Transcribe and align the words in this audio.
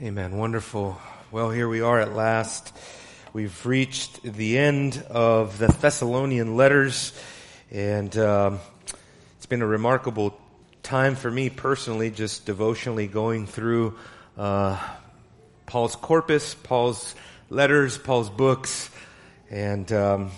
Amen. 0.00 0.36
Wonderful. 0.38 0.96
Well, 1.32 1.50
here 1.50 1.68
we 1.68 1.80
are 1.80 1.98
at 1.98 2.14
last. 2.14 2.72
We've 3.32 3.66
reached 3.66 4.22
the 4.22 4.56
end 4.56 5.04
of 5.10 5.58
the 5.58 5.66
Thessalonian 5.66 6.56
letters, 6.56 7.12
and 7.72 8.16
um, 8.16 8.60
it's 9.36 9.46
been 9.46 9.60
a 9.60 9.66
remarkable 9.66 10.38
time 10.84 11.16
for 11.16 11.28
me 11.28 11.50
personally, 11.50 12.12
just 12.12 12.46
devotionally 12.46 13.08
going 13.08 13.48
through 13.48 13.98
uh, 14.36 14.80
Paul's 15.66 15.96
corpus, 15.96 16.54
Paul's 16.54 17.16
letters, 17.50 17.98
Paul's 17.98 18.30
books, 18.30 18.90
and 19.50 19.90
um, 19.90 20.30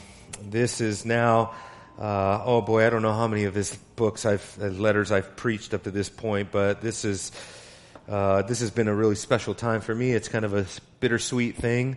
this 0.43 0.81
is 0.81 1.05
now. 1.05 1.53
Uh, 1.99 2.43
oh 2.47 2.63
boy, 2.63 2.87
I 2.87 2.89
don't 2.89 3.03
know 3.03 3.13
how 3.13 3.29
many 3.29 3.45
of 3.45 3.55
his 3.55 3.77
books 3.97 4.25
I've 4.25 4.57
letters 4.57 5.13
I've 5.13 5.37
preached 5.37 5.75
up 5.75 5.83
to 5.83 5.91
this 5.91 6.09
point, 6.09 6.51
but 6.51 6.81
this 6.81 7.05
is 7.05 7.31
uh, 8.11 8.43
this 8.43 8.59
has 8.59 8.73
been 8.73 8.89
a 8.89 8.95
really 8.95 9.15
special 9.15 9.55
time 9.55 9.81
for 9.81 9.95
me. 9.95 10.11
It's 10.11 10.27
kind 10.27 10.45
of 10.45 10.53
a 10.53 10.67
bittersweet 10.99 11.55
thing. 11.55 11.97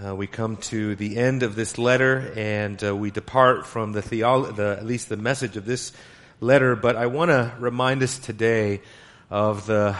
Uh, 0.00 0.14
we 0.14 0.28
come 0.28 0.56
to 0.58 0.94
the 0.94 1.16
end 1.16 1.42
of 1.42 1.56
this 1.56 1.76
letter 1.76 2.32
and 2.36 2.82
uh, 2.84 2.94
we 2.94 3.10
depart 3.10 3.66
from 3.66 3.90
the, 3.90 4.00
theolo- 4.00 4.54
the 4.54 4.76
at 4.78 4.86
least 4.86 5.08
the 5.08 5.16
message 5.16 5.56
of 5.56 5.66
this 5.66 5.90
letter. 6.38 6.76
But 6.76 6.94
I 6.94 7.06
want 7.06 7.32
to 7.32 7.52
remind 7.58 8.04
us 8.04 8.16
today 8.20 8.80
of 9.28 9.66
the 9.66 9.96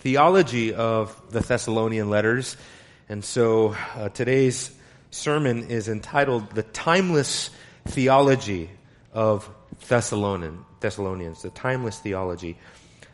theology 0.00 0.74
of 0.74 1.22
the 1.30 1.40
Thessalonian 1.40 2.10
letters. 2.10 2.58
And 3.08 3.24
so 3.24 3.74
uh, 3.94 4.10
today's 4.10 4.76
sermon 5.10 5.70
is 5.70 5.88
entitled 5.88 6.50
"The 6.50 6.64
Timeless 6.64 7.48
Theology 7.86 8.68
of 9.14 9.48
Thessalonian 9.88 10.66
Thessalonians." 10.80 11.40
The 11.40 11.48
timeless 11.48 11.98
theology 11.98 12.58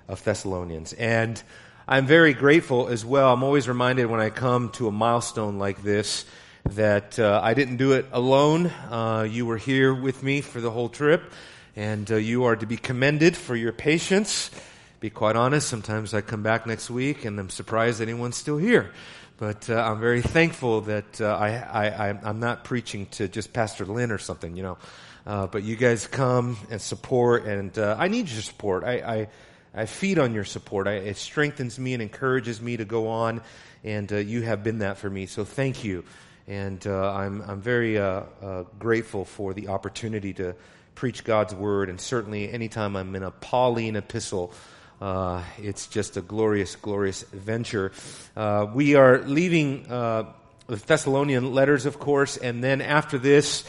of 0.08 0.22
Thessalonians. 0.24 0.92
And 0.92 1.42
I'm 1.86 2.06
very 2.06 2.32
grateful 2.32 2.88
as 2.88 3.04
well. 3.04 3.32
I'm 3.32 3.42
always 3.42 3.68
reminded 3.68 4.06
when 4.06 4.20
I 4.20 4.30
come 4.30 4.70
to 4.70 4.86
a 4.88 4.92
milestone 4.92 5.58
like 5.58 5.82
this 5.82 6.24
that 6.70 7.18
uh, 7.18 7.40
I 7.42 7.54
didn't 7.54 7.78
do 7.78 7.92
it 7.92 8.06
alone. 8.12 8.66
Uh, 8.66 9.26
you 9.28 9.46
were 9.46 9.56
here 9.56 9.92
with 9.92 10.22
me 10.22 10.40
for 10.42 10.60
the 10.60 10.70
whole 10.70 10.88
trip, 10.88 11.32
and 11.74 12.10
uh, 12.10 12.16
you 12.16 12.44
are 12.44 12.54
to 12.54 12.66
be 12.66 12.76
commended 12.76 13.36
for 13.36 13.56
your 13.56 13.72
patience. 13.72 14.50
Be 15.00 15.10
quite 15.10 15.34
honest, 15.34 15.68
sometimes 15.68 16.14
I 16.14 16.20
come 16.20 16.44
back 16.44 16.66
next 16.66 16.88
week 16.88 17.24
and 17.24 17.40
I'm 17.40 17.50
surprised 17.50 18.00
anyone's 18.00 18.36
still 18.36 18.58
here. 18.58 18.92
But 19.36 19.68
uh, 19.68 19.74
I'm 19.74 19.98
very 19.98 20.22
thankful 20.22 20.82
that 20.82 21.20
uh, 21.20 21.34
I, 21.34 21.88
I, 21.88 22.18
I'm 22.22 22.38
not 22.38 22.62
preaching 22.62 23.06
to 23.06 23.26
just 23.26 23.52
Pastor 23.52 23.84
Lynn 23.84 24.12
or 24.12 24.18
something, 24.18 24.56
you 24.56 24.62
know. 24.62 24.78
Uh, 25.26 25.48
but 25.48 25.64
you 25.64 25.74
guys 25.74 26.06
come 26.06 26.56
and 26.70 26.80
support, 26.80 27.44
and 27.44 27.76
I 27.76 28.06
need 28.06 28.28
your 28.28 28.42
support. 28.42 28.84
I, 28.84 28.92
I 28.92 29.28
I 29.74 29.86
feed 29.86 30.18
on 30.18 30.34
your 30.34 30.44
support. 30.44 30.86
I, 30.86 30.94
it 30.96 31.16
strengthens 31.16 31.78
me 31.78 31.94
and 31.94 32.02
encourages 32.02 32.60
me 32.60 32.76
to 32.76 32.84
go 32.84 33.08
on, 33.08 33.40
and 33.82 34.12
uh, 34.12 34.16
you 34.16 34.42
have 34.42 34.62
been 34.62 34.78
that 34.78 34.98
for 34.98 35.08
me. 35.08 35.24
So 35.26 35.44
thank 35.44 35.82
you. 35.82 36.04
And 36.46 36.84
uh, 36.86 37.12
I'm, 37.12 37.40
I'm 37.42 37.60
very 37.60 37.98
uh, 37.98 38.24
uh 38.42 38.64
grateful 38.78 39.24
for 39.24 39.54
the 39.54 39.68
opportunity 39.68 40.34
to 40.34 40.54
preach 40.94 41.24
God's 41.24 41.54
word, 41.54 41.88
and 41.88 41.98
certainly 41.98 42.52
anytime 42.52 42.96
I'm 42.96 43.14
in 43.16 43.22
a 43.22 43.30
Pauline 43.30 43.96
epistle, 43.96 44.52
uh, 45.00 45.42
it's 45.56 45.86
just 45.86 46.18
a 46.18 46.20
glorious, 46.20 46.76
glorious 46.76 47.22
venture. 47.22 47.92
Uh, 48.36 48.66
we 48.74 48.94
are 48.94 49.22
leaving 49.22 49.84
the 49.84 50.26
Thessalonian 50.68 51.54
letters, 51.54 51.86
of 51.86 51.98
course, 51.98 52.36
and 52.36 52.62
then 52.62 52.82
after 52.82 53.18
this, 53.18 53.64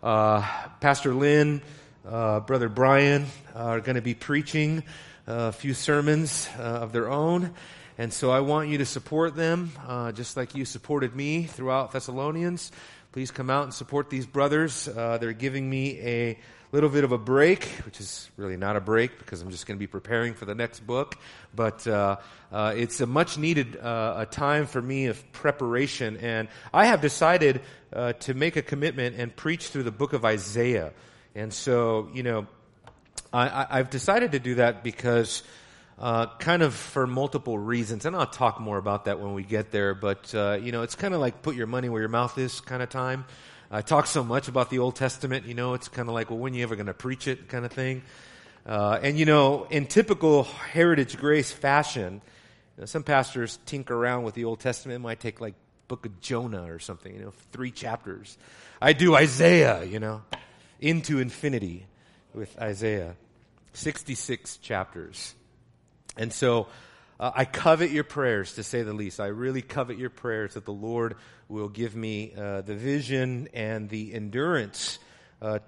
Pastor 0.00 1.14
Lynn, 1.14 1.62
Brother 2.04 2.68
Brian 2.68 3.26
are 3.56 3.80
going 3.80 3.96
to 3.96 4.02
be 4.02 4.14
preaching 4.14 4.84
a 5.28 5.52
few 5.52 5.74
sermons 5.74 6.48
uh, 6.58 6.62
of 6.62 6.92
their 6.92 7.10
own. 7.10 7.52
And 7.98 8.12
so 8.12 8.30
I 8.30 8.40
want 8.40 8.70
you 8.70 8.78
to 8.78 8.86
support 8.86 9.36
them, 9.36 9.72
uh, 9.86 10.10
just 10.12 10.38
like 10.38 10.54
you 10.54 10.64
supported 10.64 11.14
me 11.14 11.42
throughout 11.42 11.92
Thessalonians. 11.92 12.72
Please 13.12 13.30
come 13.30 13.50
out 13.50 13.64
and 13.64 13.74
support 13.74 14.08
these 14.08 14.24
brothers. 14.24 14.88
Uh, 14.88 15.18
they're 15.18 15.34
giving 15.34 15.68
me 15.68 16.00
a 16.00 16.38
little 16.72 16.88
bit 16.88 17.04
of 17.04 17.12
a 17.12 17.18
break, 17.18 17.64
which 17.84 18.00
is 18.00 18.30
really 18.38 18.56
not 18.56 18.76
a 18.76 18.80
break 18.80 19.18
because 19.18 19.42
I'm 19.42 19.50
just 19.50 19.66
going 19.66 19.76
to 19.76 19.78
be 19.78 19.86
preparing 19.86 20.32
for 20.32 20.46
the 20.46 20.54
next 20.54 20.80
book. 20.80 21.16
But 21.54 21.86
uh, 21.86 22.16
uh, 22.50 22.72
it's 22.74 23.00
a 23.02 23.06
much 23.06 23.36
needed 23.36 23.76
uh, 23.76 24.14
a 24.18 24.26
time 24.26 24.64
for 24.64 24.80
me 24.80 25.06
of 25.06 25.32
preparation. 25.32 26.16
And 26.18 26.48
I 26.72 26.86
have 26.86 27.02
decided 27.02 27.60
to 28.20 28.34
make 28.34 28.56
a 28.56 28.62
commitment 28.62 29.16
and 29.18 29.34
preach 29.34 29.68
through 29.68 29.82
the 29.82 29.90
book 29.90 30.14
of 30.14 30.24
Isaiah. 30.24 30.92
And 31.34 31.52
so, 31.52 32.08
you 32.14 32.22
know, 32.22 32.46
I, 33.32 33.76
have 33.76 33.90
decided 33.90 34.32
to 34.32 34.38
do 34.38 34.56
that 34.56 34.82
because, 34.82 35.42
uh, 35.98 36.26
kind 36.38 36.62
of 36.62 36.74
for 36.74 37.06
multiple 37.06 37.58
reasons, 37.58 38.06
and 38.06 38.16
I'll 38.16 38.26
talk 38.26 38.60
more 38.60 38.78
about 38.78 39.04
that 39.04 39.20
when 39.20 39.34
we 39.34 39.42
get 39.42 39.70
there. 39.70 39.94
But 39.94 40.34
uh, 40.34 40.58
you 40.62 40.72
know, 40.72 40.82
it's 40.82 40.94
kind 40.94 41.14
of 41.14 41.20
like 41.20 41.42
put 41.42 41.54
your 41.54 41.66
money 41.66 41.88
where 41.88 42.00
your 42.00 42.08
mouth 42.08 42.38
is 42.38 42.60
kind 42.60 42.82
of 42.82 42.88
time. 42.88 43.26
I 43.70 43.82
talk 43.82 44.06
so 44.06 44.24
much 44.24 44.48
about 44.48 44.70
the 44.70 44.78
Old 44.78 44.96
Testament, 44.96 45.44
you 45.44 45.52
know, 45.52 45.74
it's 45.74 45.88
kind 45.88 46.08
of 46.08 46.14
like, 46.14 46.30
well, 46.30 46.38
when 46.38 46.54
are 46.54 46.56
you 46.56 46.62
ever 46.62 46.74
going 46.74 46.86
to 46.86 46.94
preach 46.94 47.28
it, 47.28 47.48
kind 47.48 47.66
of 47.66 47.72
thing. 47.72 48.02
Uh, 48.64 48.98
and 49.02 49.18
you 49.18 49.26
know, 49.26 49.64
in 49.64 49.86
typical 49.86 50.44
Heritage 50.44 51.18
Grace 51.18 51.52
fashion, 51.52 52.22
you 52.76 52.80
know, 52.80 52.86
some 52.86 53.02
pastors 53.02 53.58
tinker 53.66 53.94
around 53.94 54.22
with 54.22 54.34
the 54.34 54.46
Old 54.46 54.60
Testament. 54.60 54.96
It 54.96 55.00
might 55.00 55.20
take 55.20 55.40
like 55.40 55.54
Book 55.86 56.06
of 56.06 56.20
Jonah 56.20 56.72
or 56.72 56.78
something, 56.78 57.14
you 57.14 57.20
know, 57.20 57.32
three 57.52 57.70
chapters. 57.70 58.38
I 58.80 58.94
do 58.94 59.14
Isaiah, 59.14 59.84
you 59.84 60.00
know, 60.00 60.22
into 60.80 61.18
infinity 61.18 61.86
with 62.38 62.56
Isaiah. 62.58 63.16
66 63.72 64.58
chapters. 64.58 65.34
And 66.16 66.32
so 66.32 66.68
uh, 67.18 67.32
I 67.34 67.44
covet 67.44 67.90
your 67.90 68.04
prayers, 68.04 68.54
to 68.54 68.62
say 68.62 68.82
the 68.82 68.92
least. 68.92 69.18
I 69.20 69.26
really 69.26 69.60
covet 69.60 69.98
your 69.98 70.10
prayers 70.10 70.54
that 70.54 70.64
the 70.64 70.72
Lord 70.72 71.16
will 71.48 71.68
give 71.68 71.96
me 71.96 72.32
uh, 72.36 72.60
the 72.62 72.74
vision 72.74 73.48
and 73.52 73.88
the 73.88 74.14
endurance 74.14 74.98
uh, 75.42 75.58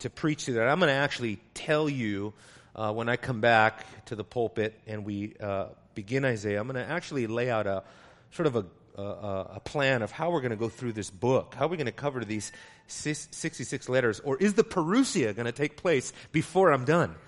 to 0.00 0.10
preach 0.10 0.44
to 0.44 0.52
that. 0.52 0.68
I'm 0.68 0.78
going 0.78 0.88
to 0.88 0.94
actually 0.94 1.40
tell 1.54 1.88
you 1.88 2.34
uh, 2.76 2.92
when 2.92 3.08
I 3.08 3.16
come 3.16 3.40
back 3.40 3.86
to 4.06 4.16
the 4.16 4.24
pulpit 4.24 4.78
and 4.86 5.04
we 5.04 5.34
uh, 5.40 5.68
begin 5.94 6.24
Isaiah, 6.24 6.60
I'm 6.60 6.68
going 6.68 6.84
to 6.84 6.90
actually 6.90 7.26
lay 7.26 7.50
out 7.50 7.66
a 7.66 7.84
sort 8.32 8.46
of 8.46 8.56
a 8.56 8.66
a, 8.98 9.60
plan 9.64 10.02
of 10.02 10.10
how 10.10 10.30
we're 10.30 10.40
going 10.40 10.50
to 10.50 10.56
go 10.56 10.68
through 10.68 10.92
this 10.92 11.10
book. 11.10 11.54
How 11.54 11.66
are 11.66 11.68
we 11.68 11.76
going 11.76 11.86
to 11.86 11.92
cover 11.92 12.24
these 12.24 12.52
66 12.86 13.88
letters? 13.88 14.20
Or 14.20 14.36
is 14.36 14.54
the 14.54 14.64
Parousia 14.64 15.34
going 15.34 15.46
to 15.46 15.52
take 15.52 15.76
place 15.76 16.12
before 16.32 16.72
I'm 16.72 16.84
done? 16.84 17.14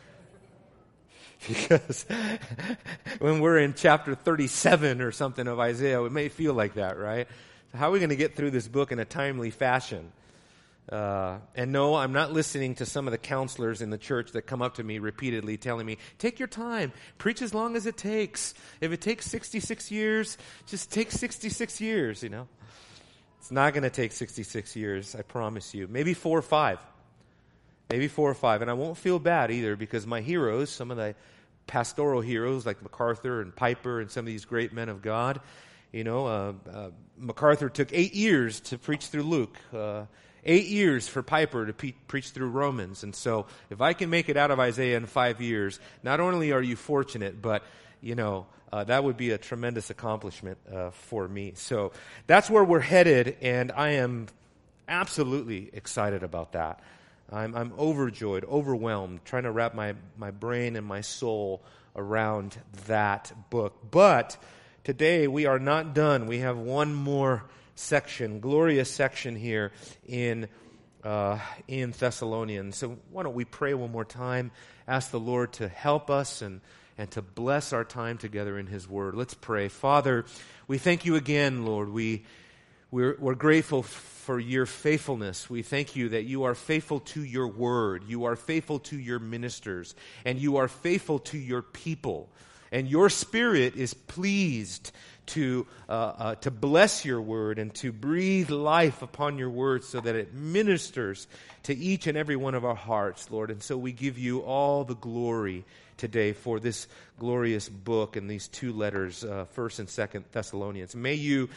Because 1.49 2.05
when 3.19 3.41
we're 3.41 3.61
in 3.61 3.73
chapter 3.73 4.15
37 4.15 5.01
or 5.01 5.11
something 5.11 5.49
of 5.49 5.59
Isaiah, 5.59 6.05
it 6.05 6.13
may 6.13 6.29
feel 6.29 6.53
like 6.53 6.75
that, 6.75 6.99
right? 6.99 7.27
So 7.73 7.79
How 7.79 7.89
are 7.89 7.93
we 7.93 7.99
going 7.99 8.11
to 8.11 8.17
get 8.17 8.37
through 8.37 8.51
this 8.51 8.69
book 8.69 8.93
in 8.93 8.99
a 8.99 9.07
timely 9.07 9.49
fashion? 9.49 10.13
Uh, 10.89 11.39
and 11.55 11.71
no, 11.71 11.95
I'm 11.95 12.13
not 12.13 12.33
listening 12.33 12.75
to 12.77 12.87
some 12.87 13.07
of 13.07 13.13
the 13.13 13.19
counselors 13.19 13.81
in 13.81 13.91
the 13.91 13.99
church 13.99 14.33
that 14.33 14.43
come 14.43 14.61
up 14.61 14.75
to 14.75 14.83
me 14.83 14.99
repeatedly 14.99 15.57
telling 15.57 15.87
me, 15.87 15.99
take 16.19 16.41
your 16.41 16.49
time, 16.49 16.93
preach 17.17 17.43
as 17.43 17.55
long 17.55 17.77
as 17.77 17.87
it 17.87 17.97
takes. 17.97 18.55
If 18.81 18.91
it 18.91 19.01
takes 19.01 19.27
66 19.27 19.91
years, 19.93 20.37
just 20.67 20.91
take 20.91 21.13
66 21.13 21.81
years, 21.81 22.23
you 22.23 22.29
know. 22.29 22.49
It's 23.39 23.53
not 23.53 23.73
going 23.73 23.85
to 23.85 23.91
take 23.91 24.13
66 24.13 24.75
years, 24.77 25.15
I 25.15 25.23
promise 25.23 25.75
you. 25.75 25.87
Maybe 25.89 26.13
four 26.13 26.39
or 26.39 26.43
five. 26.43 26.79
Maybe 27.89 28.09
four 28.09 28.31
or 28.31 28.35
five. 28.35 28.61
And 28.61 28.71
I 28.71 28.75
won't 28.75 28.99
feel 28.99 29.19
bad 29.19 29.51
either 29.51 29.77
because 29.77 30.07
my 30.07 30.21
heroes, 30.21 30.71
some 30.71 30.91
of 30.91 30.97
the 30.97 31.15
pastoral 31.67 32.21
heroes 32.21 32.67
like 32.67 32.83
MacArthur 32.83 33.41
and 33.41 33.55
Piper 33.55 34.01
and 34.01 34.11
some 34.11 34.23
of 34.23 34.27
these 34.27 34.45
great 34.45 34.73
men 34.73 34.89
of 34.89 35.03
God, 35.03 35.41
you 35.93 36.05
know, 36.05 36.27
uh, 36.27 36.53
uh, 36.73 36.91
MacArthur 37.17 37.69
took 37.69 37.93
eight 37.93 38.15
years 38.15 38.61
to 38.61 38.79
preach 38.79 39.07
through 39.07 39.23
Luke. 39.23 39.59
Eight 40.45 40.67
years 40.67 41.06
for 41.06 41.23
Piper 41.23 41.67
to 41.67 41.73
pe- 41.73 41.95
preach 42.09 42.31
through 42.31 42.51
Romans. 42.51 43.03
And 43.03 43.15
so, 43.15 43.47
if 43.69 43.81
I 43.81 43.93
can 43.93 44.11
make 44.11 44.28
it 44.28 44.37
out 44.37 44.51
of 44.51 44.59
Isaiah 44.59 44.97
in 44.97 45.06
five 45.06 45.41
years, 45.41 45.81
not 46.03 46.21
only 46.21 46.53
are 46.53 46.62
you 46.62 46.77
fortunate, 46.77 47.43
but 47.43 47.62
you 48.01 48.15
know, 48.15 48.47
uh, 48.73 48.84
that 48.84 49.03
would 49.05 49.17
be 49.17 49.31
a 49.31 49.39
tremendous 49.39 49.91
accomplishment 49.91 50.59
uh, 50.72 50.91
for 50.91 51.27
me. 51.27 51.53
So 51.57 51.92
that's 52.27 52.48
where 52.48 52.65
we're 52.65 52.81
headed, 52.81 53.37
and 53.41 53.72
I 53.72 53.91
am 53.91 54.28
absolutely 54.89 55.71
excited 55.72 56.22
about 56.22 56.53
that. 56.53 56.81
I'm, 57.33 57.54
I'm 57.54 57.72
overjoyed, 57.78 58.45
overwhelmed, 58.45 59.25
trying 59.25 59.45
to 59.45 59.51
wrap 59.51 59.75
my, 59.75 59.95
my 60.16 60.31
brain 60.31 60.77
and 60.77 60.87
my 60.87 61.01
soul 61.01 61.63
around 61.97 62.57
that 62.87 63.33
book. 63.51 63.91
But 63.91 64.37
today 64.84 65.27
we 65.27 65.47
are 65.47 65.59
not 65.59 65.95
done. 65.95 66.27
We 66.27 66.39
have 66.39 66.57
one 66.59 66.95
more 66.95 67.45
section, 67.80 68.41
glorious 68.41 68.91
section 68.91 69.34
here 69.34 69.72
in, 70.06 70.48
uh, 71.03 71.38
in 71.66 71.92
Thessalonians. 71.92 72.77
So 72.77 72.98
why 73.10 73.22
don't 73.22 73.34
we 73.34 73.44
pray 73.44 73.74
one 73.74 73.91
more 73.91 74.04
time, 74.04 74.50
ask 74.86 75.10
the 75.10 75.21
Lord 75.21 75.53
to 75.54 75.68
help 75.68 76.10
us 76.10 76.42
and, 76.42 76.60
and 76.98 77.10
to 77.12 77.22
bless 77.22 77.72
our 77.72 77.84
time 77.84 78.18
together 78.18 78.59
in 78.59 78.66
His 78.66 78.88
Word. 78.88 79.15
Let's 79.15 79.34
pray. 79.34 79.68
Father, 79.68 80.24
we 80.68 80.78
thank 80.78 81.04
you 81.04 81.16
again, 81.16 81.65
Lord. 81.65 81.88
We, 81.88 82.24
we're, 82.91 83.16
we're 83.18 83.34
grateful 83.34 83.82
for 83.82 84.38
your 84.38 84.66
faithfulness. 84.66 85.48
We 85.48 85.62
thank 85.62 85.97
you 85.97 86.10
that 86.10 86.24
you 86.24 86.44
are 86.44 86.54
faithful 86.54 87.00
to 87.00 87.24
your 87.24 87.48
Word. 87.48 88.04
You 88.06 88.24
are 88.24 88.36
faithful 88.36 88.78
to 88.80 88.98
your 88.98 89.18
ministers. 89.18 89.94
And 90.24 90.38
you 90.38 90.59
are 90.59 90.68
faithful 90.68 91.18
to 91.21 91.38
your 91.38 91.62
people. 91.62 92.30
And 92.72 92.86
your 92.86 93.09
spirit 93.09 93.74
is 93.74 93.94
pleased 93.94 94.92
to, 95.30 95.66
uh, 95.88 95.92
uh, 95.92 96.34
to 96.36 96.50
bless 96.50 97.04
your 97.04 97.21
word 97.21 97.59
and 97.59 97.74
to 97.77 97.92
breathe 97.92 98.50
life 98.50 99.03
upon 99.03 99.38
your 99.38 99.50
word 99.50 99.84
so 99.84 100.00
that 100.00 100.15
it 100.15 100.34
ministers 100.34 101.27
to 101.65 101.77
each 101.77 102.06
and 102.06 102.16
every 102.16 102.36
one 102.36 102.54
of 102.54 102.65
our 102.65 102.74
hearts, 102.74 103.30
Lord. 103.30 103.50
And 103.50 103.62
so 103.62 103.77
we 103.77 103.92
give 103.92 104.18
you 104.18 104.41
all 104.41 104.84
the 104.84 104.94
glory 104.94 105.65
today 105.97 106.32
for 106.32 106.59
this 106.59 106.88
glorious 107.18 107.68
book 107.68 108.16
and 108.16 108.28
these 108.28 108.48
two 108.48 108.72
letters, 108.72 109.22
uh, 109.22 109.44
First 109.53 109.78
and 109.78 109.88
Second 109.88 110.24
Thessalonians. 110.32 110.97
May 110.97 111.15
you 111.15 111.48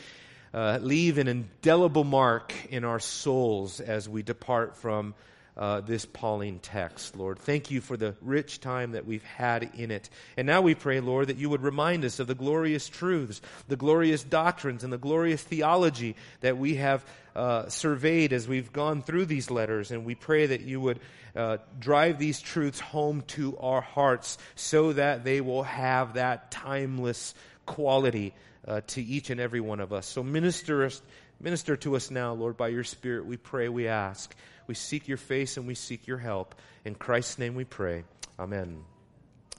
uh, 0.53 0.79
leave 0.81 1.17
an 1.17 1.27
indelible 1.27 2.03
mark 2.03 2.53
in 2.69 2.83
our 2.83 2.99
souls 2.99 3.79
as 3.79 4.07
we 4.07 4.21
depart 4.21 4.75
from 4.75 5.15
uh, 5.55 5.81
this 5.81 6.05
Pauline 6.05 6.59
text, 6.59 7.15
Lord. 7.15 7.39
Thank 7.39 7.69
you 7.69 7.81
for 7.81 7.95
the 7.95 8.15
rich 8.21 8.59
time 8.59 8.94
that 8.94 9.05
we've 9.05 9.23
had 9.23 9.69
in 9.75 9.91
it. 9.91 10.09
And 10.35 10.47
now 10.47 10.61
we 10.61 10.75
pray, 10.75 11.00
Lord, 11.00 11.27
that 11.27 11.38
you 11.38 11.50
would 11.50 11.61
remind 11.61 12.05
us 12.05 12.19
of 12.19 12.27
the 12.27 12.35
glorious 12.35 12.89
truths, 12.89 13.41
the 13.67 13.75
glorious 13.75 14.23
doctrines, 14.23 14.83
and 14.83 14.91
the 14.91 14.97
glorious 14.97 15.44
theology 15.44 16.15
that 16.41 16.57
we 16.57 16.75
have 16.75 17.05
uh, 17.35 17.67
surveyed 17.69 18.33
as 18.33 18.47
we've 18.47 18.73
gone 18.73 19.01
through 19.01 19.25
these 19.25 19.51
letters. 19.51 19.91
And 19.91 20.05
we 20.05 20.15
pray 20.15 20.47
that 20.47 20.61
you 20.61 20.81
would 20.81 21.00
uh, 21.35 21.57
drive 21.79 22.19
these 22.19 22.39
truths 22.39 22.79
home 22.79 23.21
to 23.27 23.57
our 23.57 23.81
hearts 23.81 24.38
so 24.56 24.94
that 24.94 25.23
they 25.23 25.41
will 25.41 25.63
have 25.63 26.15
that 26.15 26.51
timeless 26.51 27.33
quality 27.65 28.33
uh, 28.67 28.81
to 28.88 29.03
each 29.03 29.29
and 29.29 29.39
every 29.39 29.59
one 29.59 29.79
of 29.79 29.94
us. 29.94 30.06
So 30.06 30.23
minister 30.23 30.85
us, 30.85 31.01
minister 31.39 31.75
to 31.77 31.95
us 31.95 32.11
now, 32.11 32.33
Lord, 32.33 32.57
by 32.57 32.69
your 32.69 32.83
Spirit. 32.83 33.25
We 33.25 33.38
pray, 33.38 33.69
we 33.69 33.88
ask. 33.88 34.33
We 34.68 34.75
seek 34.75 35.07
your 35.07 35.18
face 35.18 35.57
and 35.57 35.68
we 35.68 35.75
seek 35.75 36.07
your 36.07 36.18
help. 36.18 36.56
In 36.86 36.95
Christ's 36.95 37.39
name 37.39 37.56
we 37.56 37.65
pray. 37.65 38.04
Amen. 38.39 38.83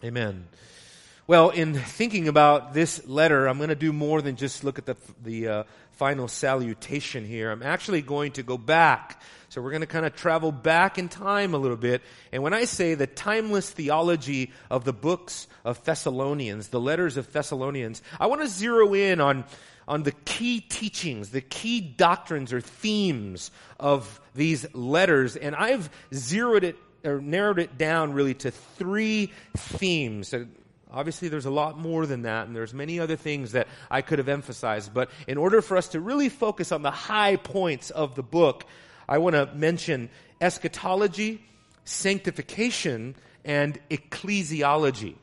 Amen. 0.03 0.47
Well, 1.27 1.49
in 1.51 1.73
thinking 1.75 2.29
about 2.29 2.75
this 2.75 3.07
letter, 3.07 3.47
I'm 3.47 3.57
going 3.57 3.71
to 3.71 3.75
do 3.75 3.95
more 3.95 4.21
than 4.21 4.37
just 4.37 4.63
look 4.63 4.79
at 4.79 4.85
the, 4.85 4.97
the 5.23 5.49
uh, 5.49 5.65
final 5.93 6.29
salutation 6.29 7.25
here. 7.25 7.51
I'm 7.51 7.63
actually 7.63 8.03
going 8.03 8.33
to 8.33 8.43
go 8.43 8.59
back. 8.59 9.23
So 9.49 9.63
we're 9.63 9.71
going 9.71 9.81
to 9.81 9.87
kind 9.87 10.05
of 10.05 10.15
travel 10.15 10.53
back 10.53 10.99
in 10.99 11.09
time 11.09 11.55
a 11.55 11.59
little 11.59 11.79
bit. 11.79 12.03
And 12.31 12.43
when 12.43 12.53
I 12.53 12.65
say 12.65 12.95
the 12.95 13.07
timeless 13.07 13.71
theology 13.71 14.53
of 14.71 14.85
the 14.85 14.93
books 14.93 15.47
of 15.65 15.83
Thessalonians, 15.85 16.69
the 16.69 16.81
letters 16.81 17.17
of 17.17 17.33
Thessalonians, 17.33 18.03
I 18.21 18.27
want 18.27 18.43
to 18.43 18.49
zero 18.49 18.93
in 18.93 19.21
on 19.21 19.45
on 19.87 20.03
the 20.03 20.13
key 20.13 20.61
teachings, 20.61 21.31
the 21.31 21.41
key 21.41 21.81
doctrines 21.81 22.53
or 22.53 22.61
themes 22.61 23.51
of 23.79 24.21
these 24.35 24.67
letters. 24.75 25.37
And 25.37 25.55
I've 25.55 25.91
zeroed 26.13 26.65
it 26.65 26.77
or 27.05 27.21
narrowed 27.21 27.59
it 27.59 27.77
down 27.77 28.13
really 28.13 28.35
to 28.35 28.51
three 28.51 29.33
themes. 29.57 30.35
Obviously, 30.91 31.29
there's 31.29 31.47
a 31.47 31.51
lot 31.51 31.79
more 31.79 32.07
than 32.07 32.23
that, 32.23 32.47
and 32.47 32.57
there's 32.57 32.73
many 32.73 33.01
other 33.01 33.17
things 33.17 33.53
that 33.53 33.69
I 33.91 34.01
could 34.01 34.19
have 34.19 34.29
emphasized. 34.29 34.95
But 34.95 35.11
in 35.27 35.37
order 35.37 35.61
for 35.61 35.77
us 35.77 35.89
to 35.89 36.01
really 36.01 36.29
focus 36.29 36.73
on 36.73 36.83
the 36.83 36.91
high 36.91 37.37
points 37.37 37.91
of 37.91 38.15
the 38.15 38.23
book, 38.23 38.65
I 39.09 39.19
want 39.19 39.35
to 39.35 39.47
mention 39.55 40.09
eschatology, 40.41 41.43
sanctification, 41.85 43.17
and 43.45 43.79
ecclesiology. 43.91 45.17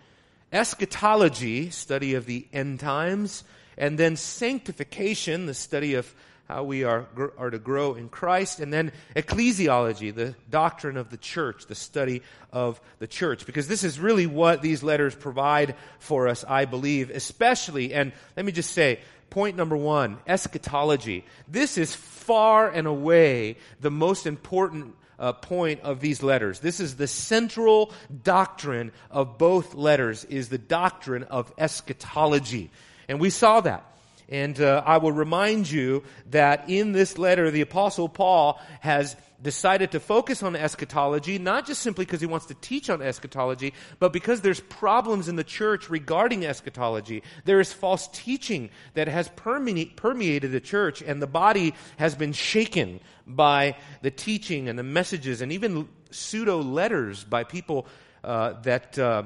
Eschatology, 0.54 1.70
study 1.70 2.14
of 2.16 2.26
the 2.26 2.46
end 2.52 2.80
times, 2.80 3.44
and 3.82 3.98
then 3.98 4.16
sanctification, 4.16 5.48
the 5.48 5.56
study 5.56 5.96
of 5.96 6.14
how 6.48 6.64
we 6.64 6.84
are, 6.84 7.08
are 7.38 7.50
to 7.50 7.58
grow 7.58 7.96
in 7.96 8.10
Christ, 8.10 8.60
and 8.60 8.72
then 8.72 8.92
ecclesiology, 9.16 10.14
the 10.14 10.36
doctrine 10.52 10.98
of 10.98 11.10
the 11.10 11.18
church, 11.18 11.66
the 11.66 11.74
study 11.74 12.22
of 12.54 12.80
the 13.00 13.08
church. 13.08 13.46
Because 13.48 13.68
this 13.68 13.84
is 13.84 14.00
really 14.00 14.28
what 14.28 14.62
these 14.62 14.84
letters 14.84 15.16
provide 15.16 15.74
for 15.98 16.28
us, 16.28 16.46
I 16.48 16.66
believe, 16.66 17.10
especially, 17.10 17.92
and 17.92 18.12
let 18.38 18.46
me 18.46 18.52
just 18.52 18.72
say, 18.72 19.00
point 19.32 19.58
number 19.58 19.78
one, 19.78 20.20
eschatology. 20.28 21.26
This 21.48 21.80
is 21.80 21.96
far 21.96 22.70
and 22.70 22.86
away 22.86 23.58
the 23.80 23.90
most 23.90 24.28
important 24.28 24.94
uh, 25.18 25.34
point 25.34 25.82
of 25.82 26.02
these 26.02 26.22
letters. 26.22 26.60
This 26.60 26.80
is 26.80 26.98
the 26.98 27.08
central 27.08 27.94
doctrine 28.24 28.92
of 29.10 29.40
both 29.40 29.74
letters, 29.74 30.24
is 30.26 30.50
the 30.50 30.60
doctrine 30.60 31.24
of 31.24 31.52
eschatology. 31.58 32.70
And 33.12 33.20
we 33.20 33.30
saw 33.30 33.60
that. 33.60 33.86
And 34.30 34.60
uh, 34.62 34.82
I 34.86 34.98
will 35.00 35.12
remind 35.12 35.70
you 35.70 36.04
that 36.30 36.70
in 36.70 36.94
this 36.94 37.18
letter, 37.18 37.52
the 37.52 37.60
Apostle 37.60 38.08
Paul 38.08 38.62
has 38.80 39.18
decided 39.42 39.92
to 39.92 40.00
focus 40.00 40.42
on 40.44 40.56
eschatology, 40.56 41.38
not 41.38 41.68
just 41.68 41.82
simply 41.82 42.06
because 42.06 42.22
he 42.22 42.28
wants 42.28 42.46
to 42.46 42.54
teach 42.54 42.90
on 42.90 43.02
eschatology, 43.02 43.74
but 44.00 44.14
because 44.14 44.40
there's 44.40 44.62
problems 44.62 45.28
in 45.28 45.36
the 45.36 45.44
church 45.44 45.90
regarding 45.90 46.46
eschatology. 46.46 47.22
There 47.44 47.60
is 47.60 47.74
false 47.74 48.08
teaching 48.14 48.70
that 48.94 49.10
has 49.10 49.28
permeated 49.36 50.54
the 50.54 50.62
church, 50.62 51.02
and 51.02 51.22
the 51.22 51.28
body 51.28 51.74
has 51.98 52.16
been 52.16 52.32
shaken 52.32 53.02
by 53.28 53.76
the 54.04 54.12
teaching 54.12 54.70
and 54.70 54.80
the 54.80 54.84
messages 54.84 55.42
and 55.42 55.52
even 55.52 55.90
pseudo 56.12 56.62
letters 56.62 57.26
by 57.26 57.44
people 57.44 57.88
uh, 58.24 58.54
that. 58.62 58.98
Uh, 58.98 59.24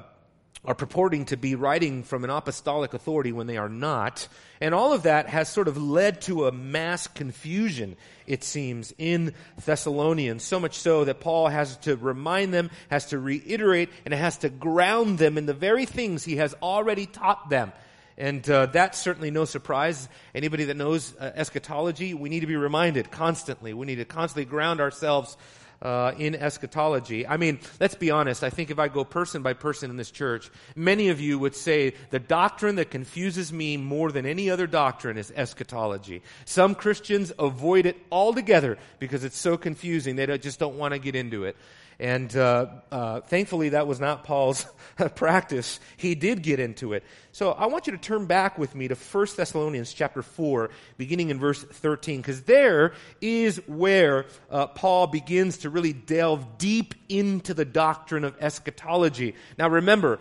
are 0.65 0.75
purporting 0.75 1.25
to 1.25 1.37
be 1.37 1.55
writing 1.55 2.03
from 2.03 2.23
an 2.23 2.29
apostolic 2.29 2.93
authority 2.93 3.31
when 3.31 3.47
they 3.47 3.57
are 3.57 3.69
not. 3.69 4.27
And 4.61 4.73
all 4.73 4.93
of 4.93 5.03
that 5.03 5.27
has 5.27 5.49
sort 5.49 5.67
of 5.67 5.77
led 5.77 6.21
to 6.21 6.47
a 6.47 6.51
mass 6.51 7.07
confusion, 7.07 7.97
it 8.25 8.43
seems, 8.43 8.93
in 8.97 9.33
Thessalonians. 9.65 10.43
So 10.43 10.59
much 10.59 10.77
so 10.77 11.05
that 11.05 11.19
Paul 11.19 11.47
has 11.47 11.77
to 11.77 11.95
remind 11.95 12.53
them, 12.53 12.71
has 12.89 13.07
to 13.07 13.19
reiterate, 13.19 13.89
and 14.05 14.13
has 14.13 14.37
to 14.39 14.49
ground 14.49 15.17
them 15.17 15.37
in 15.37 15.45
the 15.45 15.53
very 15.53 15.85
things 15.85 16.23
he 16.23 16.37
has 16.37 16.55
already 16.61 17.05
taught 17.05 17.49
them. 17.49 17.71
And 18.17 18.49
uh, 18.49 18.67
that's 18.67 18.97
certainly 18.97 19.29
no 19.29 19.43
surprise. 19.43 20.07
Anybody 20.33 20.65
that 20.65 20.77
knows 20.77 21.13
uh, 21.19 21.31
eschatology, 21.35 22.13
we 22.13 22.29
need 22.29 22.39
to 22.39 22.47
be 22.47 22.55
reminded 22.55 23.11
constantly. 23.11 23.73
We 23.73 23.85
need 23.85 23.95
to 23.95 24.05
constantly 24.05 24.45
ground 24.45 24.79
ourselves 24.79 25.35
uh, 25.81 26.13
in 26.17 26.35
eschatology. 26.35 27.27
I 27.27 27.37
mean, 27.37 27.59
let's 27.79 27.95
be 27.95 28.11
honest. 28.11 28.43
I 28.43 28.49
think 28.49 28.71
if 28.71 28.79
I 28.79 28.87
go 28.87 29.03
person 29.03 29.41
by 29.41 29.53
person 29.53 29.89
in 29.89 29.97
this 29.97 30.11
church, 30.11 30.49
many 30.75 31.09
of 31.09 31.19
you 31.19 31.39
would 31.39 31.55
say 31.55 31.93
the 32.09 32.19
doctrine 32.19 32.75
that 32.75 32.91
confuses 32.91 33.51
me 33.51 33.77
more 33.77 34.11
than 34.11 34.25
any 34.25 34.49
other 34.49 34.67
doctrine 34.67 35.17
is 35.17 35.31
eschatology. 35.35 36.21
Some 36.45 36.75
Christians 36.75 37.31
avoid 37.37 37.85
it 37.85 37.97
altogether 38.11 38.77
because 38.99 39.23
it's 39.23 39.37
so 39.37 39.57
confusing. 39.57 40.15
They 40.15 40.25
just 40.37 40.59
don't 40.59 40.77
want 40.77 40.93
to 40.93 40.99
get 40.99 41.15
into 41.15 41.43
it. 41.45 41.55
And 41.99 42.35
uh, 42.35 42.67
uh, 42.91 43.21
thankfully, 43.21 43.69
that 43.69 43.87
was 43.87 43.99
not 43.99 44.25
Paul's 44.25 44.65
practice. 45.15 45.79
He 45.95 46.15
did 46.15 46.41
get 46.41 46.59
into 46.59 46.93
it. 46.93 47.03
So 47.31 47.51
I 47.51 47.67
want 47.67 47.87
you 47.87 47.93
to 47.93 47.97
turn 47.97 48.25
back 48.25 48.57
with 48.57 48.75
me 48.75 48.87
to 48.87 48.95
1 48.95 49.27
Thessalonians 49.37 49.93
chapter 49.93 50.21
4, 50.21 50.69
beginning 50.97 51.29
in 51.29 51.39
verse 51.39 51.63
13, 51.63 52.17
because 52.21 52.43
there 52.43 52.93
is 53.21 53.57
where 53.67 54.25
uh, 54.49 54.67
Paul 54.67 55.07
begins 55.07 55.59
to 55.59 55.69
really 55.69 55.93
delve 55.93 56.57
deep 56.57 56.95
into 57.07 57.53
the 57.53 57.65
doctrine 57.65 58.25
of 58.25 58.35
eschatology. 58.41 59.35
Now 59.57 59.69
remember, 59.69 60.19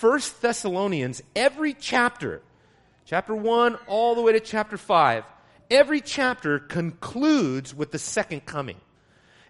1 0.00 0.20
Thessalonians, 0.42 1.22
every 1.34 1.72
chapter, 1.72 2.42
chapter 3.06 3.34
1 3.34 3.76
all 3.86 4.14
the 4.14 4.22
way 4.22 4.32
to 4.32 4.40
chapter 4.40 4.76
5, 4.76 5.24
every 5.70 6.02
chapter 6.02 6.58
concludes 6.58 7.74
with 7.74 7.92
the 7.92 7.98
second 7.98 8.44
coming. 8.44 8.76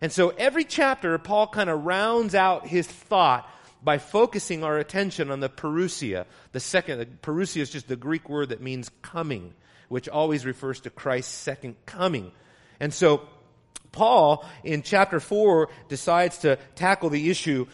And 0.04 0.12
so 0.12 0.34
every 0.36 0.64
chapter, 0.64 1.16
Paul 1.16 1.46
kind 1.46 1.70
of 1.70 1.86
rounds 1.86 2.34
out 2.34 2.66
his 2.66 2.86
thought 2.86 3.48
by 3.82 3.96
focusing 3.96 4.62
our 4.62 4.76
attention 4.76 5.30
on 5.30 5.40
the 5.40 5.48
parousia. 5.48 6.26
The 6.52 6.60
second, 6.60 6.98
the 6.98 7.06
parousia 7.06 7.62
is 7.62 7.70
just 7.70 7.88
the 7.88 7.96
Greek 7.96 8.28
word 8.28 8.50
that 8.50 8.60
means 8.60 8.90
coming, 9.00 9.54
which 9.88 10.06
always 10.06 10.44
refers 10.44 10.80
to 10.80 10.90
Christ's 10.90 11.32
second 11.32 11.76
coming. 11.86 12.32
And 12.80 12.92
so, 12.92 13.22
Paul, 13.92 14.44
in 14.62 14.82
chapter 14.82 15.20
4, 15.20 15.70
decides 15.88 16.36
to 16.40 16.58
tackle 16.74 17.08
the 17.08 17.30
issue 17.30 17.66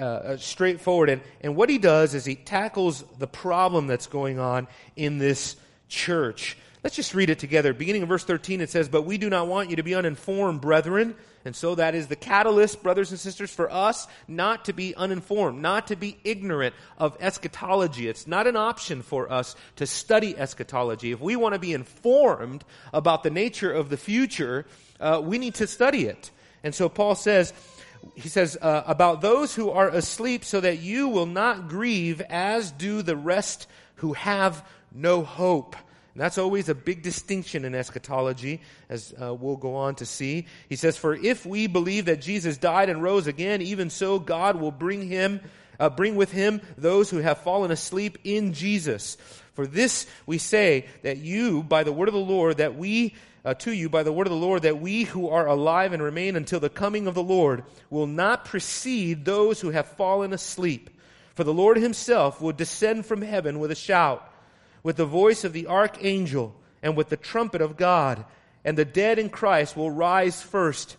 uh, 0.00 0.04
uh, 0.04 0.36
straightforward. 0.38 1.10
And, 1.10 1.20
and 1.42 1.54
what 1.54 1.68
he 1.68 1.76
does 1.76 2.14
is 2.14 2.24
he 2.24 2.34
tackles 2.34 3.04
the 3.18 3.26
problem 3.26 3.88
that's 3.88 4.06
going 4.06 4.38
on 4.38 4.68
in 4.96 5.18
this 5.18 5.54
church. 5.90 6.56
Let's 6.84 6.96
just 6.96 7.14
read 7.14 7.30
it 7.30 7.38
together. 7.38 7.72
Beginning 7.72 8.02
in 8.02 8.08
verse 8.08 8.24
13, 8.24 8.60
it 8.60 8.68
says, 8.68 8.90
But 8.90 9.06
we 9.06 9.16
do 9.16 9.30
not 9.30 9.48
want 9.48 9.70
you 9.70 9.76
to 9.76 9.82
be 9.82 9.94
uninformed, 9.94 10.60
brethren. 10.60 11.14
And 11.46 11.56
so 11.56 11.74
that 11.76 11.94
is 11.94 12.08
the 12.08 12.14
catalyst, 12.14 12.82
brothers 12.82 13.10
and 13.10 13.18
sisters, 13.18 13.50
for 13.50 13.72
us 13.72 14.06
not 14.28 14.66
to 14.66 14.74
be 14.74 14.94
uninformed, 14.94 15.62
not 15.62 15.86
to 15.86 15.96
be 15.96 16.18
ignorant 16.24 16.74
of 16.98 17.16
eschatology. 17.20 18.06
It's 18.06 18.26
not 18.26 18.46
an 18.46 18.56
option 18.56 19.00
for 19.00 19.32
us 19.32 19.56
to 19.76 19.86
study 19.86 20.36
eschatology. 20.36 21.10
If 21.10 21.22
we 21.22 21.36
want 21.36 21.54
to 21.54 21.58
be 21.58 21.72
informed 21.72 22.66
about 22.92 23.22
the 23.22 23.30
nature 23.30 23.72
of 23.72 23.88
the 23.88 23.96
future, 23.96 24.66
uh, 25.00 25.22
we 25.24 25.38
need 25.38 25.54
to 25.54 25.66
study 25.66 26.04
it. 26.04 26.30
And 26.62 26.74
so 26.74 26.90
Paul 26.90 27.14
says, 27.14 27.54
he 28.14 28.28
says, 28.28 28.58
uh, 28.60 28.82
about 28.86 29.22
those 29.22 29.54
who 29.54 29.70
are 29.70 29.88
asleep, 29.88 30.44
so 30.44 30.60
that 30.60 30.80
you 30.80 31.08
will 31.08 31.24
not 31.24 31.66
grieve 31.66 32.20
as 32.28 32.70
do 32.72 33.00
the 33.00 33.16
rest 33.16 33.68
who 33.96 34.12
have 34.12 34.68
no 34.92 35.24
hope. 35.24 35.76
That's 36.16 36.38
always 36.38 36.68
a 36.68 36.74
big 36.74 37.02
distinction 37.02 37.64
in 37.64 37.74
eschatology, 37.74 38.60
as 38.88 39.12
uh, 39.20 39.34
we'll 39.34 39.56
go 39.56 39.74
on 39.76 39.96
to 39.96 40.06
see. 40.06 40.46
He 40.68 40.76
says, 40.76 40.96
For 40.96 41.14
if 41.14 41.44
we 41.44 41.66
believe 41.66 42.04
that 42.04 42.20
Jesus 42.20 42.56
died 42.56 42.88
and 42.88 43.02
rose 43.02 43.26
again, 43.26 43.62
even 43.62 43.90
so 43.90 44.18
God 44.18 44.56
will 44.56 44.72
bring 44.72 45.08
him 45.08 45.40
Uh, 45.74 45.90
bring 45.90 46.14
with 46.14 46.30
him 46.30 46.60
those 46.78 47.10
who 47.10 47.18
have 47.18 47.38
fallen 47.38 47.72
asleep 47.72 48.18
in 48.22 48.52
Jesus. 48.52 49.16
For 49.54 49.66
this 49.66 50.06
we 50.24 50.38
say 50.38 50.86
that 51.02 51.18
you, 51.18 51.64
by 51.64 51.82
the 51.82 51.92
word 51.92 52.06
of 52.06 52.14
the 52.14 52.20
Lord, 52.20 52.58
that 52.58 52.76
we, 52.76 53.16
uh, 53.44 53.54
to 53.54 53.72
you, 53.72 53.88
by 53.88 54.04
the 54.04 54.12
word 54.12 54.28
of 54.28 54.32
the 54.32 54.46
Lord, 54.46 54.62
that 54.62 54.80
we 54.80 55.02
who 55.02 55.28
are 55.28 55.48
alive 55.48 55.92
and 55.92 56.00
remain 56.00 56.36
until 56.36 56.60
the 56.60 56.70
coming 56.70 57.08
of 57.08 57.14
the 57.14 57.24
Lord 57.24 57.64
will 57.90 58.06
not 58.06 58.44
precede 58.44 59.24
those 59.24 59.60
who 59.60 59.72
have 59.72 59.96
fallen 59.98 60.32
asleep. 60.32 60.90
For 61.34 61.42
the 61.42 61.52
Lord 61.52 61.76
himself 61.76 62.40
will 62.40 62.52
descend 62.54 63.04
from 63.04 63.22
heaven 63.22 63.58
with 63.58 63.72
a 63.72 63.74
shout, 63.74 64.22
with 64.84 64.96
the 64.96 65.04
voice 65.04 65.42
of 65.42 65.52
the 65.52 65.66
archangel, 65.66 66.54
and 66.80 66.96
with 66.96 67.08
the 67.08 67.16
trumpet 67.16 67.60
of 67.60 67.76
God, 67.76 68.24
and 68.64 68.78
the 68.78 68.84
dead 68.84 69.18
in 69.18 69.30
Christ 69.30 69.76
will 69.76 69.90
rise 69.90 70.40
first. 70.40 70.96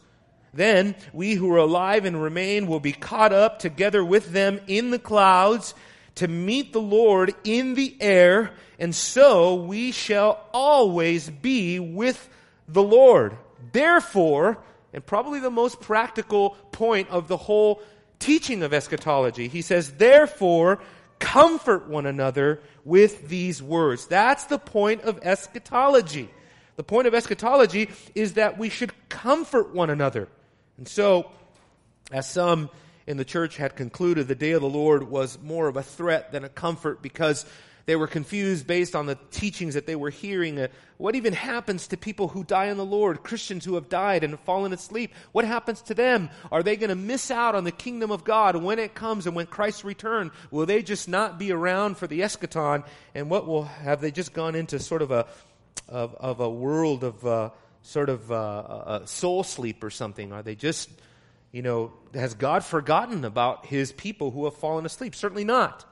Then 0.54 0.96
we 1.14 1.36
who 1.36 1.54
are 1.54 1.60
alive 1.60 2.04
and 2.04 2.22
remain 2.22 2.68
will 2.68 2.80
be 2.80 2.92
caught 2.92 3.32
up 3.32 3.60
together 3.60 4.04
with 4.04 4.34
them 4.34 4.60
in 4.68 4.90
the 4.90 5.00
clouds 5.00 5.74
to 6.16 6.28
meet 6.28 6.74
the 6.74 6.82
Lord 6.82 7.36
in 7.44 7.76
the 7.76 7.96
air, 8.02 8.52
and 8.80 8.96
so 8.96 9.56
we 9.56 9.92
shall 9.92 10.46
always 10.54 11.30
be 11.30 11.80
with 11.80 12.30
the 12.68 12.84
Lord. 12.84 13.38
Therefore, 13.72 14.58
and 14.94 15.06
probably 15.06 15.40
the 15.40 15.52
most 15.52 15.82
practical 15.82 16.52
point 16.72 17.10
of 17.10 17.28
the 17.28 17.38
whole 17.38 17.82
teaching 18.18 18.64
of 18.64 18.74
eschatology, 18.74 19.50
he 19.50 19.62
says, 19.62 19.94
therefore, 19.94 20.80
comfort 21.26 21.90
one 21.90 22.06
another 22.06 22.62
with 22.84 23.30
these 23.30 23.62
words. 23.62 24.06
That's 24.06 24.44
the 24.44 24.60
point 24.60 25.02
of 25.02 25.20
eschatology. 25.24 26.30
The 26.76 26.84
point 26.84 27.08
of 27.08 27.16
eschatology 27.16 27.90
is 28.14 28.34
that 28.34 28.60
we 28.60 28.70
should 28.70 28.94
comfort 29.10 29.74
one 29.74 29.90
another. 29.90 30.28
And 30.78 30.88
so, 30.88 31.32
as 32.12 32.30
some 32.30 32.70
in 33.08 33.18
the 33.18 33.26
church 33.26 33.58
had 33.58 33.76
concluded 33.76 34.28
the 34.28 34.36
day 34.36 34.52
of 34.52 34.62
the 34.62 34.70
Lord 34.70 35.10
was 35.10 35.40
more 35.42 35.68
of 35.68 35.78
a 35.78 35.82
threat 35.82 36.32
than 36.32 36.44
a 36.44 36.50
comfort 36.50 37.02
because 37.02 37.48
they 37.86 37.96
were 37.96 38.08
confused 38.08 38.66
based 38.66 38.96
on 38.96 39.06
the 39.06 39.18
teachings 39.32 39.76
that 39.76 39.86
they 39.86 39.96
were 39.96 40.10
hearing. 40.10 40.60
Uh, 40.60 40.68
what 40.98 41.16
even 41.16 41.34
happens 41.34 41.88
to 41.88 41.98
people 41.98 42.28
who 42.28 42.44
die 42.44 42.66
in 42.66 42.78
the 42.78 42.86
Lord? 42.86 43.24
Christians 43.24 43.66
who 43.66 43.76
have 43.76 43.90
died 43.90 44.24
and 44.24 44.40
fallen 44.40 44.74
asleep. 44.74 45.14
What 45.32 45.46
happens 45.46 45.82
to 45.84 45.94
them? 45.94 46.30
Are 46.52 46.64
they 46.64 46.78
going 46.78 46.90
to 46.90 46.96
miss 46.96 47.30
out 47.30 47.54
on 47.54 47.64
the 47.64 47.72
kingdom 47.72 48.12
of 48.12 48.24
God 48.24 48.56
when 48.56 48.80
it 48.80 48.96
comes 48.96 49.28
and 49.28 49.36
when 49.36 49.46
Christ 49.46 49.84
return? 49.84 50.32
Will 50.52 50.66
they 50.66 50.82
just 50.82 51.08
not 51.08 51.38
be 51.38 51.52
around 51.52 51.98
for 51.98 52.08
the 52.08 52.22
eschaton? 52.22 52.86
And 53.14 53.30
what 53.30 53.46
will 53.46 53.66
have 53.66 54.02
they 54.02 54.12
just 54.12 54.34
gone 54.34 54.56
into 54.56 54.80
sort 54.80 55.02
of 55.02 55.12
a 55.12 55.28
of, 55.88 56.16
of 56.16 56.40
a 56.40 56.50
world 56.50 57.04
of 57.04 57.26
uh, 57.26 57.50
sort 57.84 58.10
of 58.10 58.32
uh, 58.32 59.06
soul 59.06 59.44
sleep 59.44 59.84
or 59.84 59.90
something? 59.90 60.32
Are 60.34 60.42
they 60.42 60.56
just 60.56 60.90
you 61.56 61.62
know, 61.62 61.94
has 62.14 62.34
God 62.34 62.66
forgotten 62.66 63.24
about 63.24 63.66
his 63.66 63.94
people 63.94 64.30
who 64.30 64.44
have 64.44 64.56
fallen 64.56 64.86
asleep? 64.86 65.16
Certainly 65.16 65.46
not. 65.46 65.86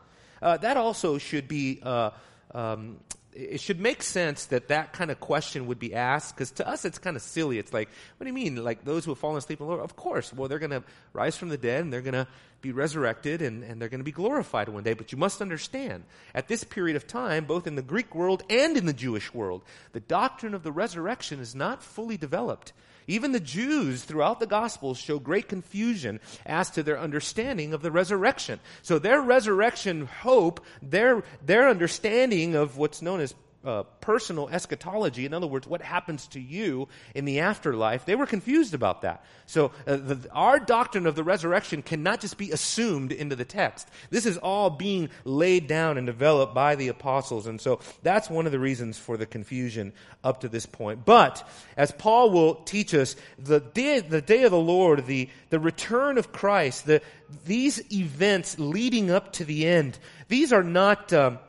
Uh, 0.43 0.57
that 0.57 0.75
also 0.75 1.17
should 1.17 1.47
be, 1.47 1.79
uh, 1.81 2.09
um, 2.53 2.97
it 3.33 3.62
should 3.62 3.79
make 3.79 4.03
sense 4.03 4.47
that 4.47 4.67
that 4.67 4.91
kind 4.91 5.09
of 5.09 5.17
question 5.21 5.67
would 5.67 5.79
be 5.79 5.95
asked, 5.95 6.35
because 6.35 6.51
to 6.51 6.67
us 6.67 6.83
it's 6.83 7.00
kind 7.00 7.15
of 7.15 7.21
silly. 7.21 7.57
It's 7.57 7.71
like, 7.71 7.88
what 8.17 8.25
do 8.25 8.27
you 8.27 8.33
mean? 8.33 8.62
Like 8.62 8.83
those 8.83 9.05
who 9.05 9.12
have 9.12 9.19
fallen 9.19 9.38
asleep 9.38 9.62
in 9.62 9.65
the 9.65 9.71
Lord? 9.71 9.83
Of 9.83 9.95
course. 9.95 10.33
Well, 10.33 10.50
they're 10.50 10.59
going 10.59 10.71
to 10.71 10.83
rise 11.13 11.38
from 11.38 11.47
the 11.47 11.57
dead 11.57 11.81
and 11.81 11.93
they're 11.93 12.01
going 12.01 12.13
to 12.13 12.27
be 12.62 12.73
resurrected 12.73 13.41
and, 13.41 13.63
and 13.63 13.81
they're 13.81 13.89
going 13.89 14.01
to 14.01 14.05
be 14.05 14.12
glorified 14.12 14.67
one 14.67 14.83
day. 14.83 14.93
But 14.93 15.13
you 15.13 15.17
must 15.17 15.41
understand, 15.41 16.03
at 16.35 16.50
this 16.50 16.65
period 16.65 16.97
of 16.97 17.07
time, 17.07 17.45
both 17.45 17.65
in 17.65 17.75
the 17.75 17.81
Greek 17.81 18.13
world 18.13 18.43
and 18.50 18.75
in 18.75 18.85
the 18.85 18.93
Jewish 18.93 19.33
world, 19.33 19.63
the 19.93 20.01
doctrine 20.01 20.53
of 20.53 20.63
the 20.63 20.73
resurrection 20.73 21.39
is 21.39 21.55
not 21.55 21.81
fully 21.81 22.17
developed. 22.17 22.73
Even 23.07 23.31
the 23.31 23.39
Jews 23.39 24.03
throughout 24.03 24.39
the 24.39 24.48
Gospels 24.48 24.98
show 24.98 25.19
great 25.19 25.48
confusion 25.48 26.19
as 26.45 26.69
to 26.72 26.83
their 26.83 27.00
understanding 27.00 27.74
of 27.74 27.81
the 27.81 27.91
resurrection. 27.91 28.60
So 28.81 29.00
their 29.00 29.22
resurrection 29.22 30.05
hope, 30.05 30.63
their, 30.81 31.24
their 31.45 31.69
understanding 31.69 32.55
of 32.55 32.77
what's 32.77 33.01
known 33.01 33.19
as 33.19 33.36
uh, 33.65 33.84
personal 34.01 34.50
eschatology, 34.50 35.25
in 35.25 35.34
other 35.34 35.48
words, 35.48 35.67
what 35.67 35.82
happens 35.82 36.27
to 36.27 36.39
you 36.39 36.88
in 37.15 37.25
the 37.25 37.39
afterlife, 37.39 38.05
they 38.05 38.15
were 38.15 38.25
confused 38.25 38.74
about 38.74 39.01
that. 39.01 39.24
So 39.46 39.72
uh, 39.88 39.96
the, 39.98 40.29
our 40.32 40.60
doctrine 40.60 41.05
of 41.05 41.15
the 41.15 41.24
resurrection 41.24 41.82
cannot 41.82 42.20
just 42.20 42.38
be 42.38 42.51
assumed 42.51 43.12
into 43.12 43.36
the 43.36 43.46
text. 43.46 43.89
This 44.10 44.25
is 44.25 44.38
all 44.38 44.70
being 44.70 45.10
laid 45.24 45.67
down 45.67 45.98
and 45.98 46.05
developed 46.05 46.53
by 46.53 46.75
the 46.75 46.89
apostles, 46.89 47.48
and 47.48 47.60
so 47.60 47.79
that's 48.01 48.29
one 48.29 48.46
of 48.46 48.51
the 48.51 48.60
reasons 48.60 48.98
for 48.98 49.17
the 49.17 49.25
confusion 49.25 49.93
up 50.24 50.41
to 50.41 50.50
this 50.50 50.65
point. 50.65 51.05
But 51.05 51.48
as 51.77 51.91
Paul 51.91 52.32
will 52.32 52.55
teach 52.55 52.93
us, 52.93 53.15
the 53.39 53.60
day, 53.60 54.00
the 54.01 54.22
day 54.22 54.43
of 54.43 54.51
the 54.51 54.60
Lord, 54.60 55.05
the, 55.05 55.29
the 55.50 55.60
return 55.60 56.17
of 56.17 56.32
Christ, 56.32 56.86
the, 56.86 57.01
these 57.46 57.82
events 57.93 58.60
leading 58.60 59.10
up 59.10 59.34
to 59.34 59.46
the 59.46 59.65
end, 59.65 59.98
these 60.27 60.51
are 60.51 60.63
not. 60.63 61.13
Um, 61.13 61.39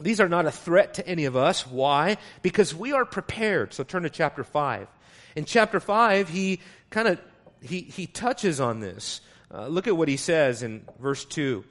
these 0.00 0.20
are 0.20 0.28
not 0.28 0.46
a 0.46 0.50
threat 0.50 0.94
to 0.94 1.06
any 1.06 1.24
of 1.24 1.36
us. 1.36 1.66
Why? 1.66 2.18
Because 2.42 2.74
we 2.74 2.92
are 2.92 3.04
prepared. 3.04 3.72
So 3.72 3.84
turn 3.84 4.02
to 4.02 4.10
chapter 4.10 4.44
5. 4.44 4.88
In 5.36 5.44
chapter 5.44 5.80
5, 5.80 6.28
he 6.28 6.60
kind 6.90 7.08
of 7.08 7.20
he, 7.62 7.80
he 7.80 8.06
touches 8.06 8.60
on 8.60 8.80
this. 8.80 9.20
Uh, 9.52 9.66
look 9.68 9.86
at 9.86 9.96
what 9.96 10.08
he 10.08 10.16
says 10.16 10.62
in 10.62 10.82
verse 10.98 11.24
2. 11.24 11.64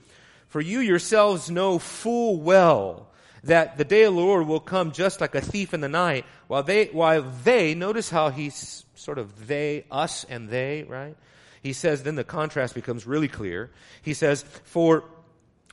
For 0.48 0.62
you 0.62 0.80
yourselves 0.80 1.50
know 1.50 1.80
full 1.80 2.38
well 2.38 3.10
that 3.44 3.78
the 3.78 3.84
day 3.84 4.04
of 4.04 4.16
the 4.16 4.20
Lord 4.20 4.48
will 4.48 4.60
come 4.60 4.92
just 4.92 5.22
like 5.22 5.36
a 5.36 5.42
thief 5.42 5.74
in 5.74 5.82
the 5.82 5.90
night, 5.90 6.26
while 6.48 6.64
they, 6.64 6.86
while 6.88 7.22
they, 7.44 7.76
notice 7.76 8.10
how 8.10 8.30
he's 8.30 8.86
sort 8.96 9.20
of 9.20 9.48
they, 9.48 9.86
us 9.92 10.24
and 10.30 10.50
they, 10.50 10.84
right? 10.84 11.16
He 11.62 11.74
says, 11.74 12.04
then 12.04 12.16
the 12.16 12.24
contrast 12.24 12.74
becomes 12.74 13.06
really 13.06 13.28
clear. 13.28 13.72
He 14.02 14.14
says, 14.14 14.44
for 14.64 15.04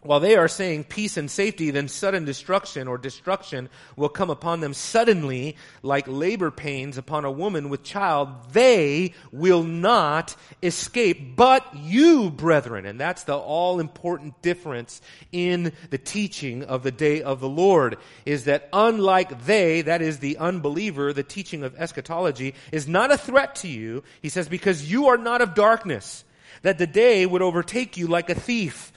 while 0.02 0.18
they 0.18 0.34
are 0.34 0.48
saying 0.48 0.84
peace 0.84 1.16
and 1.16 1.30
safety, 1.30 1.70
then 1.70 1.86
sudden 1.86 2.24
destruction 2.24 2.88
or 2.88 2.98
destruction 2.98 3.68
will 3.94 4.08
come 4.08 4.30
upon 4.30 4.60
them 4.60 4.74
suddenly, 4.74 5.56
like 5.82 6.06
labor 6.08 6.50
pains 6.50 6.98
upon 6.98 7.24
a 7.24 7.30
woman 7.30 7.68
with 7.68 7.84
child. 7.84 8.28
They 8.52 9.14
will 9.30 9.62
not 9.62 10.34
escape. 10.60 11.36
But 11.36 11.64
you, 11.76 12.30
brethren, 12.30 12.84
and 12.84 12.98
that's 12.98 13.22
the 13.24 13.36
all 13.36 13.78
important 13.78 14.42
difference 14.42 15.00
in 15.30 15.72
the 15.90 15.98
teaching 15.98 16.64
of 16.64 16.82
the 16.82 16.90
day 16.90 17.22
of 17.22 17.38
the 17.38 17.48
Lord, 17.48 17.96
is 18.26 18.44
that 18.44 18.68
unlike 18.72 19.44
they, 19.46 19.82
that 19.82 20.02
is 20.02 20.18
the 20.18 20.38
unbeliever, 20.38 21.12
the 21.12 21.22
teaching 21.22 21.62
of 21.62 21.76
eschatology, 21.76 22.54
is 22.72 22.88
not 22.88 23.12
a 23.12 23.16
threat 23.16 23.54
to 23.56 23.68
you. 23.68 24.02
He 24.20 24.30
says, 24.30 24.48
because 24.48 24.90
you 24.90 25.06
are 25.06 25.16
not 25.16 25.42
of 25.42 25.54
darkness, 25.54 26.24
that 26.62 26.78
the 26.78 26.88
day 26.88 27.24
would 27.24 27.42
overtake 27.42 27.96
you 27.96 28.08
like 28.08 28.28
a 28.28 28.34
thief. 28.34 28.92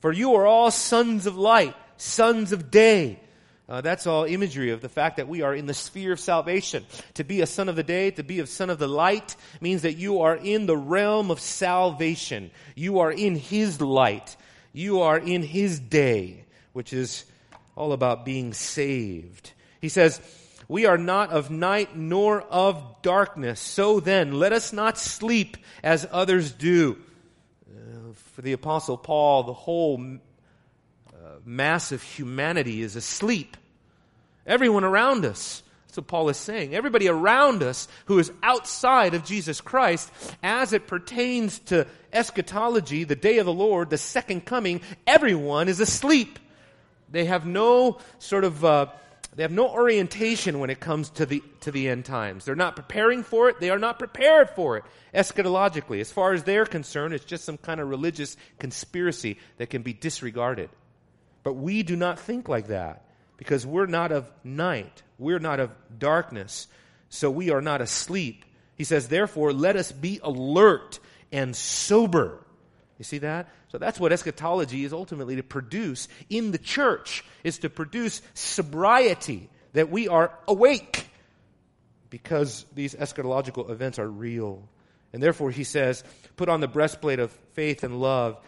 For 0.00 0.12
you 0.12 0.34
are 0.34 0.46
all 0.46 0.70
sons 0.70 1.26
of 1.26 1.36
light, 1.36 1.74
sons 1.96 2.52
of 2.52 2.70
day. 2.70 3.20
Uh, 3.68 3.82
that's 3.82 4.06
all 4.06 4.24
imagery 4.24 4.70
of 4.70 4.80
the 4.80 4.88
fact 4.88 5.18
that 5.18 5.28
we 5.28 5.42
are 5.42 5.54
in 5.54 5.66
the 5.66 5.74
sphere 5.74 6.12
of 6.12 6.20
salvation. 6.20 6.86
To 7.14 7.24
be 7.24 7.42
a 7.42 7.46
son 7.46 7.68
of 7.68 7.76
the 7.76 7.82
day, 7.82 8.10
to 8.12 8.22
be 8.22 8.40
a 8.40 8.46
son 8.46 8.70
of 8.70 8.78
the 8.78 8.88
light, 8.88 9.36
means 9.60 9.82
that 9.82 9.98
you 9.98 10.22
are 10.22 10.36
in 10.36 10.64
the 10.64 10.76
realm 10.76 11.30
of 11.30 11.38
salvation. 11.38 12.50
You 12.74 13.00
are 13.00 13.12
in 13.12 13.34
His 13.34 13.80
light. 13.80 14.36
You 14.72 15.02
are 15.02 15.18
in 15.18 15.42
His 15.42 15.78
day, 15.78 16.44
which 16.72 16.94
is 16.94 17.26
all 17.76 17.92
about 17.92 18.24
being 18.24 18.54
saved. 18.54 19.52
He 19.82 19.90
says, 19.90 20.18
We 20.66 20.86
are 20.86 20.96
not 20.96 21.30
of 21.30 21.50
night 21.50 21.94
nor 21.94 22.40
of 22.40 23.02
darkness. 23.02 23.60
So 23.60 24.00
then, 24.00 24.32
let 24.32 24.54
us 24.54 24.72
not 24.72 24.96
sleep 24.96 25.58
as 25.82 26.08
others 26.10 26.52
do 26.52 26.96
for 28.38 28.42
the 28.42 28.52
Apostle 28.52 28.96
Paul, 28.96 29.42
the 29.42 29.52
whole 29.52 30.00
uh, 30.00 31.16
mass 31.44 31.90
of 31.90 32.00
humanity 32.00 32.82
is 32.82 32.94
asleep. 32.94 33.56
Everyone 34.46 34.84
around 34.84 35.24
us. 35.24 35.64
What 35.94 36.06
Paul 36.06 36.28
is 36.28 36.36
saying. 36.36 36.72
Everybody 36.72 37.08
around 37.08 37.64
us 37.64 37.88
who 38.04 38.20
is 38.20 38.30
outside 38.40 39.14
of 39.14 39.24
Jesus 39.24 39.60
Christ, 39.60 40.08
as 40.40 40.72
it 40.72 40.86
pertains 40.86 41.58
to 41.58 41.88
eschatology, 42.12 43.02
the 43.02 43.16
day 43.16 43.38
of 43.38 43.46
the 43.46 43.52
Lord, 43.52 43.90
the 43.90 43.98
second 43.98 44.44
coming, 44.44 44.82
everyone 45.04 45.68
is 45.68 45.80
asleep. 45.80 46.38
They 47.10 47.24
have 47.24 47.44
no 47.44 47.98
sort 48.20 48.44
of 48.44 48.64
uh, 48.64 48.86
they 49.34 49.42
have 49.42 49.52
no 49.52 49.68
orientation 49.68 50.58
when 50.58 50.70
it 50.70 50.80
comes 50.80 51.10
to 51.10 51.26
the, 51.26 51.42
to 51.60 51.70
the 51.70 51.88
end 51.88 52.04
times. 52.04 52.44
They're 52.44 52.56
not 52.56 52.76
preparing 52.76 53.22
for 53.22 53.48
it. 53.48 53.60
They 53.60 53.70
are 53.70 53.78
not 53.78 53.98
prepared 53.98 54.50
for 54.50 54.76
it 54.76 54.84
eschatologically. 55.14 56.00
As 56.00 56.10
far 56.10 56.32
as 56.32 56.42
they're 56.44 56.66
concerned, 56.66 57.14
it's 57.14 57.24
just 57.24 57.44
some 57.44 57.56
kind 57.58 57.80
of 57.80 57.88
religious 57.88 58.36
conspiracy 58.58 59.38
that 59.58 59.70
can 59.70 59.82
be 59.82 59.92
disregarded. 59.92 60.70
But 61.42 61.54
we 61.54 61.82
do 61.82 61.96
not 61.96 62.18
think 62.18 62.48
like 62.48 62.66
that 62.68 63.04
because 63.36 63.64
we're 63.64 63.86
not 63.86 64.12
of 64.12 64.30
night. 64.42 65.02
We're 65.18 65.38
not 65.38 65.60
of 65.60 65.70
darkness. 65.98 66.66
So 67.08 67.30
we 67.30 67.50
are 67.50 67.62
not 67.62 67.80
asleep. 67.80 68.44
He 68.76 68.84
says, 68.84 69.08
therefore, 69.08 69.52
let 69.52 69.76
us 69.76 69.92
be 69.92 70.20
alert 70.22 70.98
and 71.32 71.54
sober. 71.54 72.44
You 72.98 73.04
see 73.04 73.18
that? 73.18 73.48
So 73.68 73.78
that's 73.78 74.00
what 74.00 74.12
eschatology 74.12 74.84
is 74.84 74.92
ultimately 74.92 75.36
to 75.36 75.42
produce 75.42 76.08
in 76.30 76.52
the 76.52 76.58
church, 76.58 77.24
is 77.44 77.58
to 77.58 77.70
produce 77.70 78.22
sobriety, 78.34 79.50
that 79.74 79.90
we 79.90 80.08
are 80.08 80.32
awake 80.48 81.06
because 82.10 82.64
these 82.74 82.94
eschatological 82.94 83.70
events 83.70 83.98
are 83.98 84.08
real. 84.08 84.66
And 85.12 85.22
therefore 85.22 85.50
he 85.50 85.64
says, 85.64 86.02
put 86.36 86.48
on 86.48 86.60
the 86.60 86.68
breastplate 86.68 87.18
of 87.18 87.30
faith 87.52 87.84
and 87.84 88.00
love, 88.00 88.38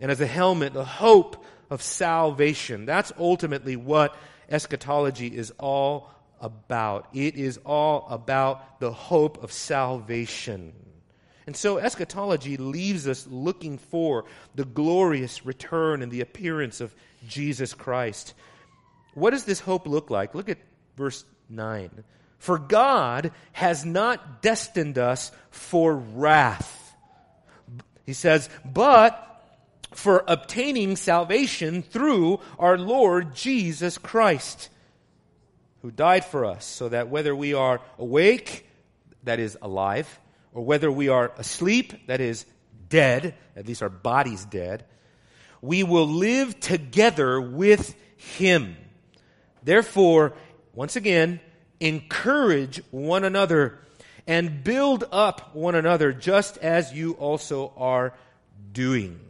And 0.00 0.10
as 0.10 0.20
a 0.20 0.26
helmet, 0.26 0.72
the 0.72 0.84
hope 0.84 1.44
of 1.68 1.82
salvation. 1.82 2.86
That's 2.86 3.12
ultimately 3.18 3.76
what 3.76 4.16
eschatology 4.48 5.28
is 5.28 5.52
all 5.58 6.10
about. 6.40 7.08
It 7.12 7.36
is 7.36 7.58
all 7.66 8.06
about 8.08 8.80
the 8.80 8.92
hope 8.92 9.42
of 9.44 9.52
salvation. 9.52 10.72
And 11.46 11.56
so 11.56 11.78
eschatology 11.78 12.56
leaves 12.56 13.08
us 13.08 13.26
looking 13.28 13.78
for 13.78 14.24
the 14.54 14.64
glorious 14.64 15.44
return 15.44 16.02
and 16.02 16.12
the 16.12 16.20
appearance 16.20 16.80
of 16.80 16.94
Jesus 17.26 17.74
Christ. 17.74 18.34
What 19.14 19.30
does 19.30 19.44
this 19.44 19.60
hope 19.60 19.86
look 19.86 20.10
like? 20.10 20.34
Look 20.34 20.48
at 20.48 20.58
verse 20.96 21.24
9. 21.48 22.04
For 22.38 22.58
God 22.58 23.32
has 23.52 23.84
not 23.84 24.42
destined 24.42 24.96
us 24.96 25.32
for 25.50 25.94
wrath. 25.94 26.94
He 28.06 28.12
says, 28.12 28.48
but 28.64 29.26
for 29.92 30.24
obtaining 30.26 30.96
salvation 30.96 31.82
through 31.82 32.40
our 32.58 32.78
Lord 32.78 33.34
Jesus 33.34 33.98
Christ, 33.98 34.68
who 35.82 35.90
died 35.90 36.24
for 36.24 36.44
us, 36.44 36.64
so 36.64 36.88
that 36.88 37.08
whether 37.08 37.34
we 37.34 37.54
are 37.54 37.80
awake, 37.98 38.66
that 39.24 39.40
is 39.40 39.58
alive, 39.60 40.20
or 40.52 40.64
whether 40.64 40.90
we 40.90 41.08
are 41.08 41.32
asleep, 41.38 42.06
that 42.06 42.20
is 42.20 42.46
dead, 42.88 43.34
at 43.56 43.66
least 43.66 43.82
our 43.82 43.88
body's 43.88 44.44
dead, 44.44 44.84
we 45.62 45.82
will 45.82 46.08
live 46.08 46.58
together 46.60 47.40
with 47.40 47.94
Him. 48.16 48.76
Therefore, 49.62 50.34
once 50.74 50.96
again, 50.96 51.40
encourage 51.78 52.82
one 52.90 53.24
another 53.24 53.78
and 54.26 54.62
build 54.62 55.04
up 55.12 55.54
one 55.54 55.74
another 55.74 56.12
just 56.12 56.58
as 56.58 56.92
you 56.92 57.12
also 57.12 57.72
are 57.76 58.14
doing. 58.72 59.20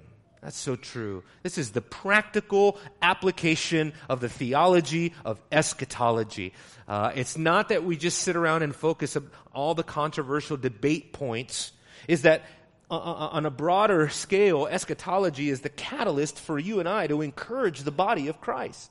That's 0.43 0.57
so 0.57 0.75
true. 0.75 1.23
This 1.43 1.59
is 1.59 1.73
the 1.73 1.83
practical 1.83 2.79
application 3.03 3.93
of 4.09 4.21
the 4.21 4.29
theology 4.29 5.13
of 5.25 5.39
eschatology. 5.53 6.55
Uh, 6.89 7.13
it's 7.15 7.37
not 7.37 7.69
that 7.69 7.85
we 7.85 7.97
just 7.97 8.19
sit 8.19 8.37
around 8.37 8.63
and 8.63 8.75
focus 8.75 9.17
on 9.17 9.31
all 9.53 9.75
the 9.75 9.83
controversial 9.83 10.57
debate 10.57 11.13
points. 11.13 11.73
Is 12.09 12.23
that 12.23 12.45
uh, 12.91 12.97
uh, 12.97 12.99
uh, 12.99 13.29
on 13.33 13.47
a 13.47 13.51
broader 13.51 14.09
scale, 14.09 14.67
eschatology 14.67 15.51
is 15.51 15.61
the 15.61 15.69
catalyst 15.69 16.41
for 16.41 16.59
you 16.59 16.81
and 16.81 16.89
I 16.89 17.07
to 17.07 17.21
encourage 17.21 17.83
the 17.83 17.93
body 17.93 18.27
of 18.29 18.41
Christ. 18.41 18.91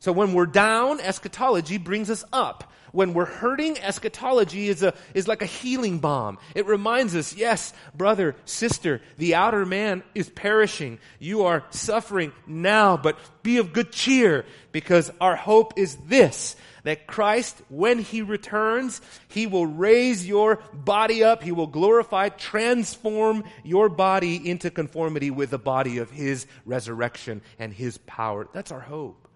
So 0.00 0.12
when 0.12 0.32
we're 0.32 0.46
down, 0.46 1.00
eschatology 1.00 1.78
brings 1.78 2.10
us 2.10 2.24
up. 2.32 2.72
When 2.92 3.14
we're 3.14 3.26
hurting, 3.26 3.78
eschatology 3.78 4.68
is, 4.68 4.82
a, 4.82 4.94
is 5.12 5.28
like 5.28 5.42
a 5.42 5.46
healing 5.46 5.98
balm. 5.98 6.38
It 6.54 6.66
reminds 6.66 7.14
us, 7.14 7.34
yes, 7.34 7.74
brother, 7.94 8.34
sister, 8.44 9.02
the 9.18 9.34
outer 9.34 9.66
man 9.66 10.02
is 10.14 10.30
perishing. 10.30 10.98
You 11.18 11.44
are 11.44 11.64
suffering 11.70 12.32
now, 12.46 12.96
but 12.96 13.18
be 13.42 13.58
of 13.58 13.72
good 13.72 13.92
cheer 13.92 14.46
because 14.72 15.10
our 15.20 15.36
hope 15.36 15.74
is 15.76 15.96
this 16.06 16.56
that 16.84 17.06
Christ, 17.06 17.60
when 17.68 17.98
He 17.98 18.22
returns, 18.22 19.02
He 19.28 19.46
will 19.46 19.66
raise 19.66 20.26
your 20.26 20.56
body 20.72 21.22
up. 21.22 21.42
He 21.42 21.52
will 21.52 21.66
glorify, 21.66 22.30
transform 22.30 23.44
your 23.64 23.90
body 23.90 24.48
into 24.48 24.70
conformity 24.70 25.30
with 25.30 25.50
the 25.50 25.58
body 25.58 25.98
of 25.98 26.10
His 26.10 26.46
resurrection 26.64 27.42
and 27.58 27.74
His 27.74 27.98
power. 27.98 28.48
That's 28.54 28.72
our 28.72 28.80
hope. 28.80 29.27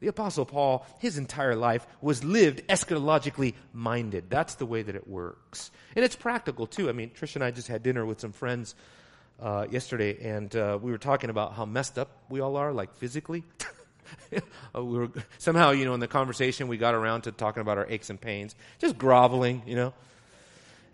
The 0.00 0.08
Apostle 0.08 0.44
Paul, 0.44 0.86
his 0.98 1.16
entire 1.16 1.56
life 1.56 1.86
was 2.00 2.22
lived 2.22 2.66
eschatologically 2.68 3.54
minded. 3.72 4.28
That's 4.28 4.56
the 4.56 4.66
way 4.66 4.82
that 4.82 4.94
it 4.94 5.08
works. 5.08 5.70
And 5.94 6.04
it's 6.04 6.16
practical 6.16 6.66
too. 6.66 6.88
I 6.88 6.92
mean, 6.92 7.10
Trish 7.10 7.34
and 7.34 7.42
I 7.42 7.50
just 7.50 7.68
had 7.68 7.82
dinner 7.82 8.04
with 8.04 8.20
some 8.20 8.32
friends 8.32 8.74
uh, 9.40 9.66
yesterday, 9.70 10.18
and 10.22 10.54
uh, 10.54 10.78
we 10.80 10.90
were 10.90 10.98
talking 10.98 11.30
about 11.30 11.54
how 11.54 11.64
messed 11.64 11.98
up 11.98 12.10
we 12.28 12.40
all 12.40 12.56
are, 12.56 12.72
like 12.72 12.94
physically. 12.96 13.44
Uh, 14.72 14.84
we 14.84 14.98
were, 14.98 15.08
somehow, 15.38 15.72
you 15.72 15.84
know, 15.84 15.92
in 15.92 15.98
the 15.98 16.06
conversation, 16.06 16.68
we 16.68 16.76
got 16.76 16.94
around 16.94 17.22
to 17.22 17.32
talking 17.32 17.60
about 17.60 17.76
our 17.76 17.86
aches 17.88 18.08
and 18.08 18.20
pains, 18.20 18.54
just 18.78 18.96
groveling, 18.96 19.62
you 19.66 19.74
know. 19.74 19.92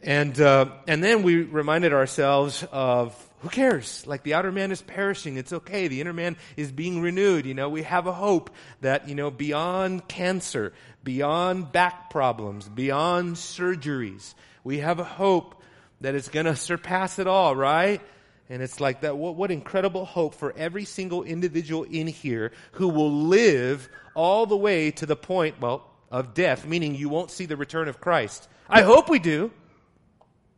And, 0.02 0.40
uh, 0.40 0.66
and 0.88 1.04
then 1.04 1.22
we 1.22 1.42
reminded 1.42 1.92
ourselves 1.92 2.64
of 2.72 3.14
who 3.42 3.48
cares? 3.48 4.06
Like 4.06 4.22
the 4.22 4.34
outer 4.34 4.52
man 4.52 4.70
is 4.70 4.80
perishing. 4.80 5.36
It's 5.36 5.52
okay. 5.52 5.88
The 5.88 6.00
inner 6.00 6.12
man 6.12 6.36
is 6.56 6.70
being 6.70 7.00
renewed. 7.00 7.44
You 7.44 7.54
know, 7.54 7.68
we 7.68 7.82
have 7.82 8.06
a 8.06 8.12
hope 8.12 8.50
that, 8.82 9.08
you 9.08 9.16
know, 9.16 9.32
beyond 9.32 10.06
cancer, 10.06 10.72
beyond 11.02 11.72
back 11.72 12.08
problems, 12.08 12.68
beyond 12.68 13.34
surgeries, 13.34 14.34
we 14.62 14.78
have 14.78 15.00
a 15.00 15.04
hope 15.04 15.60
that 16.02 16.14
it's 16.14 16.28
going 16.28 16.46
to 16.46 16.54
surpass 16.54 17.18
it 17.18 17.26
all, 17.26 17.56
right? 17.56 18.00
And 18.48 18.62
it's 18.62 18.80
like 18.80 19.00
that. 19.00 19.16
What, 19.16 19.34
what 19.34 19.50
incredible 19.50 20.04
hope 20.04 20.36
for 20.36 20.54
every 20.56 20.84
single 20.84 21.24
individual 21.24 21.82
in 21.82 22.06
here 22.06 22.52
who 22.72 22.88
will 22.88 23.12
live 23.12 23.88
all 24.14 24.46
the 24.46 24.56
way 24.56 24.92
to 24.92 25.06
the 25.06 25.16
point, 25.16 25.60
well, 25.60 25.90
of 26.12 26.32
death, 26.32 26.64
meaning 26.64 26.94
you 26.94 27.08
won't 27.08 27.32
see 27.32 27.46
the 27.46 27.56
return 27.56 27.88
of 27.88 28.00
Christ. 28.00 28.48
I 28.68 28.82
hope 28.82 29.08
we 29.08 29.18
do, 29.18 29.50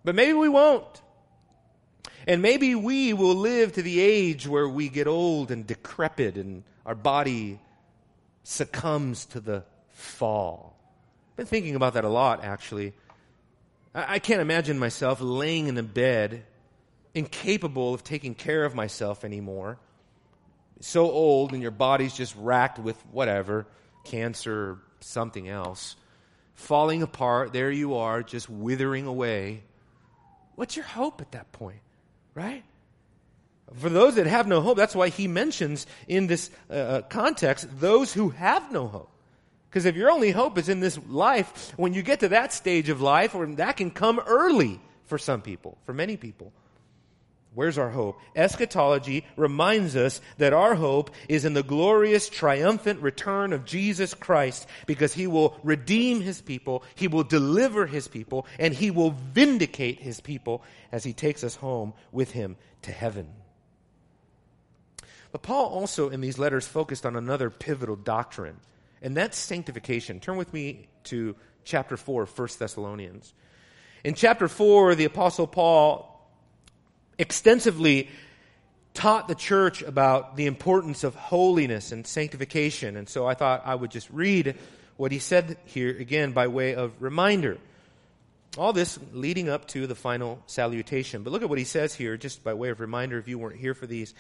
but 0.05 0.15
maybe 0.15 0.35
we 0.35 0.51
won't. 0.51 1.01
And 2.27 2.41
maybe 2.41 2.75
we 2.75 3.13
will 3.13 3.35
live 3.35 3.73
to 3.75 3.83
the 3.83 4.01
age 4.01 4.47
where 4.49 4.69
we 4.69 4.89
get 4.89 5.07
old 5.07 5.51
and 5.51 5.67
decrepit 5.67 6.37
and 6.37 6.63
our 6.87 6.95
body 6.95 7.61
succumbs 8.43 9.27
to 9.27 9.41
the 9.41 9.65
fall. 9.91 10.77
I've 11.33 11.37
been 11.37 11.47
thinking 11.47 11.75
about 11.75 11.95
that 11.95 12.05
a 12.05 12.09
lot, 12.09 12.45
actually. 12.45 12.93
I, 13.95 14.15
I 14.15 14.19
can't 14.19 14.41
imagine 14.41 14.79
myself 14.79 15.21
laying 15.21 15.67
in 15.67 15.77
a 15.77 15.83
bed, 15.83 16.45
incapable 17.15 17.93
of 17.93 18.05
taking 18.05 18.35
care 18.35 18.65
of 18.65 18.75
myself 18.75 19.25
anymore. 19.25 19.79
So 20.81 21.11
old, 21.11 21.53
and 21.53 21.63
your 21.63 21.71
body's 21.71 22.15
just 22.15 22.35
racked 22.37 22.79
with 22.79 22.97
whatever 23.13 23.67
cancer 24.05 24.55
or 24.55 24.79
something 25.01 25.49
else. 25.49 25.97
Falling 26.55 27.03
apart, 27.03 27.53
there 27.53 27.71
you 27.71 27.95
are, 27.95 28.23
just 28.23 28.49
withering 28.49 29.07
away. 29.07 29.63
What's 30.55 30.77
your 30.77 30.85
hope 30.85 31.21
at 31.21 31.33
that 31.33 31.51
point? 31.53 31.81
Right? 32.35 32.65
For 33.75 33.89
those 33.89 34.17
that 34.17 34.27
have 34.27 34.47
no 34.47 34.61
hope, 34.61 34.77
that's 34.77 34.95
why 34.95 35.09
he 35.09 35.27
mentions 35.27 35.87
in 36.07 36.27
this 36.27 36.51
uh, 36.71 36.75
uh 36.75 37.03
context 37.03 37.69
those 37.81 38.13
who 38.13 38.31
have 38.31 38.71
no 38.71 38.87
hope. 38.87 39.11
Because 39.69 39.87
if 39.87 39.97
your 39.97 40.11
only 40.11 40.31
hope 40.31 40.57
is 40.59 40.69
in 40.69 40.79
this 40.79 40.99
life, 41.09 41.73
when 41.77 41.95
you 41.95 42.03
get 42.03 42.21
to 42.21 42.29
that 42.29 42.53
stage 42.53 42.89
of 42.89 43.01
life, 43.01 43.35
or 43.35 43.47
that 43.47 43.77
can 43.77 43.91
come 43.91 44.21
early 44.21 44.81
for 45.07 45.19
some 45.19 45.43
people, 45.43 45.77
for 45.85 45.93
many 45.93 46.17
people. 46.17 46.53
Where's 47.55 47.79
our 47.79 47.91
hope? 47.91 48.21
Eschatology 48.35 49.25
reminds 49.37 49.95
us 49.95 50.21
that 50.39 50.53
our 50.53 50.75
hope 50.75 51.13
is 51.29 51.45
in 51.45 51.55
the 51.55 51.63
glorious, 51.63 52.29
triumphant 52.29 53.01
return 53.01 53.53
of 53.53 53.65
Jesus 53.65 54.13
Christ 54.13 54.67
because 54.87 55.15
he 55.15 55.29
will 55.29 55.57
redeem 55.63 56.21
his 56.21 56.41
people, 56.41 56.83
he 56.97 57.07
will 57.07 57.23
deliver 57.23 57.87
his 57.87 58.09
people, 58.09 58.47
and 58.59 58.75
he 58.75 58.91
will 58.91 59.13
vindicate 59.33 60.01
his 60.01 60.21
people 60.21 60.65
as 60.91 61.05
he 61.05 61.13
takes 61.13 61.45
us 61.45 61.55
home 61.55 61.95
with 62.11 62.33
him 62.33 62.57
to 62.83 62.91
heaven. 62.91 63.29
But 65.31 65.43
Paul 65.43 65.67
also 65.67 66.11
in 66.11 66.21
these 66.21 66.39
letters 66.39 66.67
focused 66.67 67.07
on 67.07 67.15
another 67.15 67.51
pivotal 67.51 67.97
doctrine, 67.97 68.57
and 69.01 69.17
that's 69.17 69.39
sanctification. 69.39 70.19
Turn 70.19 70.37
with 70.37 70.53
me 70.53 70.89
to 71.05 71.37
chapter 71.63 71.97
4 71.97 72.25
of 72.25 72.39
1 72.39 72.49
Thessalonians. 72.59 73.33
In 74.03 74.15
chapter 74.15 74.49
4, 74.49 74.97
the 74.97 75.05
Apostle 75.05 75.47
Paul 75.47 76.14
extensively 77.19 78.09
taught 78.95 79.27
the 79.27 79.35
church 79.35 79.83
about 79.83 80.37
the 80.37 80.47
importance 80.47 81.05
of 81.05 81.15
holiness 81.15 81.93
and 81.93 82.07
sanctification. 82.07 82.97
And 82.97 83.09
so 83.09 83.27
I 83.27 83.35
thought 83.35 83.63
I 83.65 83.75
would 83.75 83.91
just 83.91 84.09
read 84.11 84.57
what 84.97 85.11
he 85.11 85.19
said 85.19 85.59
here 85.65 85.91
again 85.91 86.33
by 86.33 86.47
way 86.47 86.75
of 86.75 86.93
reminder. 87.01 87.59
All 88.57 88.73
this 88.73 88.99
leading 89.13 89.49
up 89.49 89.67
to 89.69 89.89
the 89.89 89.97
final 89.97 90.41
salutation. 90.47 91.25
But 91.25 91.33
look 91.33 91.43
at 91.43 91.49
what 91.49 91.59
he 91.59 91.65
says 91.65 91.93
here, 91.93 92.17
just 92.17 92.45
by 92.45 92.55
way 92.55 92.69
of 92.69 92.79
reminder, 92.79 93.19
if 93.19 93.27
you 93.27 93.37
weren't 93.37 93.59
here 93.59 93.75
for 93.75 93.89
these. 93.89 94.15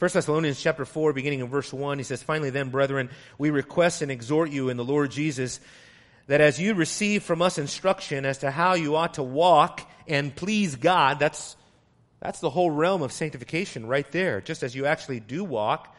1 0.00 0.10
Thessalonians 0.12 0.60
chapter 0.60 0.84
4, 0.84 1.14
beginning 1.14 1.40
in 1.40 1.48
verse 1.48 1.72
1, 1.72 1.98
he 1.98 2.04
says, 2.04 2.22
Finally 2.22 2.50
then, 2.50 2.68
brethren, 2.68 3.08
we 3.38 3.50
request 3.50 4.02
and 4.02 4.10
exhort 4.10 4.50
you 4.50 4.68
in 4.68 4.76
the 4.76 4.84
Lord 4.84 5.10
Jesus 5.10 5.60
that 6.26 6.40
as 6.40 6.60
you 6.60 6.74
receive 6.74 7.22
from 7.22 7.42
us 7.42 7.58
instruction 7.58 8.24
as 8.24 8.38
to 8.38 8.50
how 8.50 8.74
you 8.74 8.96
ought 8.96 9.14
to 9.14 9.22
walk 9.22 9.80
and 10.06 10.34
please 10.34 10.76
God, 10.76 11.18
that's 11.18 11.56
that's 12.20 12.40
the 12.40 12.50
whole 12.50 12.70
realm 12.70 13.02
of 13.02 13.12
sanctification 13.12 13.86
right 13.86 14.10
there, 14.12 14.40
just 14.40 14.62
as 14.62 14.74
you 14.74 14.86
actually 14.86 15.20
do 15.20 15.42
walk, 15.42 15.94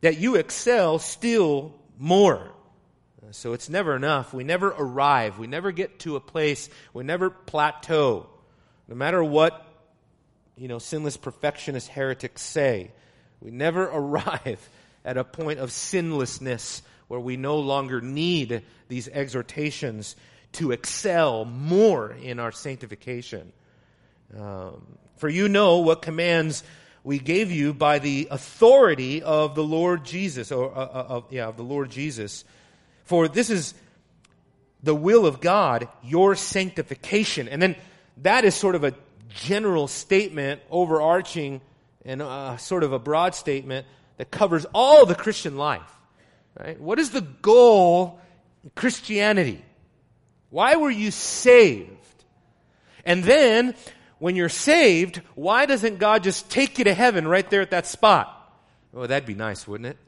that 0.00 0.18
you 0.18 0.36
excel 0.36 0.98
still 0.98 1.74
more. 1.98 2.52
So 3.30 3.52
it's 3.52 3.68
never 3.68 3.96
enough. 3.96 4.32
We 4.32 4.44
never 4.44 4.68
arrive. 4.68 5.38
We 5.38 5.46
never 5.46 5.72
get 5.72 6.00
to 6.00 6.16
a 6.16 6.20
place. 6.20 6.68
We 6.92 7.02
never 7.02 7.30
plateau. 7.30 8.28
No 8.86 8.94
matter 8.94 9.24
what, 9.24 9.66
you 10.56 10.68
know, 10.68 10.78
sinless 10.78 11.16
perfectionist 11.16 11.88
heretics 11.88 12.42
say, 12.42 12.92
we 13.40 13.50
never 13.50 13.82
arrive 13.92 14.68
at 15.04 15.16
a 15.16 15.24
point 15.24 15.58
of 15.58 15.70
sinlessness 15.70 16.82
where 17.08 17.20
we 17.20 17.36
no 17.36 17.58
longer 17.58 18.00
need 18.00 18.62
these 18.88 19.08
exhortations 19.08 20.16
to 20.52 20.70
excel 20.70 21.44
more 21.44 22.12
in 22.12 22.38
our 22.38 22.52
sanctification. 22.52 23.52
Um, 24.38 24.86
for 25.16 25.28
you 25.28 25.48
know 25.48 25.78
what 25.78 26.02
commands 26.02 26.62
we 27.02 27.18
gave 27.18 27.50
you 27.50 27.74
by 27.74 27.98
the 27.98 28.28
authority 28.30 29.22
of 29.22 29.54
the 29.54 29.62
Lord 29.62 30.04
Jesus, 30.04 30.50
or 30.50 30.74
uh, 30.74 30.80
uh, 30.80 31.06
of, 31.08 31.24
yeah, 31.30 31.46
of 31.48 31.56
the 31.56 31.62
Lord 31.62 31.90
Jesus. 31.90 32.44
For 33.04 33.28
this 33.28 33.50
is 33.50 33.74
the 34.82 34.94
will 34.94 35.26
of 35.26 35.40
God, 35.40 35.88
your 36.02 36.34
sanctification. 36.34 37.48
And 37.48 37.60
then 37.60 37.76
that 38.18 38.44
is 38.44 38.54
sort 38.54 38.74
of 38.74 38.84
a 38.84 38.94
general 39.28 39.88
statement, 39.88 40.62
overarching, 40.70 41.60
and 42.04 42.22
uh, 42.22 42.56
sort 42.56 42.84
of 42.84 42.92
a 42.92 42.98
broad 42.98 43.34
statement 43.34 43.86
that 44.16 44.30
covers 44.30 44.66
all 44.74 45.06
the 45.06 45.14
Christian 45.14 45.56
life. 45.56 45.90
Right? 46.58 46.80
What 46.80 46.98
is 46.98 47.10
the 47.10 47.20
goal 47.20 48.20
in 48.62 48.70
Christianity? 48.74 49.62
Why 50.50 50.76
were 50.76 50.90
you 50.90 51.10
saved? 51.10 51.90
And 53.04 53.24
then, 53.24 53.74
when 54.24 54.36
you're 54.36 54.48
saved, 54.48 55.20
why 55.34 55.66
doesn't 55.66 55.98
God 55.98 56.22
just 56.22 56.48
take 56.48 56.78
you 56.78 56.84
to 56.84 56.94
heaven 56.94 57.28
right 57.28 57.50
there 57.50 57.60
at 57.60 57.72
that 57.72 57.86
spot? 57.86 58.56
Oh, 58.94 59.06
that'd 59.06 59.26
be 59.26 59.34
nice, 59.34 59.68
wouldn't 59.68 59.86
it? 59.86 59.98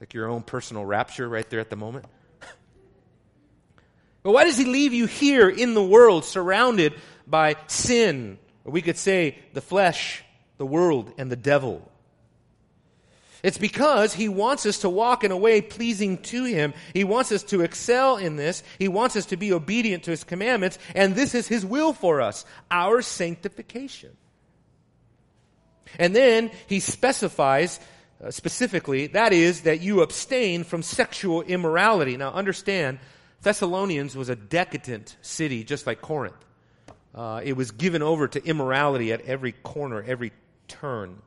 Like 0.00 0.14
your 0.14 0.30
own 0.30 0.40
personal 0.40 0.86
rapture 0.86 1.28
right 1.28 1.46
there 1.50 1.60
at 1.60 1.68
the 1.68 1.76
moment. 1.76 2.06
but 4.22 4.32
why 4.32 4.44
does 4.44 4.56
He 4.56 4.64
leave 4.64 4.94
you 4.94 5.04
here 5.04 5.50
in 5.50 5.74
the 5.74 5.84
world 5.84 6.24
surrounded 6.24 6.94
by 7.26 7.56
sin? 7.66 8.38
Or 8.64 8.72
we 8.72 8.80
could 8.80 8.96
say 8.96 9.36
the 9.52 9.60
flesh, 9.60 10.24
the 10.56 10.64
world, 10.64 11.12
and 11.18 11.30
the 11.30 11.36
devil. 11.36 11.91
It's 13.42 13.58
because 13.58 14.14
he 14.14 14.28
wants 14.28 14.66
us 14.66 14.78
to 14.78 14.88
walk 14.88 15.24
in 15.24 15.32
a 15.32 15.36
way 15.36 15.60
pleasing 15.60 16.18
to 16.18 16.44
him. 16.44 16.74
He 16.94 17.02
wants 17.02 17.32
us 17.32 17.42
to 17.44 17.62
excel 17.62 18.16
in 18.16 18.36
this. 18.36 18.62
He 18.78 18.86
wants 18.86 19.16
us 19.16 19.26
to 19.26 19.36
be 19.36 19.52
obedient 19.52 20.04
to 20.04 20.12
his 20.12 20.22
commandments. 20.22 20.78
And 20.94 21.14
this 21.14 21.34
is 21.34 21.48
his 21.48 21.66
will 21.66 21.92
for 21.92 22.20
us 22.20 22.44
our 22.70 23.02
sanctification. 23.02 24.16
And 25.98 26.14
then 26.14 26.50
he 26.68 26.78
specifies 26.78 27.80
uh, 28.22 28.30
specifically 28.30 29.08
that 29.08 29.32
is, 29.32 29.62
that 29.62 29.80
you 29.80 30.02
abstain 30.02 30.62
from 30.62 30.82
sexual 30.82 31.42
immorality. 31.42 32.16
Now 32.16 32.32
understand, 32.32 33.00
Thessalonians 33.42 34.14
was 34.16 34.28
a 34.28 34.36
decadent 34.36 35.16
city 35.20 35.64
just 35.64 35.86
like 35.86 36.00
Corinth. 36.00 36.36
Uh, 37.12 37.40
it 37.42 37.54
was 37.54 37.72
given 37.72 38.02
over 38.02 38.28
to 38.28 38.42
immorality 38.44 39.12
at 39.12 39.22
every 39.22 39.52
corner, 39.52 40.02
every 40.06 40.32
turn. 40.68 41.20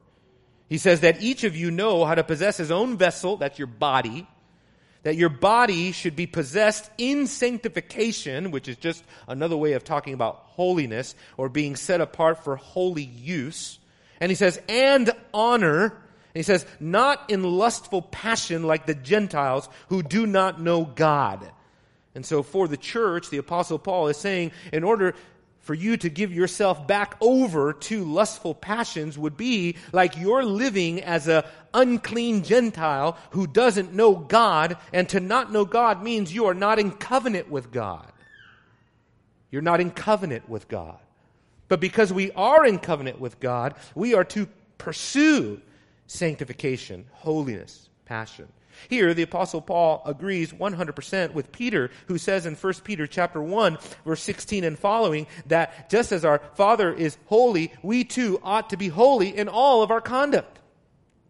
He 0.67 0.77
says 0.77 1.01
that 1.01 1.21
each 1.21 1.43
of 1.43 1.55
you 1.55 1.71
know 1.71 2.05
how 2.05 2.15
to 2.15 2.23
possess 2.23 2.57
his 2.57 2.71
own 2.71 2.97
vessel, 2.97 3.37
that's 3.37 3.59
your 3.59 3.67
body, 3.67 4.27
that 5.03 5.15
your 5.15 5.29
body 5.29 5.91
should 5.91 6.15
be 6.15 6.25
possessed 6.25 6.89
in 6.97 7.27
sanctification, 7.27 8.49
which 8.49 8.67
is 8.67 8.75
just 8.77 9.03
another 9.27 9.55
way 9.55 9.73
of 9.73 9.83
talking 9.83 10.15
about 10.15 10.37
holiness 10.47 11.13
or 11.37 11.47
being 11.47 11.75
set 11.75 12.01
apart 12.01 12.43
for 12.43 12.55
holy 12.55 13.03
use. 13.03 13.77
And 14.19 14.31
he 14.31 14.35
says, 14.35 14.59
and 14.67 15.11
honor. 15.31 15.83
And 15.83 15.93
he 16.33 16.43
says, 16.43 16.65
not 16.79 17.29
in 17.29 17.43
lustful 17.43 18.01
passion 18.01 18.63
like 18.63 18.87
the 18.87 18.95
Gentiles 18.95 19.69
who 19.89 20.01
do 20.01 20.25
not 20.25 20.59
know 20.59 20.83
God. 20.85 21.51
And 22.15 22.25
so 22.25 22.41
for 22.41 22.67
the 22.67 22.77
church, 22.77 23.29
the 23.29 23.37
apostle 23.37 23.77
Paul 23.77 24.07
is 24.07 24.17
saying, 24.17 24.53
in 24.73 24.83
order 24.83 25.13
for 25.65 25.73
you 25.73 25.97
to 25.97 26.09
give 26.11 26.31
yourself 26.31 26.85
back 26.85 27.15
over 27.19 27.73
to 27.73 28.05
lustful 28.05 28.53
passions 28.53 29.17
would 29.17 29.35
be 29.35 29.75
like 29.91 30.15
you're 30.15 30.45
living 30.45 31.01
as 31.01 31.27
a 31.27 31.43
unclean 31.73 32.43
Gentile 32.43 33.17
who 33.31 33.47
doesn't 33.47 33.91
know 33.91 34.15
God, 34.15 34.77
and 34.93 35.09
to 35.09 35.19
not 35.19 35.51
know 35.51 35.65
God 35.65 36.03
means 36.03 36.31
you 36.31 36.45
are 36.45 36.53
not 36.53 36.77
in 36.77 36.91
covenant 36.91 37.49
with 37.49 37.71
God. 37.71 38.11
You're 39.49 39.63
not 39.63 39.81
in 39.81 39.89
covenant 39.89 40.47
with 40.47 40.67
God. 40.67 40.99
But 41.67 41.81
because 41.81 42.13
we 42.13 42.31
are 42.33 42.63
in 42.63 42.77
covenant 42.77 43.19
with 43.19 43.39
God, 43.39 43.73
we 43.95 44.13
are 44.13 44.23
to 44.25 44.47
pursue 44.77 45.59
sanctification, 46.05 47.05
holiness, 47.11 47.89
passion. 48.05 48.47
Here, 48.89 49.13
the 49.13 49.23
apostle 49.23 49.61
Paul 49.61 50.01
agrees 50.05 50.51
100% 50.51 51.33
with 51.33 51.51
Peter, 51.51 51.91
who 52.07 52.17
says 52.17 52.45
in 52.45 52.55
1 52.55 52.73
Peter 52.83 53.07
chapter 53.07 53.41
1, 53.41 53.77
verse 54.05 54.21
16 54.21 54.63
and 54.63 54.77
following, 54.77 55.27
that 55.47 55.89
just 55.89 56.11
as 56.11 56.25
our 56.25 56.41
Father 56.53 56.93
is 56.93 57.17
holy, 57.25 57.73
we 57.83 58.03
too 58.03 58.39
ought 58.43 58.69
to 58.69 58.77
be 58.77 58.87
holy 58.87 59.35
in 59.35 59.47
all 59.47 59.83
of 59.83 59.91
our 59.91 60.01
conduct. 60.01 60.59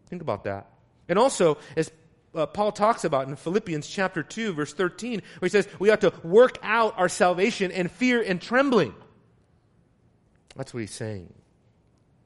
Think 0.08 0.22
about 0.22 0.44
that. 0.44 0.70
And 1.08 1.18
also, 1.18 1.58
as 1.76 1.90
uh, 2.34 2.46
Paul 2.46 2.72
talks 2.72 3.04
about 3.04 3.28
in 3.28 3.36
Philippians 3.36 3.86
chapter 3.86 4.22
2, 4.22 4.52
verse 4.52 4.72
13, 4.72 5.22
where 5.38 5.46
he 5.46 5.50
says, 5.50 5.68
we 5.78 5.90
ought 5.90 6.02
to 6.02 6.12
work 6.22 6.58
out 6.62 6.94
our 6.98 7.08
salvation 7.08 7.70
in 7.70 7.88
fear 7.88 8.22
and 8.22 8.40
trembling. 8.40 8.94
That's 10.54 10.72
what 10.72 10.80
he's 10.80 10.94
saying. 10.94 11.32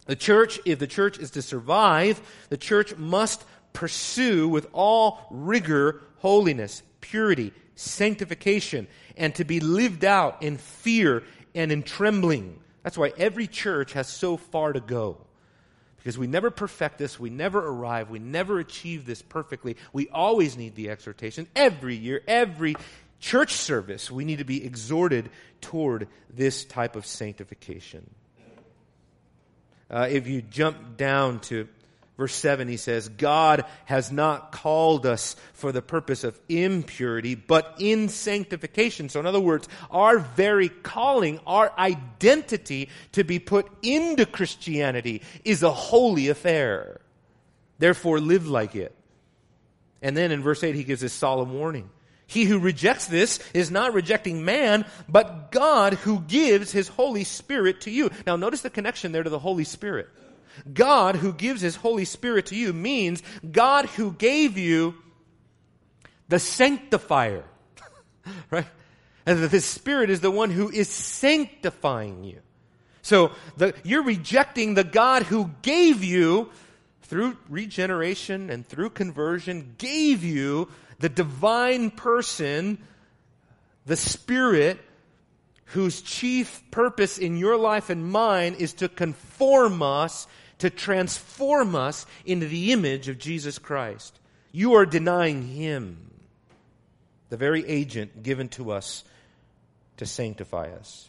The 0.07 0.17
church, 0.17 0.59
if 0.65 0.79
the 0.79 0.87
church 0.87 1.19
is 1.19 1.31
to 1.33 1.43
survive, 1.43 2.21
the 2.49 2.57
church 2.57 2.97
must 2.97 3.45
pursue 3.73 4.49
with 4.49 4.69
all 4.73 5.27
rigor 5.31 6.03
holiness, 6.19 6.83
purity, 7.01 7.53
sanctification, 7.75 8.87
and 9.17 9.35
to 9.35 9.45
be 9.45 9.61
lived 9.61 10.05
out 10.05 10.43
in 10.43 10.59
fear 10.59 11.23
and 11.55 11.73
in 11.73 11.83
trembling. 11.83 12.59
That's 12.83 12.99
why 12.99 13.13
every 13.17 13.47
church 13.47 13.93
has 13.95 14.09
so 14.09 14.37
far 14.37 14.73
to 14.73 14.81
go. 14.81 15.19
Because 15.97 16.17
we 16.17 16.27
never 16.27 16.51
perfect 16.51 16.99
this, 16.99 17.21
we 17.21 17.29
never 17.29 17.59
arrive, 17.59 18.09
we 18.09 18.19
never 18.19 18.59
achieve 18.59 19.05
this 19.05 19.21
perfectly. 19.21 19.77
We 19.93 20.09
always 20.09 20.57
need 20.57 20.75
the 20.75 20.89
exhortation. 20.89 21.47
Every 21.55 21.95
year, 21.95 22.23
every 22.27 22.77
church 23.19 23.53
service, 23.53 24.11
we 24.11 24.25
need 24.25 24.39
to 24.39 24.45
be 24.45 24.65
exhorted 24.65 25.31
toward 25.61 26.09
this 26.31 26.65
type 26.65 26.97
of 26.97 27.05
sanctification. 27.05 28.09
Uh, 29.91 30.09
if 30.11 30.27
you 30.27 30.41
jump 30.41 30.97
down 30.97 31.41
to 31.41 31.69
Verse 32.21 32.35
7, 32.35 32.69
he 32.69 32.77
says, 32.77 33.09
God 33.09 33.65
has 33.87 34.13
not 34.13 34.53
called 34.53 35.07
us 35.07 35.37
for 35.55 35.73
the 35.73 35.81
purpose 35.81 36.23
of 36.23 36.39
impurity, 36.51 37.35
but 37.35 37.77
in 37.79 38.11
sanctification. 38.11 39.09
So, 39.09 39.21
in 39.21 39.27
other 39.27 39.41
words, 39.41 39.67
our 39.91 40.19
very 40.19 40.69
calling, 40.69 41.41
our 41.47 41.73
identity 41.79 42.91
to 43.13 43.25
be 43.25 43.39
put 43.39 43.69
into 43.81 44.27
Christianity 44.27 45.23
is 45.47 45.63
a 45.63 45.71
holy 45.71 46.29
affair. 46.29 47.01
Therefore, 47.79 48.21
live 48.21 48.47
like 48.47 48.77
it. 48.77 48.95
And 50.03 50.15
then 50.15 50.31
in 50.31 50.43
verse 50.43 50.63
8, 50.63 50.75
he 50.75 50.85
gives 50.85 51.01
this 51.01 51.15
solemn 51.15 51.55
warning. 51.55 51.89
He 52.27 52.45
who 52.45 52.59
rejects 52.59 53.07
this 53.07 53.41
is 53.55 53.71
not 53.71 53.95
rejecting 53.95 54.45
man, 54.45 54.85
but 55.09 55.53
God 55.53 55.95
who 55.95 56.21
gives 56.21 56.71
his 56.71 56.89
Holy 56.89 57.25
Spirit 57.25 57.81
to 57.81 57.91
you. 57.91 58.11
Now, 58.27 58.37
notice 58.37 58.61
the 58.61 58.69
connection 58.69 59.13
there 59.13 59.23
to 59.23 59.31
the 59.31 59.39
Holy 59.39 59.65
Spirit. 59.65 60.11
God 60.73 61.17
who 61.17 61.33
gives 61.33 61.61
his 61.61 61.77
Holy 61.77 62.05
Spirit 62.05 62.47
to 62.47 62.57
you 62.57 62.73
means 62.73 63.23
God 63.51 63.87
who 63.87 64.13
gave 64.13 64.59
you 64.59 64.95
the 66.29 66.39
sanctifier. 66.39 67.45
right? 68.51 68.67
And 69.27 69.43
that 69.43 69.51
the 69.51 69.61
Spirit 69.61 70.11
is 70.11 70.21
the 70.21 70.31
one 70.31 70.51
who 70.51 70.71
is 70.71 70.89
sanctifying 70.89 72.25
you. 72.25 72.41
So 73.03 73.33
the, 73.57 73.75
you're 73.83 74.05
rejecting 74.05 74.75
the 74.75 74.85
God 74.85 75.25
who 75.25 75.51
gave 75.63 76.05
you 76.05 76.51
through 77.03 77.37
regeneration 77.49 78.51
and 78.51 78.67
through 78.67 78.91
conversion, 78.91 79.75
gave 79.79 80.23
you 80.23 80.69
the 81.01 81.09
divine 81.09 81.91
person, 81.91 82.79
the 83.87 83.97
Spirit, 83.97 84.79
whose 85.73 86.03
chief 86.03 86.63
purpose 86.71 87.19
in 87.19 87.37
your 87.37 87.57
life 87.57 87.91
and 87.91 88.11
mine 88.11 88.55
is 88.59 88.73
to 88.75 88.89
conform 88.89 89.83
us 89.83 90.27
to 90.61 90.71
transform 90.71 91.75
us 91.75 92.07
into 92.25 92.47
the 92.47 92.73
image 92.73 93.09
of 93.09 93.19
Jesus 93.19 93.59
Christ. 93.59 94.19
You 94.53 94.75
are 94.75 94.87
denying 94.87 95.43
Him, 95.43 96.11
the 97.31 97.37
very 97.37 97.67
agent 97.67 98.23
given 98.23 98.49
to 98.51 98.71
us 98.71 99.03
to 99.97 100.07
sanctify 100.07 100.69
us. 100.79 101.09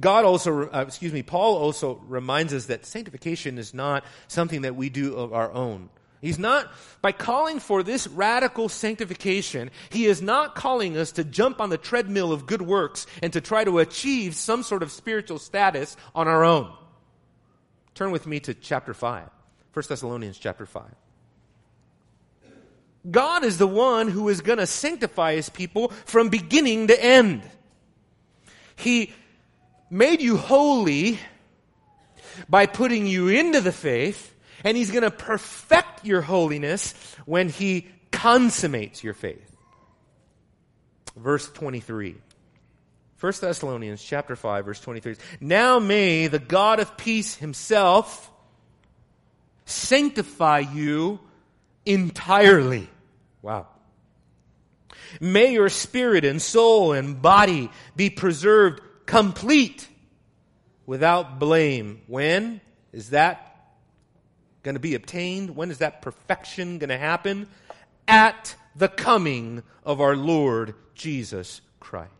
God 0.00 0.24
also, 0.24 0.68
uh, 0.70 0.84
excuse 0.86 1.12
me, 1.12 1.22
Paul 1.22 1.56
also 1.56 2.00
reminds 2.08 2.52
us 2.52 2.66
that 2.66 2.86
sanctification 2.86 3.58
is 3.58 3.74
not 3.74 4.02
something 4.28 4.62
that 4.62 4.74
we 4.74 4.88
do 4.88 5.14
of 5.14 5.32
our 5.32 5.52
own. 5.52 5.88
He's 6.24 6.38
not, 6.38 6.72
by 7.02 7.12
calling 7.12 7.60
for 7.60 7.82
this 7.82 8.06
radical 8.06 8.70
sanctification, 8.70 9.70
he 9.90 10.06
is 10.06 10.22
not 10.22 10.54
calling 10.54 10.96
us 10.96 11.12
to 11.12 11.22
jump 11.22 11.60
on 11.60 11.68
the 11.68 11.76
treadmill 11.76 12.32
of 12.32 12.46
good 12.46 12.62
works 12.62 13.06
and 13.22 13.30
to 13.34 13.42
try 13.42 13.62
to 13.62 13.78
achieve 13.78 14.34
some 14.34 14.62
sort 14.62 14.82
of 14.82 14.90
spiritual 14.90 15.38
status 15.38 15.98
on 16.14 16.26
our 16.26 16.42
own. 16.42 16.72
Turn 17.94 18.10
with 18.10 18.26
me 18.26 18.40
to 18.40 18.54
chapter 18.54 18.94
5. 18.94 19.28
1 19.74 19.84
Thessalonians 19.86 20.38
chapter 20.38 20.64
5. 20.64 20.84
God 23.10 23.44
is 23.44 23.58
the 23.58 23.66
one 23.66 24.08
who 24.08 24.30
is 24.30 24.40
going 24.40 24.60
to 24.60 24.66
sanctify 24.66 25.34
his 25.34 25.50
people 25.50 25.88
from 26.06 26.30
beginning 26.30 26.86
to 26.86 27.04
end. 27.04 27.42
He 28.76 29.12
made 29.90 30.22
you 30.22 30.38
holy 30.38 31.18
by 32.48 32.64
putting 32.64 33.06
you 33.06 33.28
into 33.28 33.60
the 33.60 33.72
faith, 33.72 34.33
and 34.64 34.76
he's 34.76 34.90
going 34.90 35.02
to 35.02 35.10
perfect 35.10 36.04
your 36.04 36.22
holiness 36.22 36.94
when 37.26 37.48
he 37.50 37.86
consummates 38.10 39.04
your 39.04 39.14
faith. 39.14 39.54
Verse 41.16 41.48
23. 41.50 42.16
1 43.20 43.32
Thessalonians 43.40 44.02
chapter 44.02 44.34
5 44.34 44.64
verse 44.64 44.80
23. 44.80 45.16
Now 45.40 45.78
may 45.78 46.26
the 46.26 46.38
God 46.38 46.80
of 46.80 46.96
peace 46.96 47.36
himself 47.36 48.30
sanctify 49.66 50.60
you 50.60 51.20
entirely. 51.86 52.88
Wow. 53.40 53.68
May 55.20 55.52
your 55.52 55.68
spirit 55.68 56.24
and 56.24 56.42
soul 56.42 56.92
and 56.92 57.20
body 57.22 57.70
be 57.94 58.10
preserved 58.10 58.80
complete 59.06 59.86
without 60.86 61.38
blame. 61.38 62.02
When 62.06 62.60
is 62.92 63.10
that 63.10 63.53
going 64.64 64.74
to 64.74 64.80
be 64.80 64.96
obtained? 64.96 65.54
When 65.54 65.70
is 65.70 65.78
that 65.78 66.02
perfection 66.02 66.78
going 66.78 66.88
to 66.88 66.98
happen? 66.98 67.46
At 68.08 68.56
the 68.74 68.88
coming 68.88 69.62
of 69.84 70.00
our 70.00 70.16
Lord 70.16 70.74
Jesus 70.94 71.60
Christ. 71.78 72.10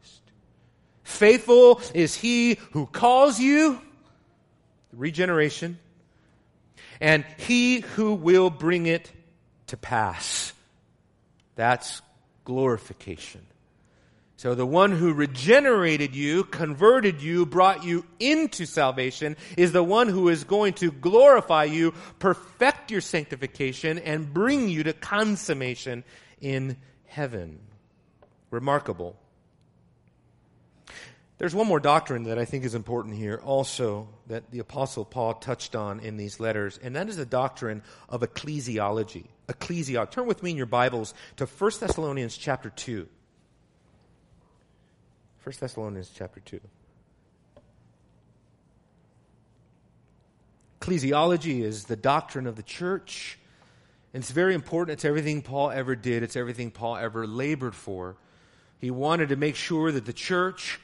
Faithful 1.02 1.80
is 1.92 2.14
he 2.14 2.58
who 2.72 2.86
calls 2.86 3.40
you, 3.40 3.80
regeneration, 4.92 5.78
and 7.00 7.24
he 7.36 7.80
who 7.80 8.14
will 8.14 8.50
bring 8.50 8.86
it 8.86 9.10
to 9.66 9.76
pass. 9.76 10.52
That's 11.56 12.00
glorification. 12.44 13.46
So 14.44 14.54
the 14.54 14.66
one 14.66 14.92
who 14.92 15.14
regenerated 15.14 16.14
you, 16.14 16.44
converted 16.44 17.22
you, 17.22 17.46
brought 17.46 17.82
you 17.82 18.04
into 18.20 18.66
salvation 18.66 19.38
is 19.56 19.72
the 19.72 19.82
one 19.82 20.06
who 20.06 20.28
is 20.28 20.44
going 20.44 20.74
to 20.74 20.92
glorify 20.92 21.64
you, 21.64 21.94
perfect 22.18 22.90
your 22.90 23.00
sanctification, 23.00 23.98
and 23.98 24.34
bring 24.34 24.68
you 24.68 24.82
to 24.82 24.92
consummation 24.92 26.04
in 26.42 26.76
heaven. 27.06 27.58
Remarkable. 28.50 29.16
There's 31.38 31.54
one 31.54 31.66
more 31.66 31.80
doctrine 31.80 32.24
that 32.24 32.38
I 32.38 32.44
think 32.44 32.66
is 32.66 32.74
important 32.74 33.16
here 33.16 33.40
also 33.42 34.10
that 34.26 34.50
the 34.50 34.58
Apostle 34.58 35.06
Paul 35.06 35.32
touched 35.32 35.74
on 35.74 36.00
in 36.00 36.18
these 36.18 36.38
letters, 36.38 36.78
and 36.82 36.94
that 36.96 37.08
is 37.08 37.16
the 37.16 37.24
doctrine 37.24 37.82
of 38.10 38.20
ecclesiology. 38.20 39.24
Ecclesiology. 39.48 40.10
Turn 40.10 40.26
with 40.26 40.42
me 40.42 40.50
in 40.50 40.58
your 40.58 40.66
Bibles 40.66 41.14
to 41.36 41.46
1 41.46 41.70
Thessalonians 41.80 42.36
chapter 42.36 42.68
2. 42.68 43.08
1 45.44 45.54
Thessalonians 45.60 46.10
chapter 46.14 46.40
2. 46.40 46.58
Ecclesiology 50.80 51.60
is 51.60 51.84
the 51.84 51.96
doctrine 51.96 52.46
of 52.46 52.56
the 52.56 52.62
church. 52.62 53.38
And 54.14 54.22
it's 54.22 54.30
very 54.30 54.54
important. 54.54 54.94
It's 54.94 55.04
everything 55.04 55.42
Paul 55.42 55.70
ever 55.70 55.94
did, 55.94 56.22
it's 56.22 56.34
everything 56.34 56.70
Paul 56.70 56.96
ever 56.96 57.26
labored 57.26 57.74
for. 57.74 58.16
He 58.78 58.90
wanted 58.90 59.28
to 59.28 59.36
make 59.36 59.54
sure 59.54 59.92
that 59.92 60.06
the 60.06 60.14
church 60.14 60.80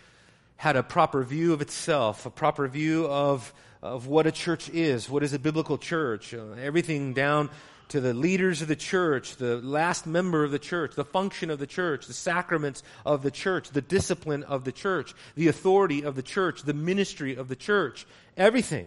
had 0.56 0.76
a 0.76 0.82
proper 0.82 1.24
view 1.24 1.54
of 1.54 1.62
itself, 1.62 2.26
a 2.26 2.30
proper 2.30 2.68
view 2.68 3.06
of, 3.06 3.54
of 3.80 4.08
what 4.08 4.26
a 4.26 4.32
church 4.32 4.68
is, 4.68 5.08
what 5.08 5.22
is 5.22 5.32
a 5.32 5.38
biblical 5.38 5.78
church, 5.78 6.34
uh, 6.34 6.52
everything 6.60 7.14
down 7.14 7.48
to 7.90 8.00
the 8.00 8.14
leaders 8.14 8.62
of 8.62 8.68
the 8.68 8.76
church, 8.76 9.36
the 9.36 9.56
last 9.56 10.06
member 10.06 10.44
of 10.44 10.52
the 10.52 10.58
church, 10.58 10.94
the 10.94 11.04
function 11.04 11.50
of 11.50 11.58
the 11.58 11.66
church, 11.66 12.06
the 12.06 12.12
sacraments 12.12 12.82
of 13.04 13.22
the 13.22 13.30
church, 13.30 13.70
the 13.70 13.82
discipline 13.82 14.44
of 14.44 14.64
the 14.64 14.72
church, 14.72 15.12
the 15.34 15.48
authority 15.48 16.02
of 16.02 16.14
the 16.14 16.22
church, 16.22 16.62
the 16.62 16.72
ministry 16.72 17.34
of 17.34 17.48
the 17.48 17.56
church, 17.56 18.06
everything. 18.36 18.86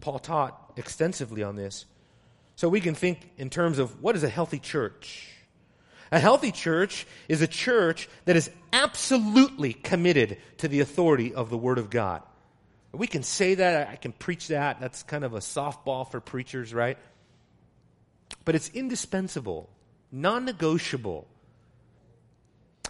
Paul 0.00 0.18
taught 0.18 0.74
extensively 0.76 1.42
on 1.42 1.56
this. 1.56 1.86
So 2.56 2.68
we 2.68 2.80
can 2.80 2.94
think 2.94 3.30
in 3.38 3.48
terms 3.48 3.78
of 3.78 4.02
what 4.02 4.14
is 4.14 4.22
a 4.22 4.28
healthy 4.28 4.58
church? 4.58 5.30
A 6.12 6.18
healthy 6.20 6.52
church 6.52 7.06
is 7.28 7.40
a 7.40 7.46
church 7.46 8.10
that 8.26 8.36
is 8.36 8.50
absolutely 8.74 9.72
committed 9.72 10.36
to 10.58 10.68
the 10.68 10.80
authority 10.80 11.34
of 11.34 11.48
the 11.48 11.56
Word 11.56 11.78
of 11.78 11.88
God. 11.88 12.22
We 12.96 13.06
can 13.06 13.22
say 13.22 13.56
that, 13.56 13.88
I 13.88 13.96
can 13.96 14.12
preach 14.12 14.48
that. 14.48 14.80
That's 14.80 15.02
kind 15.02 15.24
of 15.24 15.34
a 15.34 15.38
softball 15.38 16.10
for 16.10 16.20
preachers, 16.20 16.72
right? 16.72 16.98
But 18.44 18.54
it's 18.54 18.68
indispensable, 18.70 19.68
non 20.12 20.44
negotiable. 20.44 21.26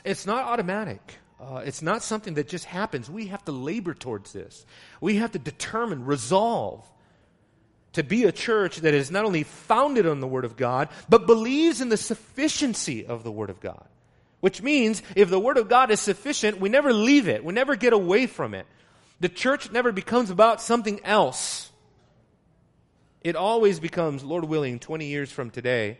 It's 0.04 0.26
not 0.26 0.44
automatic. 0.44 1.18
Uh, 1.40 1.62
it's 1.64 1.82
not 1.82 2.02
something 2.02 2.34
that 2.34 2.48
just 2.48 2.64
happens. 2.64 3.10
We 3.10 3.26
have 3.28 3.44
to 3.46 3.52
labor 3.52 3.94
towards 3.94 4.32
this. 4.32 4.64
We 5.00 5.16
have 5.16 5.32
to 5.32 5.38
determine, 5.38 6.04
resolve 6.04 6.88
to 7.94 8.02
be 8.02 8.24
a 8.24 8.32
church 8.32 8.78
that 8.78 8.94
is 8.94 9.10
not 9.10 9.24
only 9.24 9.44
founded 9.44 10.06
on 10.06 10.20
the 10.20 10.26
Word 10.26 10.44
of 10.44 10.56
God, 10.56 10.88
but 11.08 11.26
believes 11.26 11.80
in 11.80 11.88
the 11.88 11.96
sufficiency 11.96 13.06
of 13.06 13.24
the 13.24 13.32
Word 13.32 13.50
of 13.50 13.60
God. 13.60 13.84
Which 14.40 14.62
means 14.62 15.02
if 15.16 15.30
the 15.30 15.40
Word 15.40 15.56
of 15.56 15.68
God 15.68 15.90
is 15.90 16.00
sufficient, 16.00 16.60
we 16.60 16.68
never 16.68 16.92
leave 16.92 17.28
it, 17.28 17.44
we 17.44 17.54
never 17.54 17.76
get 17.76 17.92
away 17.92 18.26
from 18.26 18.54
it. 18.54 18.66
The 19.20 19.28
church 19.28 19.70
never 19.70 19.92
becomes 19.92 20.30
about 20.30 20.60
something 20.60 21.00
else. 21.04 21.70
It 23.22 23.36
always 23.36 23.80
becomes, 23.80 24.22
Lord 24.22 24.44
willing, 24.44 24.78
20 24.78 25.06
years 25.06 25.32
from 25.32 25.50
today, 25.50 25.98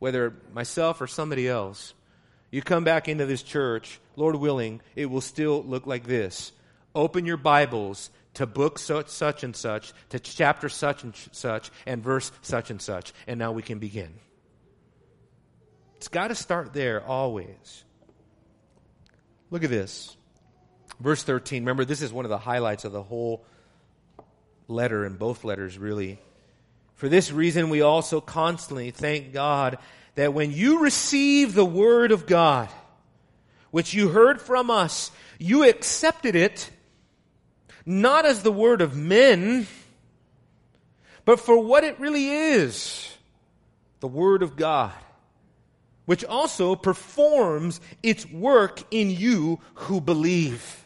whether 0.00 0.34
myself 0.52 1.00
or 1.00 1.06
somebody 1.06 1.48
else, 1.48 1.94
you 2.50 2.62
come 2.62 2.84
back 2.84 3.08
into 3.08 3.26
this 3.26 3.42
church, 3.42 4.00
Lord 4.16 4.36
willing, 4.36 4.80
it 4.96 5.06
will 5.06 5.20
still 5.20 5.62
look 5.62 5.86
like 5.86 6.04
this. 6.04 6.52
Open 6.94 7.26
your 7.26 7.36
Bibles 7.36 8.10
to 8.34 8.46
book 8.46 8.78
such, 8.78 9.08
such 9.08 9.44
and 9.44 9.54
such, 9.54 9.92
to 10.10 10.18
chapter 10.18 10.68
such 10.68 11.04
and 11.04 11.14
such, 11.32 11.70
and 11.86 12.02
verse 12.02 12.32
such 12.42 12.70
and 12.70 12.80
such. 12.80 13.12
And 13.26 13.38
now 13.38 13.52
we 13.52 13.62
can 13.62 13.78
begin. 13.78 14.12
It's 15.96 16.08
got 16.08 16.28
to 16.28 16.34
start 16.34 16.72
there 16.72 17.04
always. 17.04 17.84
Look 19.50 19.64
at 19.64 19.70
this. 19.70 20.16
Verse 21.00 21.22
13. 21.22 21.62
Remember, 21.62 21.84
this 21.84 22.02
is 22.02 22.12
one 22.12 22.24
of 22.24 22.30
the 22.30 22.38
highlights 22.38 22.84
of 22.84 22.92
the 22.92 23.02
whole 23.02 23.44
letter, 24.68 25.04
and 25.04 25.18
both 25.18 25.44
letters, 25.44 25.78
really. 25.78 26.18
For 26.94 27.08
this 27.08 27.30
reason, 27.32 27.68
we 27.68 27.82
also 27.82 28.20
constantly 28.20 28.90
thank 28.90 29.32
God 29.32 29.78
that 30.14 30.32
when 30.32 30.52
you 30.52 30.82
receive 30.82 31.54
the 31.54 31.64
Word 31.64 32.12
of 32.12 32.26
God, 32.26 32.68
which 33.70 33.92
you 33.92 34.08
heard 34.08 34.40
from 34.40 34.70
us, 34.70 35.10
you 35.38 35.68
accepted 35.68 36.36
it 36.36 36.70
not 37.86 38.24
as 38.24 38.42
the 38.42 38.52
word 38.52 38.80
of 38.80 38.96
men, 38.96 39.66
but 41.24 41.40
for 41.40 41.58
what 41.58 41.84
it 41.84 42.00
really 42.00 42.28
is 42.28 43.10
the 44.00 44.08
Word 44.08 44.42
of 44.42 44.56
God, 44.56 44.92
which 46.04 46.24
also 46.24 46.76
performs 46.76 47.80
its 48.02 48.30
work 48.30 48.82
in 48.90 49.10
you 49.10 49.60
who 49.74 50.00
believe. 50.00 50.83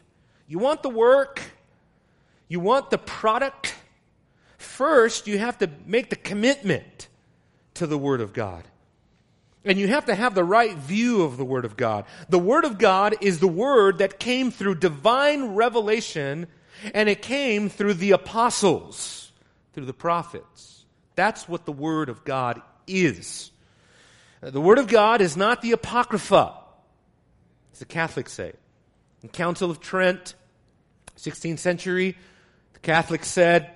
You 0.49 0.59
want 0.59 0.83
the 0.83 0.89
work? 0.89 1.41
You 2.49 2.59
want 2.59 2.91
the 2.91 2.99
product? 2.99 3.75
First, 4.57 5.27
you 5.27 5.39
have 5.39 5.59
to 5.59 5.71
make 5.87 6.11
the 6.11 6.17
commitment 6.17 7.09
to 7.75 7.87
the 7.87 7.99
Word 7.99 8.21
of 8.21 8.33
God. 8.33 8.65
And 9.65 9.79
you 9.79 9.89
have 9.89 10.07
to 10.07 10.15
have 10.15 10.35
the 10.35 10.45
right 10.45 10.75
view 10.75 11.23
of 11.23 11.37
the 11.37 11.45
Word 11.45 11.65
of 11.65 11.77
God. 11.77 12.07
The 12.29 12.39
Word 12.39 12.65
of 12.65 12.79
God 12.79 13.17
is 13.21 13.39
the 13.39 13.47
Word 13.49 13.99
that 13.99 14.19
came 14.19 14.51
through 14.51 14.77
divine 14.77 15.55
revelation 15.55 16.47
and 16.95 17.09
it 17.09 17.23
came 17.23 17.69
through 17.69 17.95
the 17.95 18.13
apostles, 18.13 19.33
through 19.75 19.85
the 19.85 19.93
prophets. 19.93 20.87
That's 21.17 21.49
what 21.49 21.67
the 21.67 21.73
Word 21.73 22.09
of 22.09 22.25
God 22.25 22.63
is. 22.87 23.51
The 24.41 24.61
Word 24.61 24.79
of 24.79 24.87
God 24.87 25.21
is 25.21 25.37
not 25.37 25.63
the 25.63 25.73
Apocrypha, 25.73 26.55
as 27.73 27.81
the 27.81 27.85
Catholics 27.85 28.33
say. 28.33 28.53
In 29.23 29.29
Council 29.29 29.71
of 29.71 29.81
Trent, 29.81 30.35
16th 31.19 31.59
century, 31.59 32.17
the 32.73 32.79
Catholics 32.79 33.29
said 33.29 33.71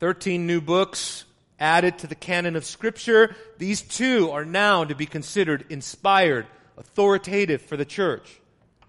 13 0.00 0.46
new 0.46 0.60
books 0.60 1.24
added 1.58 1.98
to 1.98 2.06
the 2.06 2.14
canon 2.14 2.56
of 2.56 2.64
Scripture. 2.64 3.34
These 3.58 3.82
two 3.82 4.30
are 4.30 4.44
now 4.44 4.84
to 4.84 4.94
be 4.94 5.06
considered 5.06 5.64
inspired, 5.70 6.46
authoritative 6.76 7.62
for 7.62 7.76
the 7.76 7.84
church. 7.84 8.40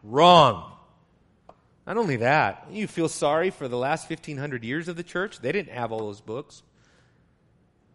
Wrong. 0.04 0.72
Not 1.86 1.98
only 1.98 2.18
that, 2.18 2.68
you 2.70 2.86
feel 2.86 3.08
sorry 3.08 3.50
for 3.50 3.70
the 3.70 3.78
last 3.78 4.10
1500 4.10 4.66
years 4.66 4.90
of 4.90 4.98
the 4.98 5.04
church. 5.04 5.40
They 5.40 5.54
didn't 5.54 5.72
have 5.72 5.94
all 5.94 6.00
those 6.00 6.20
books. 6.20 6.62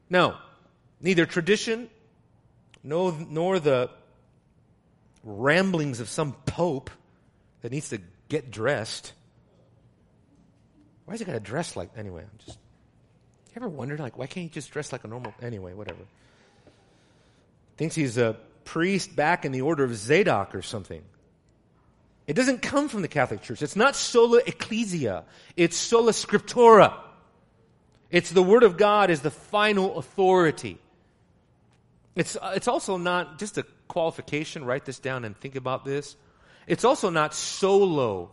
No, 0.09 0.37
neither 1.01 1.27
tradition 1.27 1.91
no, 2.83 3.11
nor 3.11 3.61
the 3.61 3.91
ramblings 5.23 6.01
of 6.01 6.09
some 6.09 6.33
pope 6.47 6.91
that 7.61 7.71
needs 7.71 7.91
to 7.91 8.01
get 8.29 8.51
dressed. 8.51 9.13
Why 11.05 11.15
is 11.15 11.21
he 11.21 11.27
got 11.27 11.33
to 11.33 11.41
dress 11.41 11.77
like 11.77 11.91
anyway? 11.97 12.23
I'm 12.23 12.39
just. 12.45 12.59
You 13.49 13.57
ever 13.57 13.69
wondered 13.69 14.01
like 14.01 14.17
why 14.17 14.27
can't 14.27 14.45
he 14.45 14.49
just 14.49 14.71
dress 14.71 14.93
like 14.93 15.05
a 15.05 15.09
normal 15.09 15.35
anyway? 15.43 15.75
Whatever. 15.75 16.03
Thinks 17.77 17.95
he's 17.95 18.19
a 18.19 18.37
priest 18.65 19.15
back 19.15 19.45
in 19.45 19.53
the 19.53 19.63
order 19.63 19.85
of 19.85 19.95
Zadok 19.95 20.55
or 20.55 20.63
something. 20.63 21.03
It 22.27 22.35
doesn't 22.35 22.63
come 22.63 22.89
from 22.89 23.03
the 23.03 23.09
Catholic 23.09 23.43
Church. 23.43 23.63
It's 23.63 23.77
not 23.77 23.97
sola 23.97 24.41
ecclesia. 24.47 25.25
It's 25.57 25.77
sola 25.77 26.13
scriptura. 26.13 26.95
It's 28.11 28.31
the 28.31 28.43
Word 28.43 28.63
of 28.63 28.77
God 28.77 29.11
is 29.11 29.23
the 29.23 29.31
final 29.31 29.99
authority. 29.99 30.79
It's, 32.15 32.37
uh, 32.37 32.53
it's 32.55 32.69
also 32.69 32.97
not 32.99 33.39
just 33.39 33.59
a 33.59 33.65
qualification. 33.89 34.65
Write 34.65 34.85
this 34.85 34.99
down 34.99 35.25
and 35.25 35.37
think 35.37 35.57
about 35.57 35.85
this. 35.85 36.15
It's 36.67 36.85
also 36.85 37.11
not 37.11 37.35
solo 37.35 38.31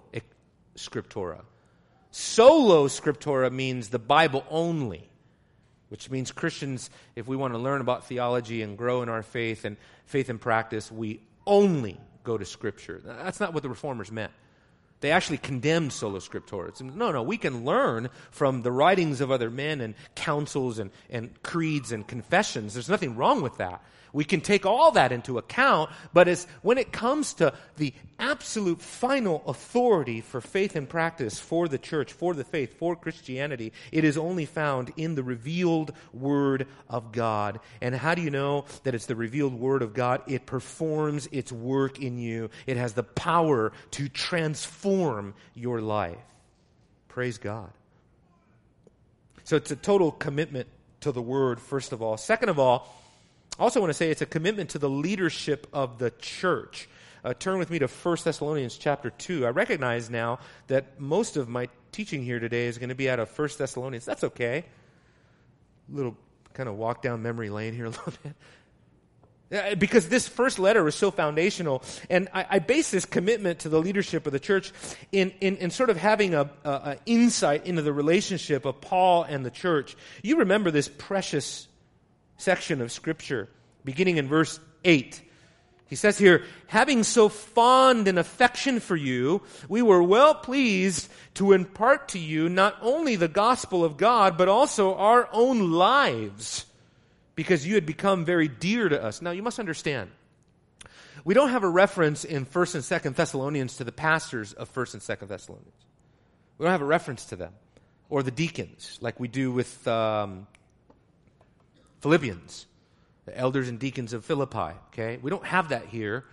scriptura. 0.75 1.41
Solo 2.11 2.87
scriptura 2.87 3.51
means 3.51 3.89
the 3.89 3.99
Bible 3.99 4.43
only. 4.49 5.09
which 5.89 6.09
means 6.09 6.31
Christians, 6.31 6.89
if 7.15 7.27
we 7.27 7.35
want 7.35 7.53
to 7.53 7.57
learn 7.57 7.81
about 7.81 8.05
theology 8.05 8.61
and 8.61 8.77
grow 8.77 9.01
in 9.01 9.09
our 9.09 9.23
faith 9.23 9.65
and 9.65 9.75
faith 10.05 10.29
and 10.29 10.39
practice, 10.39 10.91
we 10.91 11.19
only 11.45 11.99
go 12.23 12.37
to 12.37 12.45
Scripture. 12.45 13.01
That's 13.03 13.39
not 13.39 13.53
what 13.53 13.63
the 13.63 13.69
reformers 13.69 14.11
meant. 14.11 14.31
They 15.01 15.11
actually 15.11 15.37
condemned 15.37 15.93
solo 15.93 16.19
scriptura. 16.19 16.79
No, 16.81 17.13
no, 17.13 17.23
we 17.23 17.37
can 17.37 17.63
learn 17.63 18.09
from 18.31 18.63
the 18.63 18.71
writings 18.71 19.21
of 19.21 19.31
other 19.31 19.49
men 19.49 19.79
and 19.79 19.95
councils 20.13 20.77
and, 20.77 20.91
and 21.09 21.41
creeds 21.41 21.93
and 21.93 22.05
confessions. 22.05 22.73
There's 22.73 22.89
nothing 22.89 23.15
wrong 23.15 23.41
with 23.41 23.57
that. 23.59 23.81
We 24.13 24.23
can 24.23 24.41
take 24.41 24.65
all 24.65 24.91
that 24.91 25.11
into 25.11 25.37
account, 25.37 25.91
but 26.13 26.27
as, 26.27 26.47
when 26.61 26.77
it 26.77 26.91
comes 26.91 27.33
to 27.35 27.53
the 27.77 27.93
absolute 28.17 28.81
final 28.81 29.43
authority 29.45 30.21
for 30.21 30.41
faith 30.41 30.75
and 30.75 30.87
practice 30.89 31.39
for 31.39 31.67
the 31.67 31.77
church, 31.77 32.11
for 32.11 32.33
the 32.33 32.43
faith, 32.43 32.77
for 32.77 32.95
Christianity, 32.95 33.71
it 33.91 34.03
is 34.03 34.17
only 34.17 34.45
found 34.45 34.91
in 34.97 35.15
the 35.15 35.23
revealed 35.23 35.93
Word 36.13 36.67
of 36.89 37.11
God. 37.11 37.59
And 37.81 37.95
how 37.95 38.15
do 38.15 38.21
you 38.21 38.29
know 38.29 38.65
that 38.83 38.95
it's 38.95 39.05
the 39.05 39.15
revealed 39.15 39.53
Word 39.53 39.81
of 39.81 39.93
God? 39.93 40.21
It 40.27 40.45
performs 40.45 41.27
its 41.31 41.51
work 41.51 41.99
in 41.99 42.17
you, 42.17 42.49
it 42.67 42.77
has 42.77 42.93
the 42.93 43.03
power 43.03 43.71
to 43.91 44.09
transform 44.09 45.33
your 45.53 45.81
life. 45.81 46.17
Praise 47.07 47.37
God. 47.37 47.71
So 49.43 49.55
it's 49.55 49.71
a 49.71 49.75
total 49.75 50.11
commitment 50.11 50.67
to 51.01 51.11
the 51.11 51.21
Word, 51.21 51.59
first 51.59 51.91
of 51.91 52.01
all. 52.01 52.17
Second 52.17 52.49
of 52.49 52.59
all, 52.59 52.93
I 53.59 53.63
also 53.63 53.81
want 53.81 53.89
to 53.89 53.93
say 53.93 54.09
it's 54.09 54.21
a 54.21 54.25
commitment 54.25 54.69
to 54.69 54.79
the 54.79 54.89
leadership 54.89 55.67
of 55.73 55.97
the 55.97 56.11
church. 56.11 56.87
Uh, 57.25 57.33
turn 57.33 57.59
with 57.59 57.69
me 57.69 57.79
to 57.79 57.87
1 57.87 58.17
Thessalonians 58.23 58.77
chapter 58.77 59.09
2. 59.09 59.45
I 59.45 59.49
recognize 59.49 60.09
now 60.09 60.39
that 60.67 60.97
most 61.01 61.35
of 61.35 61.49
my 61.49 61.67
teaching 61.91 62.23
here 62.23 62.39
today 62.39 62.67
is 62.67 62.77
going 62.77 62.87
to 62.87 62.95
be 62.95 63.09
out 63.09 63.19
of 63.19 63.37
1 63.37 63.49
Thessalonians. 63.57 64.05
That's 64.05 64.23
okay. 64.23 64.63
Little 65.89 66.15
kind 66.53 66.69
of 66.69 66.75
walk 66.75 67.01
down 67.01 67.21
memory 67.21 67.49
lane 67.49 67.73
here 67.73 67.87
a 67.87 67.89
little 67.89 68.13
bit. 69.51 69.77
Because 69.77 70.07
this 70.07 70.25
first 70.25 70.57
letter 70.57 70.87
is 70.87 70.95
so 70.95 71.11
foundational, 71.11 71.83
and 72.09 72.29
I, 72.33 72.45
I, 72.49 72.59
base 72.59 72.91
this 72.91 73.03
commitment 73.03 73.59
to 73.61 73.69
the 73.69 73.79
leadership 73.79 74.27
of 74.27 74.31
the 74.31 74.39
church 74.39 74.71
in, 75.11 75.31
in, 75.41 75.57
in 75.57 75.71
sort 75.71 75.89
of 75.89 75.97
having 75.97 76.35
a, 76.35 76.51
a, 76.63 76.69
a 76.69 76.97
insight 77.07 77.65
into 77.65 77.81
the 77.81 77.91
relationship 77.91 78.63
of 78.65 78.79
Paul 78.79 79.23
and 79.23 79.43
the 79.43 79.49
church. 79.49 79.97
You 80.21 80.37
remember 80.37 80.69
this 80.69 80.87
precious 80.87 81.67
section 82.39 82.81
of 82.81 82.91
Scripture, 82.91 83.49
beginning 83.83 84.17
in 84.17 84.27
verse 84.27 84.59
8. 84.83 85.21
He 85.87 85.95
says 85.95 86.17
here, 86.17 86.43
having 86.67 87.03
so 87.03 87.29
fond 87.29 88.07
an 88.07 88.17
affection 88.17 88.79
for 88.79 88.95
you, 88.95 89.41
we 89.67 89.81
were 89.81 90.03
well 90.03 90.35
pleased 90.35 91.09
to 91.35 91.51
impart 91.51 92.09
to 92.09 92.19
you 92.19 92.47
not 92.47 92.77
only 92.81 93.15
the 93.15 93.27
gospel 93.27 93.83
of 93.83 93.97
God, 93.97 94.37
but 94.37 94.47
also 94.47 94.95
our 94.95 95.27
own 95.31 95.71
lives, 95.71 96.65
because 97.35 97.65
you 97.65 97.73
had 97.73 97.87
become 97.87 98.23
very 98.23 98.47
dear 98.47 98.87
to 98.87 99.03
us. 99.03 99.21
Now, 99.21 99.31
you 99.31 99.41
must 99.41 99.59
understand, 99.59 100.11
we 101.25 101.33
don't 101.33 101.49
have 101.49 101.63
a 101.63 101.69
reference 101.69 102.23
in 102.23 102.45
1st 102.45 102.75
and 102.75 102.83
2nd 102.83 103.15
Thessalonians 103.15 103.77
to 103.77 103.83
the 103.83 103.91
pastors 103.91 104.53
of 104.53 104.71
1st 104.73 104.93
and 104.93 105.01
2nd 105.01 105.27
Thessalonians. 105.27 105.85
We 106.59 106.65
don't 106.65 106.71
have 106.71 106.81
a 106.81 106.85
reference 106.85 107.25
to 107.25 107.35
them, 107.35 107.53
or 108.09 108.21
the 108.21 108.31
deacons, 108.31 108.99
like 109.01 109.19
we 109.19 109.27
do 109.27 109.51
with 109.51 109.87
um, 109.87 110.45
Philippians, 112.01 112.65
the 113.25 113.37
elders 113.37 113.69
and 113.69 113.79
deacons 113.79 114.13
of 114.13 114.25
Philippi. 114.25 114.73
Okay? 114.93 115.19
We 115.21 115.29
don't 115.29 115.45
have 115.45 115.69
that 115.69 115.85
here. 115.85 116.25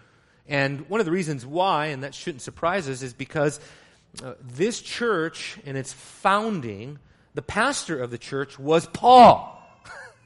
And 0.49 0.89
one 0.89 1.01
of 1.01 1.07
the 1.07 1.13
reasons 1.13 1.45
why, 1.45 1.87
and 1.87 2.05
that 2.05 2.15
shouldn't 2.15 2.43
surprise 2.43 2.89
us, 2.89 3.03
is 3.03 3.13
because 3.13 3.61
uh, 4.25 4.35
this 4.41 4.81
church 4.81 5.59
in 5.65 5.77
its 5.77 5.93
founding, 5.93 6.99
the 7.35 7.43
pastor 7.43 8.01
of 8.01 8.11
the 8.11 8.19
church 8.19 8.59
was 8.59 8.87
Paul. 8.87 9.53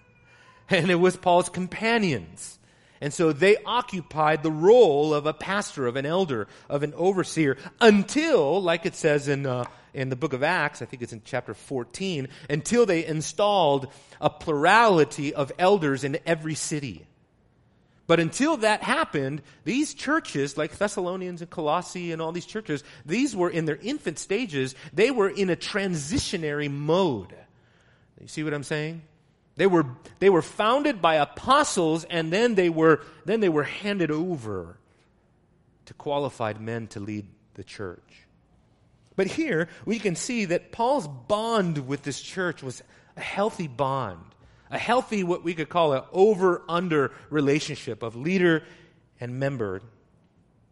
and 0.68 0.90
it 0.90 0.96
was 0.96 1.16
Paul's 1.16 1.48
companions. 1.48 2.59
And 3.00 3.14
so 3.14 3.32
they 3.32 3.56
occupied 3.64 4.42
the 4.42 4.50
role 4.50 5.14
of 5.14 5.24
a 5.26 5.32
pastor, 5.32 5.86
of 5.86 5.96
an 5.96 6.04
elder, 6.04 6.48
of 6.68 6.82
an 6.82 6.92
overseer, 6.94 7.56
until, 7.80 8.60
like 8.60 8.84
it 8.84 8.94
says 8.94 9.26
in 9.26 9.46
uh, 9.46 9.64
in 9.94 10.08
the 10.08 10.16
book 10.16 10.32
of 10.32 10.42
Acts, 10.42 10.82
I 10.82 10.84
think 10.84 11.02
it's 11.02 11.12
in 11.12 11.22
chapter 11.24 11.54
14, 11.54 12.28
until 12.48 12.86
they 12.86 13.04
installed 13.04 13.88
a 14.20 14.30
plurality 14.30 15.34
of 15.34 15.52
elders 15.58 16.04
in 16.04 16.18
every 16.26 16.54
city. 16.54 17.06
But 18.06 18.20
until 18.20 18.56
that 18.58 18.82
happened, 18.82 19.42
these 19.64 19.94
churches, 19.94 20.58
like 20.58 20.76
Thessalonians 20.76 21.42
and 21.42 21.50
Colossae 21.50 22.12
and 22.12 22.20
all 22.20 22.32
these 22.32 22.46
churches, 22.46 22.82
these 23.06 23.36
were 23.36 23.50
in 23.50 23.66
their 23.66 23.76
infant 23.76 24.18
stages. 24.18 24.74
They 24.92 25.10
were 25.10 25.28
in 25.28 25.48
a 25.48 25.56
transitionary 25.56 26.70
mode. 26.70 27.34
You 28.20 28.26
see 28.26 28.42
what 28.42 28.52
I'm 28.52 28.64
saying? 28.64 29.02
They 29.60 29.66
were, 29.66 29.84
they 30.20 30.30
were 30.30 30.40
founded 30.40 31.02
by 31.02 31.16
apostles 31.16 32.04
and 32.04 32.32
then 32.32 32.54
they 32.54 32.70
were, 32.70 33.02
then 33.26 33.40
they 33.40 33.50
were 33.50 33.64
handed 33.64 34.10
over 34.10 34.78
to 35.84 35.92
qualified 35.92 36.62
men 36.62 36.86
to 36.86 37.00
lead 37.00 37.26
the 37.52 37.62
church. 37.62 38.26
But 39.16 39.26
here 39.26 39.68
we 39.84 39.98
can 39.98 40.16
see 40.16 40.46
that 40.46 40.72
Paul's 40.72 41.06
bond 41.06 41.86
with 41.86 42.04
this 42.04 42.22
church 42.22 42.62
was 42.62 42.82
a 43.18 43.20
healthy 43.20 43.68
bond, 43.68 44.34
a 44.70 44.78
healthy, 44.78 45.24
what 45.24 45.44
we 45.44 45.52
could 45.52 45.68
call 45.68 45.92
an 45.92 46.04
over 46.10 46.62
under 46.66 47.12
relationship 47.28 48.02
of 48.02 48.16
leader 48.16 48.64
and 49.20 49.38
member, 49.38 49.82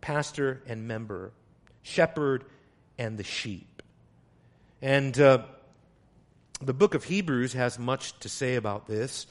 pastor 0.00 0.62
and 0.66 0.88
member, 0.88 1.32
shepherd 1.82 2.42
and 2.96 3.18
the 3.18 3.24
sheep. 3.24 3.82
And 4.80 5.20
uh, 5.20 5.42
the 6.60 6.74
book 6.74 6.94
of 6.94 7.04
Hebrews 7.04 7.52
has 7.52 7.78
much 7.78 8.18
to 8.20 8.28
say 8.28 8.56
about 8.56 8.86
this. 8.86 9.26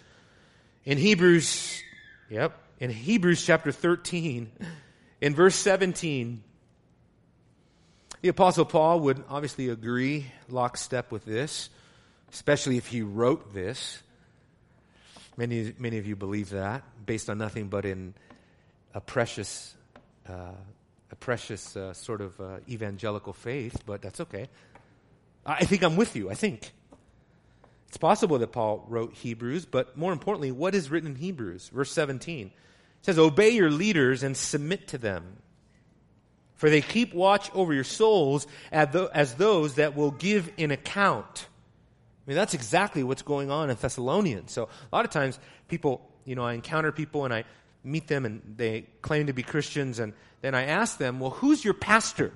In 0.86 0.98
Hebrews, 0.98 1.82
yep, 2.30 2.58
in 2.80 2.90
Hebrews 2.90 3.46
chapter 3.46 3.72
13, 3.72 4.50
in 5.22 5.36
verse 5.36 5.56
17, 5.56 6.44
the 8.22 8.30
Apostle 8.30 8.66
Paul 8.66 9.02
would 9.02 9.24
obviously 9.30 9.70
agree 9.70 10.28
lockstep 10.50 11.12
with 11.12 11.26
this, 11.26 11.70
especially 12.32 12.78
if 12.78 12.88
he 12.88 13.02
wrote 13.02 13.54
this. 13.54 14.02
Many, 15.36 15.74
many 15.78 15.98
of 15.98 16.08
you 16.08 16.16
believe 16.16 16.50
that, 16.52 16.84
based 17.06 17.30
on 17.30 17.38
nothing 17.38 17.68
but 17.68 17.86
in 17.86 18.14
a 18.94 19.02
precious, 19.02 19.76
uh, 20.28 20.54
a 21.12 21.16
precious 21.16 21.76
uh, 21.76 21.94
sort 21.94 22.22
of 22.22 22.40
uh, 22.40 22.58
evangelical 22.68 23.34
faith, 23.34 23.84
but 23.86 24.02
that's 24.02 24.22
okay. 24.22 24.48
I 25.46 25.66
think 25.66 25.84
I'm 25.84 25.96
with 25.96 26.16
you, 26.16 26.30
I 26.30 26.34
think. 26.34 26.72
It's 27.88 27.98
possible 27.98 28.38
that 28.40 28.52
Paul 28.52 28.86
wrote 28.88 29.14
Hebrews, 29.14 29.66
but 29.66 29.98
more 29.98 30.12
importantly, 30.12 30.52
what 30.52 30.76
is 30.76 30.90
written 30.90 31.12
in 31.12 31.16
Hebrews? 31.16 31.70
Verse 31.70 31.92
17 31.92 32.48
it 32.48 32.54
says, 33.02 33.20
Obey 33.20 33.52
your 33.52 33.72
leaders 33.72 34.24
and 34.24 34.36
submit 34.36 34.90
to 34.90 34.98
them 34.98 35.38
for 36.58 36.70
they 36.72 36.82
keep 36.82 37.14
watch 37.14 37.50
over 37.54 37.74
your 37.74 37.84
souls 37.84 38.48
as 38.72 39.36
those 39.36 39.76
that 39.76 39.96
will 39.96 40.12
give 40.12 40.52
an 40.58 40.72
account. 40.72 41.48
I 42.26 42.32
mean, 42.32 42.36
that's 42.36 42.56
exactly 42.56 43.04
what's 43.04 43.22
going 43.22 43.52
on 43.52 43.70
in 43.70 43.78
Thessalonians. 43.80 44.52
So 44.52 44.64
a 44.64 44.96
lot 44.96 45.06
of 45.06 45.12
times 45.12 45.40
people, 45.68 46.02
you 46.26 46.36
know, 46.36 46.44
I 46.44 46.54
encounter 46.54 46.92
people 46.92 47.26
and 47.26 47.34
I 47.34 47.46
meet 47.84 48.08
them 48.08 48.26
and 48.26 48.42
they 48.58 48.88
claim 49.02 49.28
to 49.28 49.34
be 49.34 49.44
Christians 49.44 50.00
and 50.00 50.14
then 50.42 50.56
I 50.56 50.64
ask 50.64 50.98
them, 50.98 51.20
well, 51.20 51.30
who's 51.30 51.64
your 51.64 51.76
pastor? 51.76 52.34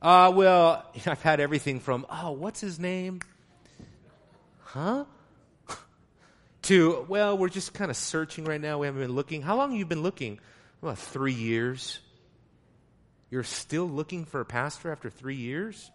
Uh, 0.00 0.32
well, 0.34 0.88
I've 1.06 1.22
had 1.22 1.40
everything 1.40 1.80
from, 1.80 2.06
oh, 2.08 2.30
what's 2.30 2.60
his 2.60 2.78
name? 2.78 3.20
Huh? 4.74 5.04
to, 6.62 7.06
well, 7.08 7.38
we're 7.38 7.48
just 7.48 7.74
kind 7.74 7.92
of 7.92 7.96
searching 7.96 8.44
right 8.44 8.60
now. 8.60 8.78
We 8.78 8.88
haven't 8.88 9.02
been 9.02 9.14
looking. 9.14 9.40
How 9.40 9.56
long 9.56 9.70
have 9.70 9.78
you 9.78 9.86
been 9.86 10.02
looking? 10.02 10.40
About 10.82 10.98
three 10.98 11.32
years. 11.32 12.00
You're 13.30 13.44
still 13.44 13.88
looking 13.88 14.24
for 14.24 14.40
a 14.40 14.44
pastor 14.44 14.90
after 14.90 15.10
three 15.10 15.36
years? 15.36 15.92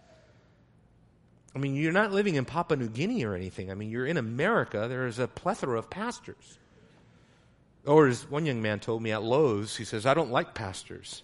I 1.53 1.59
mean, 1.59 1.75
you're 1.75 1.91
not 1.91 2.13
living 2.13 2.35
in 2.35 2.45
Papua 2.45 2.77
New 2.77 2.87
Guinea 2.87 3.25
or 3.25 3.35
anything. 3.35 3.69
I 3.69 3.73
mean, 3.73 3.89
you're 3.89 4.05
in 4.05 4.15
America. 4.15 4.87
There 4.87 5.07
is 5.07 5.19
a 5.19 5.27
plethora 5.27 5.77
of 5.77 5.89
pastors. 5.89 6.57
Or 7.85 8.07
as 8.07 8.29
one 8.29 8.45
young 8.45 8.61
man 8.61 8.79
told 8.79 9.01
me 9.01 9.11
at 9.11 9.23
Lowe's, 9.23 9.75
he 9.75 9.83
says, 9.83 10.05
I 10.05 10.13
don't 10.13 10.31
like 10.31 10.53
pastors. 10.53 11.23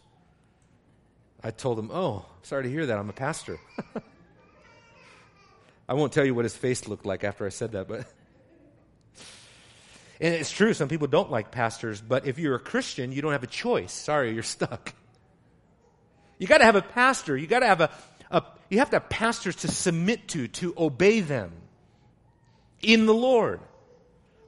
I 1.42 1.52
told 1.52 1.80
him, 1.80 1.90
Oh, 1.94 2.26
sorry 2.42 2.64
to 2.64 2.70
hear 2.70 2.86
that. 2.86 3.00
I'm 3.00 3.10
a 3.10 3.14
pastor. 3.14 3.60
I 5.88 5.94
won't 5.94 6.12
tell 6.14 6.26
you 6.26 6.34
what 6.34 6.46
his 6.46 6.56
face 6.56 6.88
looked 6.88 7.06
like 7.06 7.24
after 7.24 7.46
I 7.46 7.50
said 7.50 7.74
that, 7.74 7.88
but. 7.88 8.06
And 10.22 10.34
it's 10.34 10.50
true, 10.50 10.74
some 10.74 10.88
people 10.88 11.08
don't 11.08 11.30
like 11.30 11.52
pastors, 11.52 12.00
but 12.00 12.26
if 12.26 12.40
you're 12.40 12.56
a 12.56 12.60
Christian, 12.60 13.12
you 13.12 13.22
don't 13.22 13.34
have 13.34 13.44
a 13.44 13.48
choice. 13.48 13.92
Sorry, 13.92 14.34
you're 14.34 14.44
stuck. 14.44 14.94
You 16.38 16.48
got 16.48 16.60
to 16.60 16.64
have 16.64 16.76
a 16.76 16.82
pastor. 16.82 17.36
You 17.36 17.48
got 17.48 17.60
to 17.60 17.68
have 17.68 17.82
a, 17.82 17.92
a, 18.32 18.44
you 18.70 18.80
have 18.80 18.90
to 18.92 18.98
have 18.98 19.10
pastors 19.10 19.58
to 19.58 19.68
submit 19.68 20.30
to, 20.30 20.48
to 20.48 20.74
obey 20.78 21.20
them 21.20 21.52
in 22.82 23.06
the 23.06 23.14
Lord. 23.14 23.60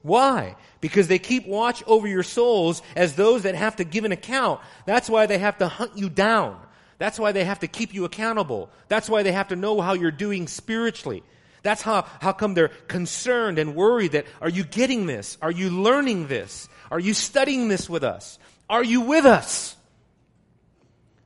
Why? 0.04 0.56
Because 0.80 1.08
they 1.08 1.20
keep 1.20 1.48
watch 1.48 1.84
over 1.86 2.08
your 2.08 2.24
souls 2.24 2.82
as 2.96 3.16
those 3.16 3.44
that 3.44 3.56
have 3.56 3.78
to 3.78 3.84
give 3.84 4.06
an 4.06 4.12
account. 4.12 4.62
That's 4.86 5.10
why 5.10 5.26
they 5.26 5.38
have 5.38 5.58
to 5.58 5.68
hunt 5.68 5.98
you 5.98 6.10
down. 6.10 6.60
That's 6.98 7.20
why 7.20 7.32
they 7.32 7.44
have 7.44 7.60
to 7.60 7.68
keep 7.68 7.94
you 7.94 8.06
accountable. 8.06 8.70
That's 8.88 9.10
why 9.10 9.24
they 9.24 9.32
have 9.32 9.50
to 9.50 9.56
know 9.56 9.82
how 9.82 9.94
you're 9.94 10.12
doing 10.12 10.48
spiritually. 10.48 11.24
That's 11.64 11.82
how, 11.82 12.06
how 12.22 12.34
come 12.34 12.54
they're 12.54 12.70
concerned 12.70 13.60
and 13.60 13.76
worried 13.76 14.14
that, 14.14 14.26
are 14.42 14.50
you 14.50 14.64
getting 14.64 15.06
this? 15.06 15.38
Are 15.42 15.52
you 15.52 15.70
learning 15.70 16.28
this? 16.28 16.70
Are 16.90 17.00
you 17.00 17.14
studying 17.14 17.68
this 17.68 17.90
with 17.90 18.04
us? 18.04 18.40
Are 18.70 18.84
you 18.84 19.02
with 19.02 19.26
us? 19.26 19.76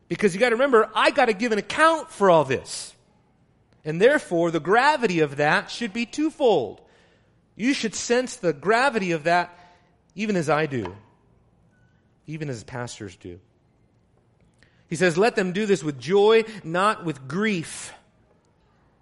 Because 0.08 0.34
you 0.34 0.40
gotta 0.40 0.56
remember, 0.56 0.90
I 0.94 1.12
gotta 1.12 1.34
give 1.34 1.52
an 1.52 1.58
account 1.58 2.12
for 2.12 2.30
all 2.30 2.44
this. 2.44 2.94
And 3.86 4.02
therefore, 4.02 4.52
the 4.52 4.60
gravity 4.60 5.22
of 5.22 5.38
that 5.38 5.72
should 5.72 5.94
be 5.94 6.06
twofold. 6.06 6.82
You 7.56 7.74
should 7.74 7.96
sense 7.96 8.36
the 8.36 8.54
gravity 8.54 9.12
of 9.12 9.24
that 9.24 9.58
even 10.16 10.36
as 10.36 10.50
I 10.50 10.66
do, 10.66 10.96
even 12.28 12.50
as 12.50 12.64
pastors 12.64 13.16
do. 13.16 13.40
He 14.92 14.98
says, 14.98 15.18
Let 15.18 15.38
them 15.38 15.54
do 15.54 15.66
this 15.66 15.84
with 15.84 15.98
joy, 15.98 16.44
not 16.66 17.06
with 17.06 17.26
grief, 17.26 17.94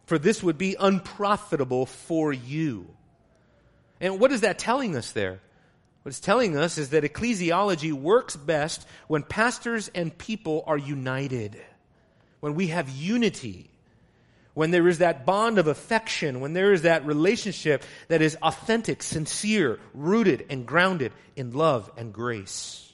for 0.05 0.19
this 0.19 0.43
would 0.43 0.57
be 0.57 0.77
unprofitable 0.79 1.87
for 1.87 2.31
you. 2.31 2.87
And 3.99 4.19
what 4.19 4.31
is 4.31 4.41
that 4.41 4.59
telling 4.59 4.95
us 4.95 5.11
there? 5.11 5.41
What 6.03 6.11
it's 6.11 6.19
telling 6.19 6.55
us 6.55 6.77
is 6.77 6.91
that 6.91 7.03
ecclesiology 7.03 7.91
works 7.91 8.35
best 8.35 8.87
when 9.07 9.23
pastors 9.23 9.89
and 9.95 10.15
people 10.15 10.63
are 10.67 10.77
united, 10.77 11.59
when 12.39 12.53
we 12.53 12.67
have 12.67 12.87
unity, 12.89 13.71
when 14.53 14.69
there 14.69 14.87
is 14.87 14.99
that 14.99 15.25
bond 15.25 15.57
of 15.57 15.65
affection, 15.65 16.39
when 16.39 16.53
there 16.53 16.71
is 16.71 16.83
that 16.83 17.03
relationship 17.07 17.83
that 18.09 18.21
is 18.21 18.37
authentic, 18.43 19.01
sincere, 19.01 19.79
rooted, 19.95 20.45
and 20.51 20.67
grounded 20.67 21.13
in 21.35 21.51
love 21.51 21.91
and 21.97 22.13
grace. 22.13 22.88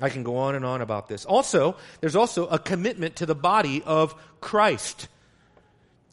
I 0.00 0.08
can 0.10 0.22
go 0.22 0.36
on 0.36 0.54
and 0.54 0.64
on 0.64 0.80
about 0.80 1.08
this. 1.08 1.24
Also, 1.24 1.76
there's 2.00 2.16
also 2.16 2.46
a 2.46 2.58
commitment 2.58 3.16
to 3.16 3.26
the 3.26 3.34
body 3.34 3.82
of 3.84 4.14
Christ. 4.40 5.08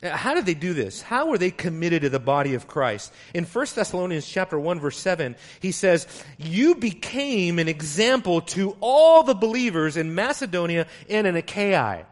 Uh, 0.02 0.10
how 0.10 0.34
did 0.34 0.46
they 0.46 0.54
do 0.54 0.74
this? 0.74 1.02
How 1.02 1.28
were 1.28 1.38
they 1.38 1.52
committed 1.52 2.02
to 2.02 2.10
the 2.10 2.20
body 2.20 2.56
of 2.56 2.68
Christ? 2.68 3.14
In 3.34 3.46
1 3.46 3.66
Thessalonians 3.76 4.28
chapter 4.28 4.60
1 4.60 4.80
verse 4.80 4.98
7, 4.98 5.36
he 5.60 5.72
says, 5.72 6.08
"You 6.38 6.76
became 6.76 7.60
an 7.60 7.68
example 7.68 8.42
to 8.42 8.76
all 8.82 9.24
the 9.24 9.36
believers 9.36 9.98
in 9.98 10.16
Macedonia 10.16 10.88
and 11.10 11.28
in 11.28 11.36
Achaia." 11.36 12.06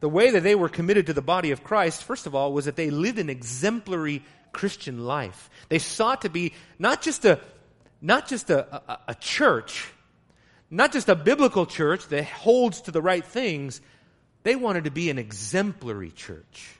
The 0.00 0.08
way 0.08 0.30
that 0.30 0.42
they 0.42 0.54
were 0.54 0.68
committed 0.68 1.06
to 1.06 1.12
the 1.12 1.22
body 1.22 1.50
of 1.50 1.64
Christ, 1.64 2.04
first 2.04 2.26
of 2.26 2.34
all, 2.34 2.52
was 2.52 2.66
that 2.66 2.76
they 2.76 2.90
lived 2.90 3.18
an 3.18 3.30
exemplary 3.30 4.22
Christian 4.52 5.04
life. 5.04 5.50
They 5.68 5.78
sought 5.78 6.22
to 6.22 6.28
be 6.28 6.52
not 6.78 7.02
just 7.02 7.24
a 7.24 7.40
not 8.00 8.28
just 8.28 8.50
a, 8.50 8.82
a, 8.90 8.98
a 9.08 9.14
church, 9.14 9.93
not 10.74 10.92
just 10.92 11.08
a 11.08 11.14
biblical 11.14 11.66
church 11.66 12.08
that 12.08 12.24
holds 12.24 12.82
to 12.82 12.90
the 12.90 13.00
right 13.00 13.24
things, 13.24 13.80
they 14.42 14.56
wanted 14.56 14.84
to 14.84 14.90
be 14.90 15.08
an 15.08 15.18
exemplary 15.18 16.10
church. 16.10 16.70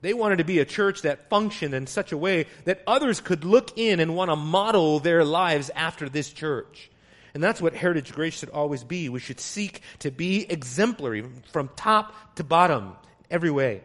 They 0.00 0.14
wanted 0.14 0.38
to 0.38 0.44
be 0.44 0.60
a 0.60 0.64
church 0.64 1.02
that 1.02 1.28
functioned 1.28 1.74
in 1.74 1.86
such 1.86 2.12
a 2.12 2.16
way 2.16 2.46
that 2.64 2.82
others 2.86 3.20
could 3.20 3.44
look 3.44 3.76
in 3.76 4.00
and 4.00 4.16
want 4.16 4.30
to 4.30 4.36
model 4.36 4.98
their 5.00 5.24
lives 5.24 5.70
after 5.74 6.08
this 6.08 6.30
church. 6.30 6.90
And 7.34 7.42
that's 7.42 7.60
what 7.60 7.74
Heritage 7.74 8.12
Grace 8.12 8.38
should 8.38 8.50
always 8.50 8.82
be. 8.82 9.08
We 9.10 9.20
should 9.20 9.40
seek 9.40 9.82
to 9.98 10.10
be 10.10 10.50
exemplary 10.50 11.24
from 11.52 11.68
top 11.76 12.14
to 12.36 12.44
bottom, 12.44 12.96
every 13.30 13.50
way. 13.50 13.82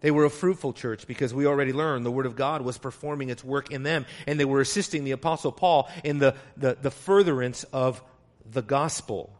They 0.00 0.10
were 0.10 0.24
a 0.24 0.30
fruitful 0.30 0.74
church 0.74 1.06
because 1.06 1.32
we 1.32 1.46
already 1.46 1.72
learned 1.72 2.04
the 2.04 2.10
Word 2.10 2.26
of 2.26 2.36
God 2.36 2.62
was 2.62 2.78
performing 2.78 3.30
its 3.30 3.42
work 3.42 3.70
in 3.70 3.82
them, 3.82 4.06
and 4.26 4.38
they 4.38 4.44
were 4.44 4.60
assisting 4.60 5.04
the 5.04 5.12
Apostle 5.12 5.52
Paul 5.52 5.90
in 6.04 6.18
the, 6.18 6.34
the, 6.56 6.76
the 6.80 6.90
furtherance 6.90 7.64
of 7.72 8.02
the 8.50 8.62
gospel. 8.62 9.32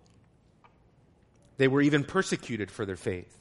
They 1.59 1.69
were 1.69 1.83
even 1.83 2.05
persecuted 2.05 2.71
for 2.71 2.87
their 2.87 2.97
faith. 2.97 3.33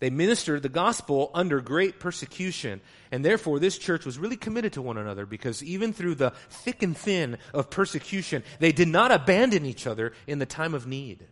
They 0.00 0.10
ministered 0.10 0.62
the 0.62 0.68
gospel 0.68 1.30
under 1.32 1.60
great 1.60 1.98
persecution, 1.98 2.80
and 3.10 3.24
therefore 3.24 3.58
this 3.58 3.78
church 3.78 4.04
was 4.04 4.18
really 4.18 4.36
committed 4.36 4.74
to 4.74 4.82
one 4.82 4.98
another 4.98 5.24
because 5.24 5.62
even 5.62 5.92
through 5.92 6.16
the 6.16 6.32
thick 6.50 6.82
and 6.82 6.96
thin 6.96 7.38
of 7.54 7.70
persecution, 7.70 8.42
they 8.58 8.72
did 8.72 8.88
not 8.88 9.12
abandon 9.12 9.64
each 9.64 9.86
other 9.86 10.12
in 10.26 10.38
the 10.38 10.46
time 10.46 10.74
of 10.74 10.86
need. 10.86 11.24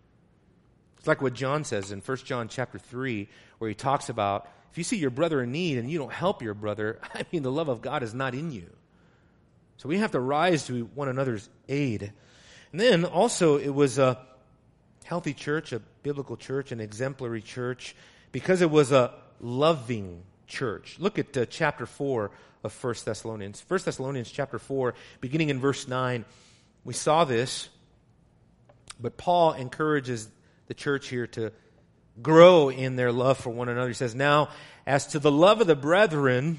It's 0.99 1.09
like 1.09 1.20
what 1.20 1.34
John 1.34 1.64
says 1.64 1.90
in 1.93 2.01
1 2.01 2.16
John 2.18 2.49
chapter 2.49 2.78
3, 2.78 3.28
where 3.59 3.68
he 3.68 3.74
talks 3.74 4.09
about 4.09 4.49
if 4.72 4.78
you 4.78 4.84
see 4.84 4.96
your 4.96 5.10
brother 5.10 5.42
in 5.42 5.52
need 5.52 5.76
and 5.76 5.90
you 5.90 5.98
don't 5.98 6.12
help 6.12 6.42
your 6.42 6.54
brother, 6.54 6.98
I 7.14 7.26
mean, 7.30 7.42
the 7.42 7.52
love 7.52 7.68
of 7.68 7.82
God 7.82 8.02
is 8.02 8.14
not 8.14 8.34
in 8.34 8.50
you. 8.50 8.70
So 9.76 9.88
we 9.88 9.98
have 9.98 10.12
to 10.12 10.20
rise 10.20 10.66
to 10.68 10.84
one 10.94 11.08
another's 11.08 11.46
aid. 11.68 12.10
And 12.72 12.80
then 12.80 13.04
also, 13.04 13.58
it 13.58 13.68
was 13.68 13.98
a 13.98 14.18
healthy 15.04 15.34
church, 15.34 15.72
a 15.72 15.80
biblical 16.02 16.38
church, 16.38 16.72
an 16.72 16.80
exemplary 16.80 17.42
church, 17.42 17.94
because 18.30 18.62
it 18.62 18.70
was 18.70 18.92
a 18.92 19.12
loving 19.40 20.22
church. 20.46 20.96
Look 20.98 21.18
at 21.18 21.36
uh, 21.36 21.44
chapter 21.44 21.84
4 21.84 22.30
of 22.64 22.84
1 22.84 22.94
Thessalonians. 23.04 23.62
1 23.68 23.80
Thessalonians 23.84 24.30
chapter 24.30 24.58
4, 24.58 24.94
beginning 25.20 25.50
in 25.50 25.60
verse 25.60 25.86
9. 25.86 26.24
We 26.84 26.94
saw 26.94 27.24
this, 27.24 27.68
but 28.98 29.18
Paul 29.18 29.52
encourages 29.52 30.30
the 30.68 30.74
church 30.74 31.08
here 31.08 31.26
to 31.26 31.52
grow 32.20 32.68
in 32.68 32.96
their 32.96 33.12
love 33.12 33.38
for 33.38 33.50
one 33.50 33.68
another. 33.68 33.88
He 33.88 33.94
says, 33.94 34.14
Now, 34.14 34.50
as 34.86 35.08
to 35.08 35.18
the 35.18 35.30
love 35.30 35.60
of 35.60 35.66
the 35.66 35.76
brethren, 35.76 36.58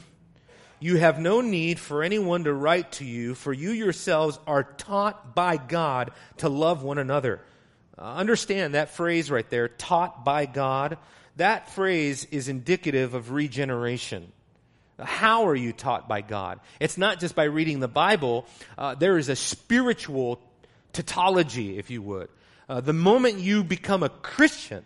you 0.79 0.97
have 0.97 1.19
no 1.19 1.41
need 1.41 1.79
for 1.79 2.03
anyone 2.03 2.45
to 2.45 2.53
write 2.53 2.93
to 2.93 3.05
you, 3.05 3.35
for 3.35 3.53
you 3.53 3.71
yourselves 3.71 4.39
are 4.47 4.63
taught 4.63 5.35
by 5.35 5.57
God 5.57 6.11
to 6.37 6.49
love 6.49 6.83
one 6.83 6.97
another. 6.97 7.41
Uh, 7.97 8.15
understand 8.15 8.73
that 8.73 8.89
phrase 8.89 9.29
right 9.29 9.49
there, 9.49 9.67
taught 9.67 10.25
by 10.25 10.45
God. 10.45 10.97
That 11.37 11.69
phrase 11.71 12.25
is 12.25 12.47
indicative 12.47 13.13
of 13.13 13.31
regeneration. 13.31 14.31
How 14.99 15.47
are 15.47 15.55
you 15.55 15.73
taught 15.73 16.07
by 16.07 16.21
God? 16.21 16.59
It's 16.79 16.97
not 16.97 17.19
just 17.19 17.35
by 17.35 17.45
reading 17.45 17.79
the 17.79 17.87
Bible. 17.87 18.45
Uh, 18.77 18.95
there 18.95 19.17
is 19.17 19.29
a 19.29 19.35
spiritual 19.35 20.39
tautology, 20.91 21.77
if 21.77 21.89
you 21.89 22.01
would. 22.01 22.29
Uh, 22.69 22.81
the 22.81 22.93
moment 22.93 23.39
you 23.39 23.63
become 23.63 24.03
a 24.03 24.09
Christian, 24.09 24.83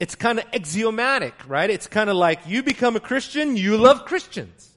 it's 0.00 0.14
kind 0.14 0.38
of 0.38 0.46
axiomatic, 0.54 1.34
right? 1.46 1.68
It's 1.68 1.86
kind 1.86 2.08
of 2.08 2.16
like 2.16 2.40
you 2.46 2.62
become 2.62 2.96
a 2.96 3.00
Christian, 3.00 3.56
you 3.56 3.76
love 3.76 4.06
Christians. 4.06 4.70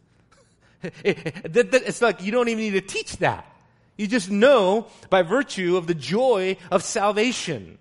it's 0.84 2.02
like 2.02 2.22
you 2.22 2.32
don't 2.32 2.50
even 2.50 2.64
need 2.64 2.72
to 2.72 2.82
teach 2.82 3.18
that. 3.18 3.50
You 3.98 4.08
just 4.08 4.30
know 4.30 4.88
by 5.10 5.22
virtue 5.22 5.78
of 5.78 5.88
the 5.88 5.94
joy 5.94 6.58
of 6.70 6.84
salvation 6.84 7.78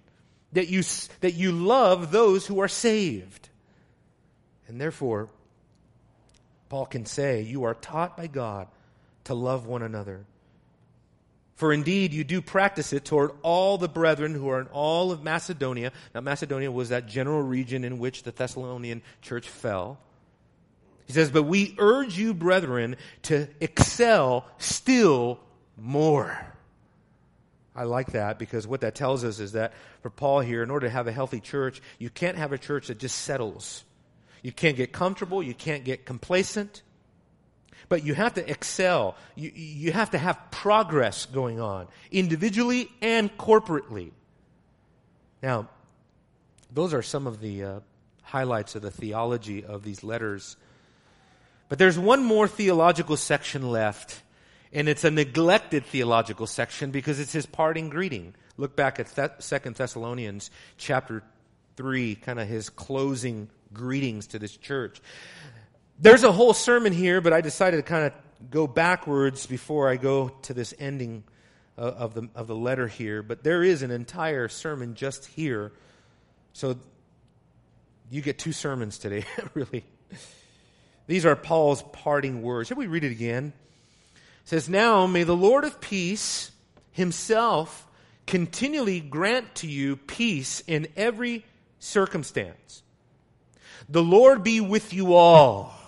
that 0.53 0.69
you, 0.69 0.83
that 1.21 1.35
you 1.35 1.51
love 1.51 2.13
those 2.13 2.47
who 2.47 2.61
are 2.61 2.69
saved. 2.69 3.49
And 4.69 4.81
therefore, 4.81 5.29
Paul 6.69 6.87
can 6.87 7.07
say, 7.07 7.43
You 7.43 7.65
are 7.65 7.75
taught 7.75 8.17
by 8.17 8.29
God 8.29 8.69
to 9.25 9.35
love 9.35 9.67
one 9.67 9.83
another. 9.83 10.25
For 11.55 11.73
indeed, 11.73 12.13
you 12.13 12.25
do 12.25 12.41
practice 12.41 12.93
it 12.93 13.05
toward 13.05 13.33
all 13.43 13.79
the 13.79 13.89
brethren 13.89 14.35
who 14.35 14.49
are 14.49 14.61
in 14.61 14.67
all 14.69 15.13
of 15.13 15.23
Macedonia. 15.23 15.93
Now, 16.15 16.21
Macedonia 16.21 16.73
was 16.73 16.89
that 16.89 17.07
general 17.07 17.43
region 17.43 17.85
in 17.85 17.99
which 17.99 18.23
the 18.23 18.33
Thessalonian 18.33 19.03
church 19.21 19.49
fell. 19.49 19.99
He 21.07 21.13
says, 21.13 21.31
But 21.31 21.45
we 21.45 21.75
urge 21.79 22.19
you, 22.19 22.35
brethren, 22.35 22.97
to 23.23 23.49
excel 23.61 24.47
still 24.59 25.41
more. 25.77 26.39
I 27.75 27.85
like 27.85 28.13
that 28.13 28.39
because 28.39 28.67
what 28.67 28.83
that 28.83 28.95
tells 28.95 29.25
us 29.25 29.39
is 29.39 29.53
that 29.53 29.73
for 30.03 30.11
Paul 30.11 30.41
here, 30.41 30.63
in 30.63 30.71
order 30.71 30.87
to 30.87 30.93
have 30.93 31.07
a 31.07 31.13
healthy 31.13 31.41
church, 31.41 31.81
you 31.99 32.11
can't 32.11 32.37
have 32.37 32.53
a 32.53 32.59
church 32.59 32.89
that 32.89 32.99
just 32.99 33.19
settles. 33.19 33.85
You 34.43 34.53
can't 34.53 34.77
get 34.77 34.93
comfortable, 34.93 35.43
you 35.43 35.55
can't 35.55 35.85
get 35.85 36.05
complacent. 36.05 36.83
But 37.89 38.05
you 38.05 38.15
have 38.15 38.35
to 38.35 38.51
excel. 38.51 39.17
You, 39.35 39.53
you 39.55 39.93
have 39.93 40.11
to 40.11 40.19
have 40.19 40.39
progress 40.51 41.27
going 41.27 41.61
on, 41.61 41.89
individually 42.11 42.91
and 43.01 43.37
corporately. 43.37 44.13
Now, 45.43 45.69
those 46.73 46.95
are 46.95 47.03
some 47.03 47.27
of 47.27 47.41
the 47.41 47.65
uh, 47.65 47.81
highlights 48.23 48.75
of 48.77 48.83
the 48.83 48.91
theology 48.91 49.65
of 49.65 49.83
these 49.83 50.03
letters. 50.03 50.57
But 51.69 51.79
there's 51.79 51.99
one 51.99 52.25
more 52.25 52.49
theological 52.49 53.17
section 53.17 53.71
left, 53.71 54.23
and 54.73 54.89
it's 54.89 55.05
a 55.05 55.11
neglected 55.11 55.85
theological 55.85 56.47
section 56.47 56.91
because 56.91 57.19
it's 57.19 57.33
his 57.33 57.47
parting 57.47 57.89
greeting. 57.89 58.35
Look 58.57 58.77
back 58.77 59.01
at 59.01 59.43
Second 59.43 59.77
Thessalonians 59.77 60.51
chapter 60.77 61.23
3, 61.77 62.15
kind 62.17 62.39
of 62.39 62.49
his 62.49 62.71
closing 62.71 63.49
greetings 63.73 64.29
to 64.29 64.39
this 64.39 64.57
church. 64.57 65.01
There's 66.03 66.25
a 66.25 66.33
whole 66.33 66.53
sermon 66.53 66.93
here, 66.93 67.21
but 67.21 67.33
I 67.33 67.43
decided 67.43 67.77
to 67.77 67.85
kind 67.85 68.07
of 68.07 68.51
go 68.51 68.67
backwards 68.67 69.47
before 69.47 69.89
I 69.89 69.95
go 69.95 70.31
to 70.43 70.53
this 70.53 70.75
ending 70.77 71.23
uh, 71.79 71.83
of 71.83 72.15
the, 72.15 72.29
of 72.35 72.49
the 72.49 72.57
letter 72.57 72.89
here. 72.89 73.23
But 73.23 73.45
there 73.45 73.63
is 73.63 73.83
an 73.83 73.93
entire 73.93 74.49
sermon 74.49 74.97
just 74.97 75.27
here. 75.27 75.71
So 76.55 76.75
you 78.11 78.21
get 78.21 78.37
two 78.37 78.51
sermons 78.51 78.99
today, 78.99 79.25
really. 79.55 79.85
These 81.07 81.25
are 81.25 81.37
Paul's 81.37 81.85
parting 81.93 82.43
words. 82.43 82.67
Shall 82.67 82.79
we 82.79 82.89
read 82.89 83.05
it 83.05 83.13
again? 83.13 83.53
It 84.13 84.19
says, 84.49 84.69
Now 84.69 85.07
may 85.07 85.23
the 85.23 85.37
Lord 85.37 85.63
of 85.63 85.81
peace 85.81 86.51
himself 86.91 87.87
continually 88.27 88.99
grant 88.99 89.55
to 89.55 89.69
you 89.69 89.95
peace 89.95 90.65
in 90.67 90.89
every 90.97 91.45
circumstance 91.79 92.83
The 93.89 94.03
Lord 94.03 94.43
be 94.43 94.61
with 94.61 94.93
you 94.93 95.15
all. 95.15 95.79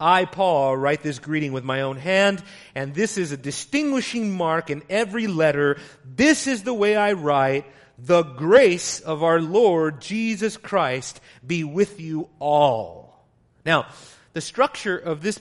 I, 0.00 0.24
Paul, 0.26 0.76
write 0.76 1.02
this 1.02 1.18
greeting 1.18 1.52
with 1.52 1.64
my 1.64 1.80
own 1.80 1.96
hand, 1.96 2.42
and 2.74 2.94
this 2.94 3.18
is 3.18 3.32
a 3.32 3.36
distinguishing 3.36 4.32
mark 4.32 4.70
in 4.70 4.82
every 4.88 5.26
letter. 5.26 5.78
This 6.04 6.46
is 6.46 6.62
the 6.62 6.74
way 6.74 6.96
I 6.96 7.12
write. 7.12 7.66
The 7.98 8.22
grace 8.22 9.00
of 9.00 9.24
our 9.24 9.40
Lord 9.40 10.00
Jesus 10.00 10.56
Christ 10.56 11.20
be 11.44 11.64
with 11.64 11.98
you 11.98 12.28
all. 12.38 13.26
Now, 13.66 13.86
the 14.34 14.40
structure 14.40 14.96
of 14.96 15.20
this 15.20 15.40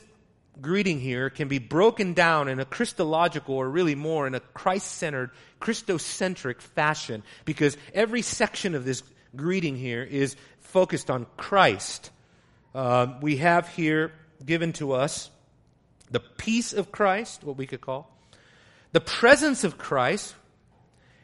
greeting 0.60 0.99
here 0.99 1.30
can 1.30 1.47
be 1.47 1.60
broken 1.60 2.14
down 2.14 2.47
in 2.47 2.60
a 2.60 2.66
Christological 2.66 3.53
or 3.53 3.70
really 3.70 3.93
more 3.93 4.26
in 4.26 4.34
a 4.34 4.39
Christ-centered, 4.39 5.30
Christocentric 5.62 6.62
fashion 6.62 7.22
because 7.45 7.78
every 7.93 8.24
section 8.24 8.74
of 8.74 8.86
this 8.86 9.03
greeting 9.36 9.76
here 9.76 10.01
is 10.01 10.36
focused 10.60 11.12
on 11.12 11.28
Christ. 11.38 12.10
Uh, 12.74 13.14
we 13.22 13.38
have 13.38 13.68
here 13.70 14.12
given 14.46 14.74
to 14.74 14.94
us 14.94 15.30
the 16.12 16.20
peace 16.20 16.74
of 16.74 16.92
Christ, 16.92 17.44
what 17.44 17.58
we 17.58 17.68
could 17.68 17.82
call, 17.82 18.10
the 18.92 19.02
presence 19.02 19.64
of 19.64 19.78
Christ, 19.78 20.36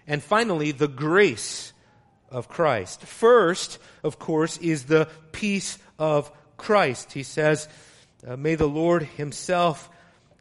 and 0.05 0.21
finally, 0.21 0.71
the 0.71 0.87
grace 0.87 1.71
of 2.29 2.49
Christ. 2.49 3.01
First, 3.03 3.79
of 4.03 4.19
course, 4.19 4.57
is 4.57 4.83
the 4.85 5.07
peace 5.31 5.77
of 5.97 6.31
Christ. 6.57 7.13
He 7.13 7.23
says, 7.23 7.69
uh, 8.27 8.35
May 8.35 8.55
the 8.55 8.67
Lord 8.67 9.03
Himself 9.03 9.89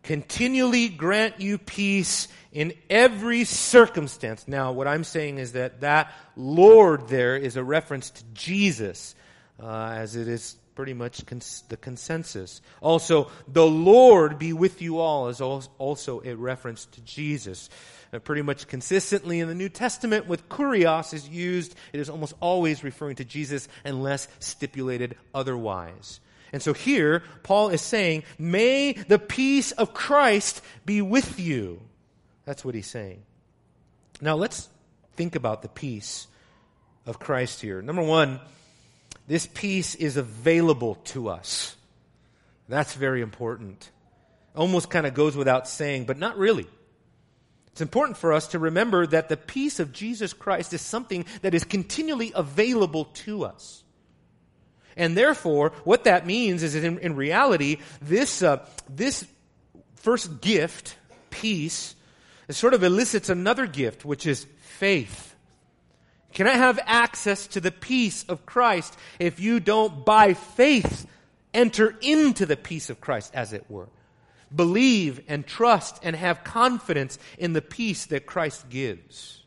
continually 0.02 0.88
grant 0.88 1.40
you 1.40 1.58
peace 1.58 2.26
in 2.50 2.74
every 2.90 3.44
circumstance. 3.44 4.46
Now, 4.48 4.72
what 4.72 4.88
I'm 4.88 5.04
saying 5.04 5.38
is 5.38 5.52
that 5.52 5.80
that 5.82 6.12
Lord 6.36 7.08
there 7.08 7.36
is 7.36 7.56
a 7.56 7.64
reference 7.64 8.10
to 8.10 8.24
Jesus, 8.34 9.14
uh, 9.62 9.94
as 9.96 10.16
it 10.16 10.28
is 10.28 10.56
pretty 10.74 10.94
much 10.94 11.24
cons- 11.26 11.64
the 11.68 11.76
consensus. 11.76 12.60
Also, 12.80 13.30
the 13.48 13.66
Lord 13.66 14.38
be 14.38 14.52
with 14.52 14.80
you 14.82 14.98
all 14.98 15.28
is 15.28 15.40
also 15.40 16.22
a 16.24 16.34
reference 16.34 16.86
to 16.86 17.00
Jesus. 17.02 17.68
Uh, 18.12 18.18
pretty 18.18 18.42
much 18.42 18.66
consistently 18.66 19.40
in 19.40 19.48
the 19.48 19.54
New 19.54 19.70
Testament, 19.70 20.26
with 20.26 20.48
kurios 20.48 21.14
is 21.14 21.28
used, 21.28 21.74
it 21.92 22.00
is 22.00 22.10
almost 22.10 22.34
always 22.40 22.84
referring 22.84 23.16
to 23.16 23.24
Jesus 23.24 23.68
unless 23.84 24.28
stipulated 24.38 25.16
otherwise. 25.34 26.20
And 26.52 26.62
so 26.62 26.74
here, 26.74 27.22
Paul 27.42 27.70
is 27.70 27.80
saying, 27.80 28.24
May 28.38 28.92
the 28.92 29.18
peace 29.18 29.72
of 29.72 29.94
Christ 29.94 30.60
be 30.84 31.00
with 31.00 31.40
you. 31.40 31.80
That's 32.44 32.64
what 32.64 32.74
he's 32.74 32.86
saying. 32.86 33.22
Now 34.20 34.36
let's 34.36 34.68
think 35.16 35.34
about 35.34 35.62
the 35.62 35.68
peace 35.68 36.26
of 37.06 37.18
Christ 37.18 37.60
here. 37.60 37.80
Number 37.80 38.02
one, 38.02 38.40
this 39.32 39.46
peace 39.46 39.94
is 39.94 40.18
available 40.18 40.96
to 40.96 41.30
us. 41.30 41.74
That's 42.68 42.92
very 42.92 43.22
important. 43.22 43.90
Almost 44.54 44.90
kind 44.90 45.06
of 45.06 45.14
goes 45.14 45.34
without 45.34 45.66
saying, 45.66 46.04
but 46.04 46.18
not 46.18 46.36
really. 46.36 46.66
It's 47.68 47.80
important 47.80 48.18
for 48.18 48.34
us 48.34 48.48
to 48.48 48.58
remember 48.58 49.06
that 49.06 49.30
the 49.30 49.38
peace 49.38 49.80
of 49.80 49.90
Jesus 49.90 50.34
Christ 50.34 50.74
is 50.74 50.82
something 50.82 51.24
that 51.40 51.54
is 51.54 51.64
continually 51.64 52.32
available 52.34 53.06
to 53.24 53.46
us. 53.46 53.82
And 54.98 55.16
therefore, 55.16 55.72
what 55.84 56.04
that 56.04 56.26
means 56.26 56.62
is 56.62 56.74
that 56.74 56.84
in, 56.84 56.98
in 56.98 57.16
reality, 57.16 57.78
this, 58.02 58.42
uh, 58.42 58.66
this 58.90 59.26
first 59.94 60.42
gift, 60.42 60.98
peace, 61.30 61.94
sort 62.50 62.74
of 62.74 62.82
elicits 62.82 63.30
another 63.30 63.66
gift, 63.66 64.04
which 64.04 64.26
is 64.26 64.46
faith. 64.60 65.31
Can 66.32 66.46
I 66.46 66.54
have 66.54 66.80
access 66.86 67.46
to 67.48 67.60
the 67.60 67.70
peace 67.70 68.24
of 68.28 68.46
Christ 68.46 68.96
if 69.18 69.38
you 69.38 69.60
don't, 69.60 70.04
by 70.04 70.34
faith, 70.34 71.06
enter 71.52 71.96
into 72.00 72.46
the 72.46 72.56
peace 72.56 72.88
of 72.90 73.00
Christ, 73.00 73.32
as 73.34 73.52
it 73.52 73.70
were? 73.70 73.88
Believe 74.54 75.22
and 75.28 75.46
trust 75.46 76.00
and 76.02 76.16
have 76.16 76.44
confidence 76.44 77.18
in 77.38 77.52
the 77.52 77.62
peace 77.62 78.06
that 78.06 78.26
Christ 78.26 78.68
gives. 78.70 79.41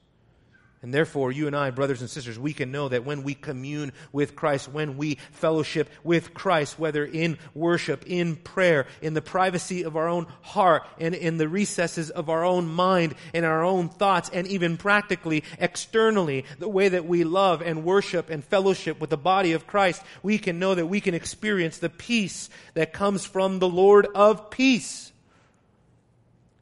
And 0.86 0.94
therefore, 0.94 1.32
you 1.32 1.48
and 1.48 1.56
I, 1.56 1.72
brothers 1.72 2.02
and 2.02 2.10
sisters, 2.12 2.38
we 2.38 2.54
can 2.54 2.72
know 2.72 2.90
that 2.90 3.04
when 3.04 3.24
we 3.24 3.34
commune 3.34 3.92
with 4.12 4.36
Christ, 4.36 4.70
when 4.70 4.98
we 4.98 5.16
fellowship 5.32 5.90
with 6.04 6.36
Christ, 6.36 6.78
whether 6.78 7.04
in 7.04 7.40
worship, 7.56 8.04
in 8.06 8.36
prayer, 8.36 8.86
in 9.02 9.16
the 9.16 9.22
privacy 9.22 9.82
of 9.82 9.98
our 9.98 10.08
own 10.08 10.28
heart, 10.44 10.86
and 11.00 11.16
in 11.16 11.38
the 11.38 11.50
recesses 11.50 12.12
of 12.12 12.30
our 12.30 12.46
own 12.46 12.68
mind, 12.68 13.16
in 13.34 13.44
our 13.44 13.64
own 13.64 13.90
thoughts, 13.90 14.30
and 14.32 14.46
even 14.46 14.78
practically, 14.78 15.44
externally, 15.58 16.46
the 16.60 16.70
way 16.70 16.88
that 16.88 17.08
we 17.08 17.24
love 17.24 17.64
and 17.64 17.84
worship 17.84 18.30
and 18.30 18.44
fellowship 18.44 19.02
with 19.02 19.10
the 19.10 19.18
body 19.18 19.54
of 19.54 19.66
Christ, 19.66 20.04
we 20.22 20.38
can 20.38 20.60
know 20.60 20.76
that 20.76 20.86
we 20.86 21.02
can 21.02 21.16
experience 21.16 21.80
the 21.80 21.90
peace 21.90 22.48
that 22.76 22.94
comes 22.94 23.26
from 23.26 23.58
the 23.58 23.68
Lord 23.68 24.06
of 24.14 24.52
peace. 24.52 25.12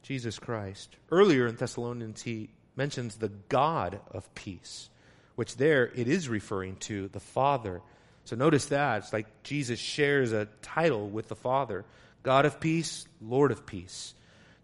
Jesus 0.02 0.38
Christ. 0.38 0.96
Earlier 1.10 1.46
in 1.46 1.56
Thessalonians, 1.56 2.22
he 2.22 2.48
mentions 2.76 3.16
the 3.16 3.30
God 3.48 4.00
of 4.10 4.32
peace, 4.34 4.88
which 5.34 5.56
there 5.56 5.90
it 5.94 6.08
is 6.08 6.28
referring 6.28 6.76
to 6.76 7.08
the 7.08 7.20
Father. 7.20 7.80
So 8.24 8.36
notice 8.36 8.66
that. 8.66 8.98
It's 8.98 9.12
like 9.12 9.42
Jesus 9.42 9.78
shares 9.78 10.32
a 10.32 10.48
title 10.62 11.08
with 11.08 11.28
the 11.28 11.36
Father 11.36 11.84
God 12.22 12.46
of 12.46 12.58
peace, 12.58 13.06
Lord 13.20 13.52
of 13.52 13.66
peace. 13.66 14.14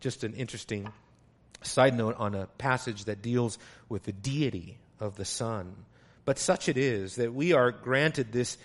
Just 0.01 0.25
an 0.25 0.33
interesting 0.33 0.91
side 1.63 1.97
note 1.97 2.17
on 2.19 2.35
a 2.35 2.47
passage 2.47 3.05
that 3.05 3.21
deals 3.21 3.59
with 3.89 4.05
the 4.05 4.13
deity 4.13 4.79
of 4.99 5.17
the 5.17 5.27
Son. 5.27 5.77
But 6.25 6.39
such 6.39 6.69
it 6.69 6.79
is 6.79 7.17
that 7.17 7.35
we 7.35 7.53
are 7.53 7.71
granted 7.71 8.33
this 8.33 8.57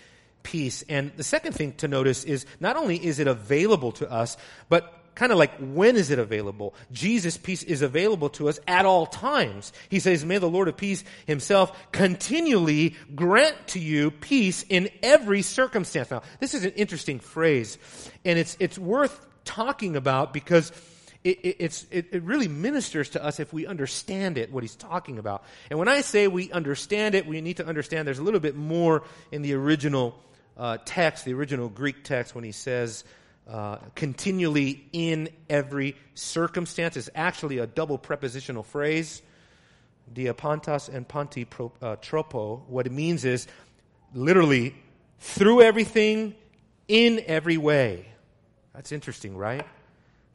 peace. 0.42 0.82
And 0.88 1.12
the 1.16 1.24
second 1.24 1.52
thing 1.52 1.72
to 1.74 1.88
notice 1.88 2.24
is 2.24 2.46
not 2.58 2.76
only 2.76 3.04
is 3.04 3.18
it 3.18 3.26
available 3.26 3.92
to 3.92 4.10
us, 4.10 4.36
but 4.68 4.92
kind 5.16 5.32
of 5.32 5.38
like 5.38 5.56
when 5.58 5.96
is 5.96 6.10
it 6.10 6.20
available? 6.20 6.74
Jesus' 6.92 7.36
peace 7.36 7.64
is 7.64 7.82
available 7.82 8.28
to 8.30 8.48
us 8.48 8.60
at 8.68 8.86
all 8.86 9.06
times. 9.06 9.72
He 9.88 9.98
says, 9.98 10.24
May 10.24 10.38
the 10.38 10.48
Lord 10.48 10.68
of 10.68 10.76
peace 10.76 11.02
himself 11.26 11.76
continually 11.90 12.94
grant 13.14 13.56
to 13.68 13.80
you 13.80 14.12
peace 14.12 14.64
in 14.68 14.88
every 15.02 15.42
circumstance. 15.42 16.10
Now, 16.10 16.22
this 16.38 16.54
is 16.54 16.64
an 16.64 16.72
interesting 16.72 17.18
phrase, 17.18 17.78
and 18.24 18.38
it's, 18.38 18.56
it's 18.60 18.78
worth 18.78 19.26
talking 19.44 19.96
about 19.96 20.32
because 20.32 20.70
it, 21.24 21.38
it, 21.42 21.86
it, 21.90 22.06
it, 22.12 22.22
really 22.22 22.46
ministers 22.46 23.10
to 23.10 23.24
us 23.24 23.40
if 23.40 23.52
we 23.52 23.66
understand 23.66 24.38
it, 24.38 24.52
what 24.52 24.62
he's 24.62 24.76
talking 24.76 25.18
about. 25.18 25.42
And 25.70 25.78
when 25.78 25.88
I 25.88 26.02
say 26.02 26.28
we 26.28 26.52
understand 26.52 27.16
it, 27.16 27.26
we 27.26 27.40
need 27.40 27.56
to 27.56 27.66
understand 27.66 28.06
there's 28.06 28.20
a 28.20 28.22
little 28.22 28.38
bit 28.38 28.54
more 28.54 29.02
in 29.32 29.42
the 29.42 29.54
original 29.54 30.16
uh, 30.56 30.78
text, 30.84 31.24
the 31.24 31.34
original 31.34 31.68
Greek 31.68 32.04
text, 32.04 32.34
when 32.34 32.44
he 32.44 32.52
says, 32.52 33.02
uh, 33.48 33.76
continually 33.94 34.88
in 34.92 35.28
every 35.48 35.96
circumstance 36.14 36.96
is 36.96 37.10
actually 37.14 37.58
a 37.58 37.66
double 37.66 37.98
prepositional 37.98 38.62
phrase. 38.62 39.22
Diapantas 40.12 40.88
and 40.92 41.06
panti 41.06 41.44
pro, 41.44 41.72
uh, 41.82 41.96
tropo. 41.96 42.66
What 42.68 42.86
it 42.86 42.92
means 42.92 43.24
is 43.24 43.46
literally 44.14 44.74
through 45.18 45.62
everything, 45.62 46.34
in 46.88 47.22
every 47.26 47.56
way. 47.56 48.06
That's 48.74 48.92
interesting, 48.92 49.36
right? 49.36 49.66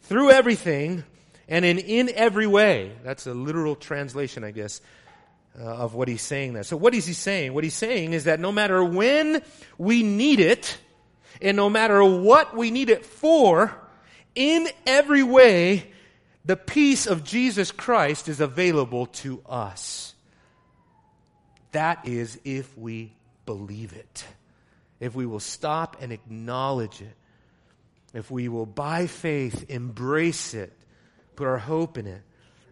Through 0.01 0.31
everything 0.31 1.03
and 1.47 1.65
in 1.65 1.77
in 1.77 2.09
every 2.15 2.47
way. 2.47 2.93
That's 3.03 3.27
a 3.27 3.33
literal 3.33 3.75
translation, 3.75 4.43
I 4.43 4.51
guess, 4.51 4.81
uh, 5.59 5.63
of 5.63 5.93
what 5.93 6.07
he's 6.07 6.21
saying 6.21 6.53
there. 6.53 6.63
So 6.63 6.77
what 6.77 6.93
is 6.95 7.05
he 7.05 7.13
saying? 7.13 7.53
What 7.53 7.63
he's 7.63 7.75
saying 7.75 8.13
is 8.13 8.23
that 8.23 8.39
no 8.39 8.51
matter 8.51 8.83
when 8.83 9.41
we 9.77 10.01
need 10.01 10.39
it, 10.39 10.77
and 11.41 11.57
no 11.57 11.69
matter 11.69 12.03
what 12.03 12.55
we 12.55 12.71
need 12.71 12.89
it 12.89 13.05
for, 13.05 13.73
in 14.35 14.67
every 14.85 15.23
way, 15.23 15.91
the 16.45 16.55
peace 16.55 17.07
of 17.07 17.23
Jesus 17.23 17.71
Christ 17.71 18.29
is 18.29 18.39
available 18.39 19.07
to 19.07 19.41
us. 19.47 20.15
That 21.71 22.07
is 22.07 22.39
if 22.43 22.77
we 22.77 23.13
believe 23.45 23.93
it. 23.93 24.25
If 24.99 25.15
we 25.15 25.25
will 25.25 25.39
stop 25.39 25.97
and 26.01 26.11
acknowledge 26.11 27.01
it. 27.01 27.15
If 28.13 28.29
we 28.29 28.49
will, 28.49 28.65
by 28.65 29.07
faith, 29.07 29.65
embrace 29.69 30.53
it, 30.53 30.73
put 31.35 31.47
our 31.47 31.57
hope 31.57 31.97
in 31.97 32.07
it, 32.07 32.21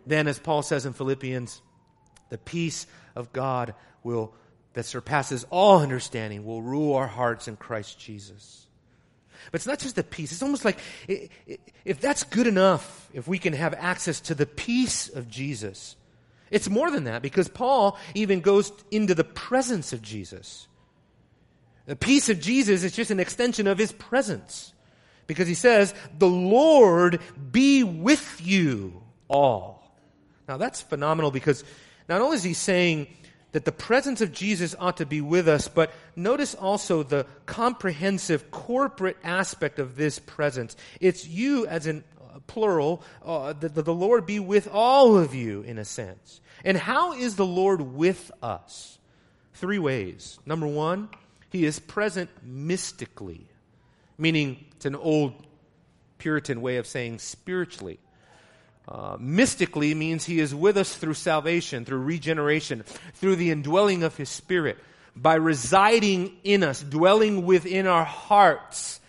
then, 0.05 0.27
as 0.27 0.39
Paul 0.39 0.63
says 0.63 0.85
in 0.85 0.93
Philippians, 0.93 1.61
the 2.29 2.37
peace 2.37 2.87
of 3.15 3.31
God 3.31 3.73
will 4.03 4.33
that 4.73 4.85
surpasses 4.85 5.45
all 5.49 5.79
understanding 5.79 6.45
will 6.45 6.61
rule 6.61 6.95
our 6.95 7.07
hearts 7.07 7.47
in 7.47 7.55
Christ 7.55 7.99
Jesus. 7.99 8.67
But 9.51 9.59
it's 9.59 9.67
not 9.67 9.79
just 9.79 9.95
the 9.95 10.03
peace. 10.03 10.31
It's 10.31 10.43
almost 10.43 10.65
like 10.65 10.79
if 11.07 11.99
that's 11.99 12.23
good 12.23 12.47
enough, 12.47 13.09
if 13.13 13.27
we 13.27 13.39
can 13.39 13.53
have 13.53 13.73
access 13.73 14.19
to 14.21 14.35
the 14.35 14.45
peace 14.45 15.09
of 15.09 15.29
Jesus, 15.29 15.95
it's 16.51 16.69
more 16.69 16.91
than 16.91 17.05
that 17.05 17.21
because 17.21 17.47
Paul 17.47 17.97
even 18.13 18.41
goes 18.41 18.71
into 18.91 19.15
the 19.15 19.23
presence 19.23 19.93
of 19.93 20.01
Jesus. 20.01 20.67
The 21.85 21.95
peace 21.95 22.29
of 22.29 22.39
Jesus 22.39 22.83
is 22.83 22.91
just 22.91 23.11
an 23.11 23.19
extension 23.19 23.65
of 23.65 23.77
his 23.77 23.91
presence 23.91 24.73
because 25.25 25.47
he 25.47 25.53
says, 25.55 25.93
The 26.19 26.27
Lord 26.27 27.19
be 27.51 27.83
with 27.83 28.41
you 28.45 29.01
all. 29.27 29.95
Now 30.47 30.57
that's 30.57 30.81
phenomenal 30.81 31.31
because 31.31 31.63
not 32.07 32.21
only 32.21 32.35
is 32.35 32.43
he 32.43 32.53
saying, 32.53 33.07
that 33.51 33.65
the 33.65 33.71
presence 33.71 34.21
of 34.21 34.31
Jesus 34.31 34.75
ought 34.79 34.97
to 34.97 35.05
be 35.05 35.21
with 35.21 35.47
us, 35.47 35.67
but 35.67 35.91
notice 36.15 36.53
also 36.53 37.03
the 37.03 37.25
comprehensive 37.45 38.51
corporate 38.51 39.17
aspect 39.23 39.79
of 39.79 39.95
this 39.95 40.19
presence. 40.19 40.75
It's 40.99 41.27
you 41.27 41.65
as 41.65 41.87
in 41.87 42.03
uh, 42.21 42.39
plural, 42.47 43.01
uh, 43.25 43.53
that 43.53 43.73
the 43.73 43.93
Lord 43.93 44.25
be 44.25 44.39
with 44.39 44.67
all 44.71 45.17
of 45.17 45.33
you 45.33 45.61
in 45.61 45.77
a 45.77 45.85
sense. 45.85 46.41
And 46.63 46.77
how 46.77 47.13
is 47.13 47.35
the 47.35 47.45
Lord 47.45 47.81
with 47.81 48.31
us? 48.43 48.99
Three 49.53 49.79
ways. 49.79 50.39
Number 50.45 50.67
one, 50.67 51.09
he 51.49 51.65
is 51.65 51.79
present 51.79 52.29
mystically, 52.43 53.47
meaning 54.17 54.65
it's 54.75 54.85
an 54.85 54.95
old 54.95 55.33
Puritan 56.19 56.61
way 56.61 56.77
of 56.77 56.85
saying 56.85 57.19
spiritually. 57.19 57.99
Uh, 58.89 59.15
mystically 59.19 59.93
means 59.93 60.25
he 60.25 60.39
is 60.39 60.55
with 60.55 60.75
us 60.75 60.95
through 60.95 61.13
salvation, 61.13 61.85
through 61.85 61.99
regeneration, 61.99 62.83
through 63.13 63.35
the 63.35 63.51
indwelling 63.51 64.01
of 64.01 64.17
his 64.17 64.29
spirit, 64.29 64.79
by 65.15 65.35
residing 65.35 66.35
in 66.43 66.63
us, 66.63 66.81
dwelling 66.81 67.45
within 67.45 67.85
our 67.85 68.03
hearts. 68.03 68.99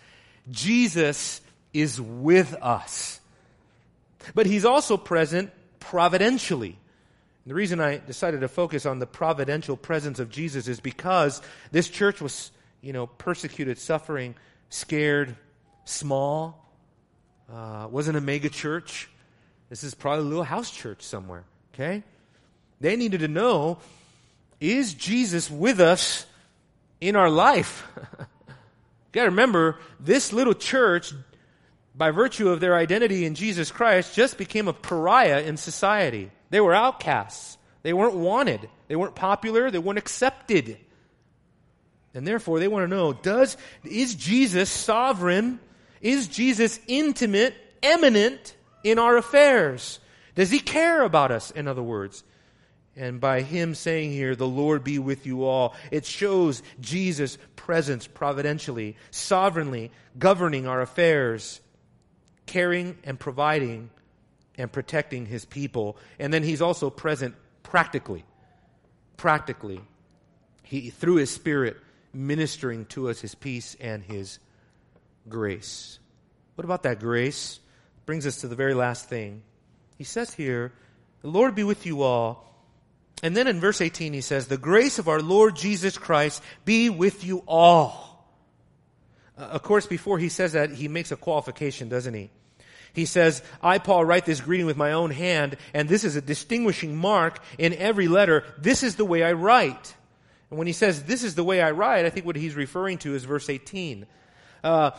Jesus 0.51 1.41
is 1.73 1.99
with 1.99 2.55
us. 2.61 3.21
But 4.35 4.45
he's 4.45 4.67
also 4.67 4.99
present 4.99 5.51
providentially. 5.79 6.77
And 7.45 7.51
The 7.51 7.55
reason 7.55 7.81
I 7.81 7.99
decided 7.99 8.41
to 8.43 8.49
focus 8.49 8.85
on 8.85 8.99
the 8.99 9.07
providential 9.07 9.79
presence 9.79 10.19
of 10.19 10.29
Jesus 10.29 10.69
is 10.69 10.79
because 10.79 11.41
this 11.73 11.89
church 11.89 12.21
was, 12.21 12.51
you 12.83 12.93
know, 12.93 13.07
persecuted, 13.07 13.79
suffering, 13.79 14.35
scared, 14.69 15.37
small, 15.87 16.71
uh, 17.51 17.89
wasn't 17.91 18.19
a 18.19 18.21
mega 18.21 18.51
church. 18.51 19.09
This 19.71 19.85
is 19.85 19.95
probably 19.95 20.25
a 20.25 20.29
little 20.29 20.45
house 20.45 20.71
church 20.71 21.01
somewhere, 21.03 21.45
okay? 21.73 22.03
They 22.81 22.97
needed 22.97 23.21
to 23.21 23.29
know 23.29 23.79
is 24.61 24.93
Jesus 24.93 25.51
with 25.51 25.81
us 25.81 26.27
in 27.01 27.17
our 27.17 27.31
life? 27.31 27.87
you 27.97 28.55
got 29.13 29.23
to 29.23 29.31
remember, 29.31 29.79
this 29.99 30.35
little 30.35 30.53
church, 30.53 31.15
by 31.95 32.11
virtue 32.11 32.51
of 32.51 32.61
their 32.61 32.77
identity 32.77 33.25
in 33.25 33.35
Jesus 33.35 33.71
Christ, 33.71 34.15
just 34.15 34.37
became 34.37 34.69
a 34.69 34.75
pariah 34.75 35.41
in 35.41 35.57
society. 35.57 36.31
They 36.51 36.61
were 36.61 36.75
outcasts. 36.75 37.57
They 37.83 37.95
weren't 37.95 38.17
wanted. 38.17 38.69
They 38.89 38.97
weren't 38.97 39.15
popular. 39.15 39.71
They 39.71 39.79
weren't 39.79 39.99
accepted. 39.99 40.77
And 42.13 42.27
therefore, 42.27 42.59
they 42.59 42.69
want 42.69 42.85
to 42.85 42.95
know, 42.95 43.15
does, 43.15 43.57
is 43.85 44.15
Jesus 44.15 44.69
sovereign? 44.69 45.61
Is 46.03 46.29
Jesus 46.29 46.81
intimate, 46.87 47.55
eminent 47.83 48.55
in 48.83 48.99
our 48.99 49.17
affairs? 49.17 50.01
Does 50.35 50.51
he 50.51 50.61
care 50.61 51.03
about 51.03 51.31
us, 51.31 51.51
in 51.51 51.69
other 51.69 51.83
words? 51.83 52.25
And 52.97 53.21
by 53.21 53.43
him 53.43 53.75
saying 53.75 54.13
here, 54.13 54.35
the 54.35 54.49
Lord 54.49 54.85
be 54.85 54.99
with 54.99 55.27
you 55.27 55.45
all, 55.45 55.75
it 55.91 56.05
shows 56.05 56.63
Jesus' 56.81 57.39
presence 57.57 58.07
providentially, 58.07 58.97
sovereignly 59.11 59.91
governing 60.19 60.67
our 60.67 60.81
affairs, 60.81 61.61
caring 62.47 62.99
and 63.05 63.19
providing 63.19 63.91
and 64.59 64.71
protecting 64.71 65.27
his 65.27 65.45
people. 65.45 65.97
And 66.19 66.35
then 66.35 66.43
he's 66.43 66.61
also 66.61 66.91
present 66.91 67.35
practically. 67.63 68.25
Practically. 69.17 69.81
He, 70.63 70.91
through 70.91 71.17
his 71.17 71.31
spirit, 71.31 71.77
ministering 72.13 72.87
to 72.87 73.09
us 73.09 73.21
his 73.21 73.35
peace 73.35 73.77
and 73.81 74.03
his 74.03 74.39
grace. 75.29 75.99
What 76.57 76.65
about 76.65 76.83
that 76.83 77.01
grace? 77.01 77.61
Brings 78.11 78.27
us 78.27 78.41
to 78.41 78.49
the 78.49 78.57
very 78.57 78.75
last 78.75 79.09
thing. 79.09 79.41
He 79.97 80.03
says 80.03 80.35
here, 80.35 80.73
The 81.23 81.29
Lord 81.29 81.55
be 81.55 81.63
with 81.63 81.87
you 81.87 82.03
all. 82.03 82.45
And 83.23 83.37
then 83.37 83.47
in 83.47 83.61
verse 83.61 83.81
18 83.81 84.13
he 84.13 84.21
says, 84.21 84.49
The 84.49 84.59
grace 84.59 84.99
of 84.99 85.07
our 85.07 85.21
Lord 85.23 85.55
Jesus 85.55 85.97
Christ 85.97 86.43
be 86.65 86.91
with 86.91 87.23
you 87.23 87.45
all. 87.47 88.27
Uh, 89.39 89.43
of 89.43 89.63
course, 89.63 89.87
before 89.87 90.19
he 90.19 90.29
says 90.29 90.55
that, 90.55 90.73
he 90.73 90.89
makes 90.89 91.13
a 91.13 91.17
qualification, 91.17 91.89
doesn't 91.89 92.15
he? 92.15 92.31
He 92.95 93.05
says, 93.05 93.45
I, 93.63 93.79
Paul, 93.79 94.05
write 94.05 94.27
this 94.27 94.41
greeting 94.41 94.67
with 94.67 94.77
my 94.77 94.91
own 94.91 95.13
hand, 95.13 95.57
and 95.73 95.89
this 95.89 96.03
is 96.03 96.17
a 96.17 96.21
distinguishing 96.21 96.97
mark 96.97 97.39
in 97.59 97.75
every 97.75 98.09
letter. 98.09 98.43
This 98.59 98.83
is 98.83 98.97
the 98.97 99.05
way 99.05 99.23
I 99.23 99.35
write. 99.35 99.95
And 100.51 100.59
when 100.59 100.67
he 100.67 100.73
says, 100.73 101.05
this 101.05 101.23
is 101.23 101.37
the 101.37 101.45
way 101.45 101.63
I 101.63 101.71
write, 101.71 102.07
I 102.07 102.11
think 102.11 102.27
what 102.27 102.35
he's 102.35 102.57
referring 102.57 102.99
to 102.99 103.15
is 103.15 103.23
verse 103.23 103.49
18. 103.49 104.05
Uh, 104.65 104.91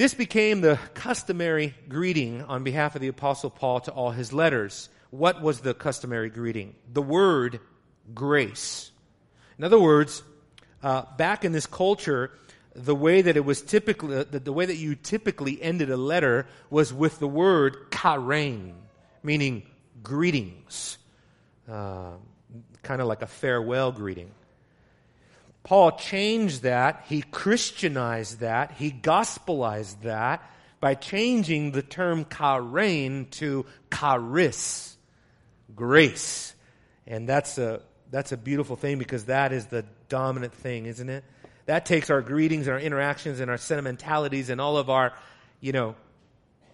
this 0.00 0.14
became 0.14 0.62
the 0.62 0.78
customary 0.94 1.74
greeting 1.86 2.40
on 2.44 2.64
behalf 2.64 2.94
of 2.94 3.02
the 3.02 3.08
Apostle 3.08 3.50
Paul 3.50 3.80
to 3.80 3.90
all 3.90 4.10
his 4.10 4.32
letters. 4.32 4.88
What 5.10 5.42
was 5.42 5.60
the 5.60 5.74
customary 5.74 6.30
greeting? 6.30 6.74
The 6.90 7.02
word 7.02 7.60
grace. 8.14 8.92
In 9.58 9.64
other 9.64 9.78
words, 9.78 10.22
uh, 10.82 11.02
back 11.18 11.44
in 11.44 11.52
this 11.52 11.66
culture, 11.66 12.30
the 12.74 12.94
way 12.94 13.20
that 13.20 13.36
it 13.36 13.44
was 13.44 13.60
typically, 13.60 14.24
the, 14.24 14.40
the 14.40 14.54
way 14.54 14.64
that 14.64 14.76
you 14.76 14.94
typically 14.94 15.60
ended 15.60 15.90
a 15.90 15.98
letter 15.98 16.46
was 16.70 16.94
with 16.94 17.18
the 17.18 17.28
word 17.28 17.90
chairein, 17.90 18.72
meaning 19.22 19.64
greetings, 20.02 20.96
uh, 21.70 22.12
kind 22.82 23.02
of 23.02 23.06
like 23.06 23.20
a 23.20 23.26
farewell 23.26 23.92
greeting. 23.92 24.30
Paul 25.62 25.92
changed 25.92 26.62
that, 26.62 27.04
he 27.08 27.22
Christianized 27.22 28.40
that, 28.40 28.72
he 28.72 28.90
gospelized 28.90 30.02
that 30.02 30.42
by 30.80 30.94
changing 30.94 31.72
the 31.72 31.82
term 31.82 32.24
chairein 32.24 33.30
to 33.32 33.66
charis, 33.92 34.96
grace. 35.74 36.54
And 37.06 37.28
that's 37.28 37.58
a, 37.58 37.82
that's 38.10 38.32
a 38.32 38.36
beautiful 38.36 38.76
thing 38.76 38.98
because 38.98 39.26
that 39.26 39.52
is 39.52 39.66
the 39.66 39.84
dominant 40.08 40.54
thing, 40.54 40.86
isn't 40.86 41.08
it? 41.08 41.24
That 41.66 41.84
takes 41.84 42.10
our 42.10 42.22
greetings 42.22 42.66
and 42.66 42.74
our 42.74 42.80
interactions 42.80 43.40
and 43.40 43.50
our 43.50 43.58
sentimentalities 43.58 44.48
and 44.48 44.60
all 44.60 44.78
of 44.78 44.88
our, 44.88 45.12
you 45.60 45.72
know, 45.72 45.94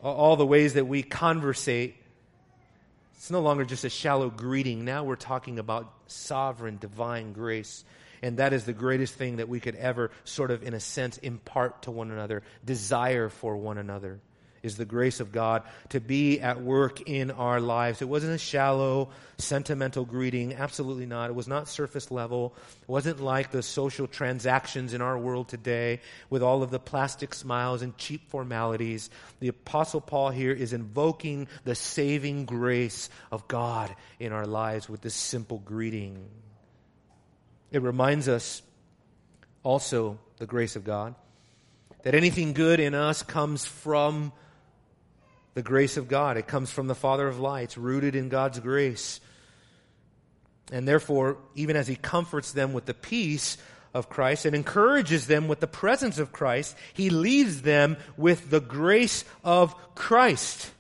all 0.02 0.36
the 0.36 0.46
ways 0.46 0.74
that 0.74 0.86
we 0.86 1.02
conversate. 1.02 1.96
It's 3.16 3.30
no 3.30 3.40
longer 3.40 3.64
just 3.64 3.84
a 3.84 3.90
shallow 3.90 4.30
greeting. 4.30 4.84
Now 4.84 5.02
we're 5.04 5.16
talking 5.16 5.58
about 5.58 5.92
sovereign 6.06 6.78
divine 6.78 7.32
grace. 7.32 7.84
And 8.22 8.38
that 8.38 8.52
is 8.52 8.64
the 8.64 8.72
greatest 8.72 9.14
thing 9.14 9.36
that 9.36 9.48
we 9.48 9.60
could 9.60 9.76
ever 9.76 10.10
sort 10.24 10.50
of, 10.50 10.62
in 10.62 10.74
a 10.74 10.80
sense, 10.80 11.18
impart 11.18 11.82
to 11.82 11.90
one 11.90 12.10
another, 12.10 12.42
desire 12.64 13.28
for 13.28 13.56
one 13.56 13.78
another 13.78 14.20
is 14.66 14.76
the 14.76 14.84
grace 14.84 15.20
of 15.20 15.32
God 15.32 15.62
to 15.90 16.00
be 16.00 16.40
at 16.40 16.60
work 16.60 17.08
in 17.08 17.30
our 17.30 17.60
lives. 17.60 18.02
It 18.02 18.08
wasn't 18.08 18.34
a 18.34 18.38
shallow, 18.38 19.10
sentimental 19.38 20.04
greeting. 20.04 20.54
Absolutely 20.54 21.06
not. 21.06 21.30
It 21.30 21.36
was 21.36 21.46
not 21.46 21.68
surface 21.68 22.10
level. 22.10 22.54
It 22.82 22.88
wasn't 22.88 23.20
like 23.20 23.52
the 23.52 23.62
social 23.62 24.08
transactions 24.08 24.92
in 24.92 25.00
our 25.00 25.16
world 25.16 25.48
today 25.48 26.00
with 26.30 26.42
all 26.42 26.64
of 26.64 26.70
the 26.70 26.80
plastic 26.80 27.32
smiles 27.32 27.82
and 27.82 27.96
cheap 27.96 28.28
formalities. 28.28 29.08
The 29.38 29.48
Apostle 29.48 30.00
Paul 30.00 30.30
here 30.30 30.52
is 30.52 30.72
invoking 30.72 31.46
the 31.64 31.76
saving 31.76 32.44
grace 32.44 33.08
of 33.30 33.46
God 33.46 33.94
in 34.18 34.32
our 34.32 34.46
lives 34.46 34.88
with 34.88 35.00
this 35.00 35.14
simple 35.14 35.58
greeting. 35.58 36.28
It 37.70 37.82
reminds 37.82 38.28
us 38.28 38.62
also 39.62 40.18
the 40.38 40.46
grace 40.46 40.76
of 40.76 40.84
God 40.84 41.14
that 42.06 42.14
anything 42.14 42.52
good 42.52 42.78
in 42.78 42.94
us 42.94 43.24
comes 43.24 43.66
from 43.66 44.32
the 45.54 45.62
grace 45.62 45.96
of 45.96 46.06
God. 46.06 46.36
It 46.36 46.46
comes 46.46 46.70
from 46.70 46.86
the 46.86 46.94
Father 46.94 47.26
of 47.26 47.40
lights, 47.40 47.76
rooted 47.76 48.14
in 48.14 48.28
God's 48.28 48.60
grace. 48.60 49.20
And 50.70 50.86
therefore, 50.86 51.38
even 51.56 51.74
as 51.74 51.88
he 51.88 51.96
comforts 51.96 52.52
them 52.52 52.72
with 52.72 52.84
the 52.84 52.94
peace 52.94 53.56
of 53.92 54.08
Christ 54.08 54.44
and 54.44 54.54
encourages 54.54 55.26
them 55.26 55.48
with 55.48 55.58
the 55.58 55.66
presence 55.66 56.20
of 56.20 56.30
Christ, 56.30 56.76
he 56.92 57.10
leaves 57.10 57.62
them 57.62 57.96
with 58.16 58.50
the 58.50 58.60
grace 58.60 59.24
of 59.42 59.74
Christ. 59.96 60.70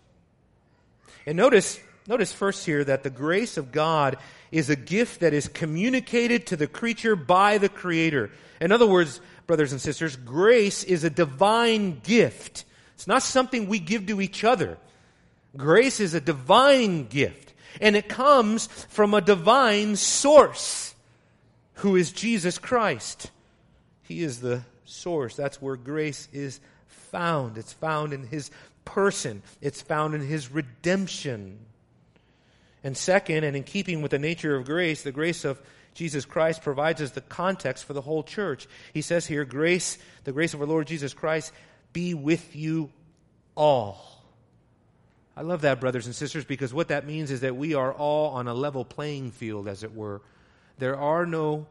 And 1.26 1.36
notice, 1.36 1.80
notice 2.06 2.32
first 2.32 2.64
here 2.64 2.84
that 2.84 3.02
the 3.02 3.10
grace 3.10 3.56
of 3.56 3.72
God 3.72 4.16
is 4.56 4.70
a 4.70 4.76
gift 4.76 5.20
that 5.20 5.32
is 5.32 5.48
communicated 5.48 6.46
to 6.46 6.56
the 6.56 6.66
creature 6.66 7.16
by 7.16 7.58
the 7.58 7.68
Creator. 7.68 8.30
In 8.60 8.72
other 8.72 8.86
words, 8.86 9.20
brothers 9.46 9.72
and 9.72 9.80
sisters, 9.80 10.16
grace 10.16 10.84
is 10.84 11.04
a 11.04 11.10
divine 11.10 12.00
gift 12.00 12.64
it's 12.96 13.06
not 13.06 13.22
something 13.22 13.68
we 13.68 13.78
give 13.78 14.06
to 14.06 14.22
each 14.22 14.42
other. 14.42 14.78
Grace 15.54 16.00
is 16.00 16.14
a 16.14 16.20
divine 16.20 17.06
gift, 17.06 17.52
and 17.78 17.94
it 17.94 18.08
comes 18.08 18.66
from 18.88 19.12
a 19.12 19.20
divine 19.20 19.96
source, 19.96 20.94
who 21.74 21.94
is 21.94 22.10
Jesus 22.10 22.56
Christ. 22.58 23.30
He 24.02 24.22
is 24.22 24.40
the 24.40 24.62
source. 24.86 25.36
That's 25.36 25.60
where 25.60 25.76
grace 25.76 26.26
is 26.32 26.58
found. 26.86 27.58
It's 27.58 27.74
found 27.74 28.14
in 28.14 28.26
His 28.26 28.50
person, 28.86 29.42
it's 29.60 29.82
found 29.82 30.14
in 30.14 30.22
His 30.22 30.50
redemption. 30.50 31.58
And 32.86 32.96
second, 32.96 33.42
and 33.42 33.56
in 33.56 33.64
keeping 33.64 34.00
with 34.00 34.12
the 34.12 34.18
nature 34.20 34.54
of 34.54 34.64
grace, 34.64 35.02
the 35.02 35.10
grace 35.10 35.44
of 35.44 35.60
Jesus 35.94 36.24
Christ 36.24 36.62
provides 36.62 37.02
us 37.02 37.10
the 37.10 37.20
context 37.20 37.84
for 37.84 37.94
the 37.94 38.00
whole 38.00 38.22
church. 38.22 38.68
He 38.94 39.02
says 39.02 39.26
here, 39.26 39.44
grace, 39.44 39.98
the 40.22 40.30
grace 40.30 40.54
of 40.54 40.60
our 40.60 40.68
Lord 40.68 40.86
Jesus 40.86 41.12
Christ 41.12 41.52
be 41.92 42.14
with 42.14 42.54
you 42.54 42.92
all. 43.56 44.22
I 45.36 45.40
love 45.40 45.62
that, 45.62 45.80
brothers 45.80 46.06
and 46.06 46.14
sisters, 46.14 46.44
because 46.44 46.72
what 46.72 46.86
that 46.86 47.08
means 47.08 47.32
is 47.32 47.40
that 47.40 47.56
we 47.56 47.74
are 47.74 47.92
all 47.92 48.34
on 48.34 48.46
a 48.46 48.54
level 48.54 48.84
playing 48.84 49.32
field, 49.32 49.66
as 49.66 49.82
it 49.82 49.92
were. 49.92 50.22
There 50.78 50.96
are 50.96 51.26
no 51.26 51.66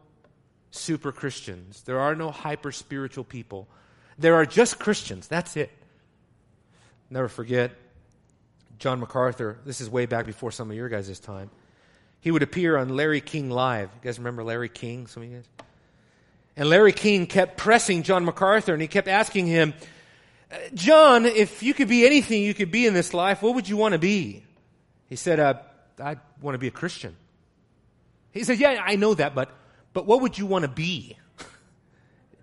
super 0.72 1.14
Christians. 1.14 1.82
There 1.84 2.02
are 2.02 2.14
no 2.14 2.30
hyper 2.30 2.74
spiritual 2.74 3.24
people. 3.24 3.70
There 4.20 4.36
are 4.36 4.46
just 4.46 4.80
Christians. 4.80 5.30
That's 5.30 5.56
it. 5.56 5.72
Never 7.10 7.30
forget 7.30 7.72
John 8.80 9.00
MacArthur. 9.00 9.60
This 9.66 9.82
is 9.82 9.90
way 9.90 10.06
back 10.06 10.26
before 10.26 10.52
some 10.52 10.70
of 10.70 10.76
your 10.76 10.90
guys' 10.90 11.20
time. 11.20 11.50
He 12.20 12.32
would 12.32 12.44
appear 12.44 12.78
on 12.78 12.90
Larry 12.90 13.22
King 13.22 13.50
Live. 13.50 13.90
You 13.94 14.02
guys 14.04 14.18
remember 14.18 14.44
Larry 14.44 14.70
King? 14.70 15.08
Some 15.08 15.24
of 15.24 15.30
you 15.30 15.38
guys? 15.38 15.46
And 16.58 16.70
Larry 16.70 16.94
King 16.94 17.28
kept 17.28 17.58
pressing 17.58 18.04
John 18.04 18.26
MacArthur 18.26 18.74
and 18.74 18.82
he 18.82 18.88
kept 18.88 19.08
asking 19.08 19.48
him, 19.48 19.74
John, 20.74 21.26
if 21.26 21.64
you 21.64 21.74
could 21.74 21.88
be 21.88 22.06
anything 22.06 22.42
you 22.42 22.54
could 22.54 22.72
be 22.72 22.86
in 22.86 22.94
this 22.94 23.14
life, 23.14 23.42
what 23.42 23.56
would 23.56 23.68
you 23.68 23.78
want 23.78 23.94
to 23.94 24.00
be? 24.00 24.44
He 25.08 25.16
said, 25.16 25.40
uh, 25.40 25.56
I 26.02 26.18
want 26.42 26.56
to 26.56 26.60
be 26.60 26.68
a 26.68 26.72
Christian. 26.72 27.16
He 28.32 28.44
said, 28.44 28.60
Yeah, 28.60 28.82
I 28.84 28.96
know 28.98 29.14
that, 29.14 29.34
but, 29.34 29.50
but 29.94 30.06
what 30.06 30.22
would 30.22 30.38
you 30.38 30.46
want 30.46 30.64
to 30.64 30.70
be? 30.70 31.18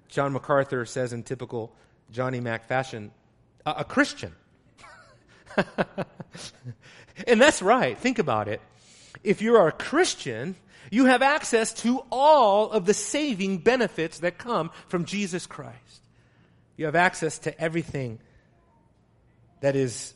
John 0.09 0.33
MacArthur 0.33 0.87
says 0.87 1.13
in 1.13 1.23
typical 1.23 1.75
Johnny 2.11 2.41
Mac 2.41 2.67
fashion, 2.67 3.11
a, 3.67 3.75
a 3.79 3.85
Christian. 3.85 4.35
and 7.27 7.41
that's 7.41 7.63
right. 7.63 7.97
Think 7.97 8.19
about 8.19 8.49
it. 8.49 8.61
If 9.23 9.43
you 9.43 9.57
are 9.57 9.69
a 9.69 9.73
Christian, 9.73 10.57
you 10.91 11.07
have 11.07 11.23
access 11.23 11.73
to 11.83 12.03
all 12.11 12.71
of 12.71 12.87
the 12.87 12.95
saving 12.95 13.59
benefits 13.59 14.21
that 14.21 14.39
come 14.39 14.71
from 14.89 15.05
Jesus 15.05 15.47
Christ. 15.47 15.77
You 16.77 16.87
have 16.87 16.97
access 16.97 17.39
to 17.41 17.61
everything 17.61 18.19
that 19.61 19.77
is 19.77 20.15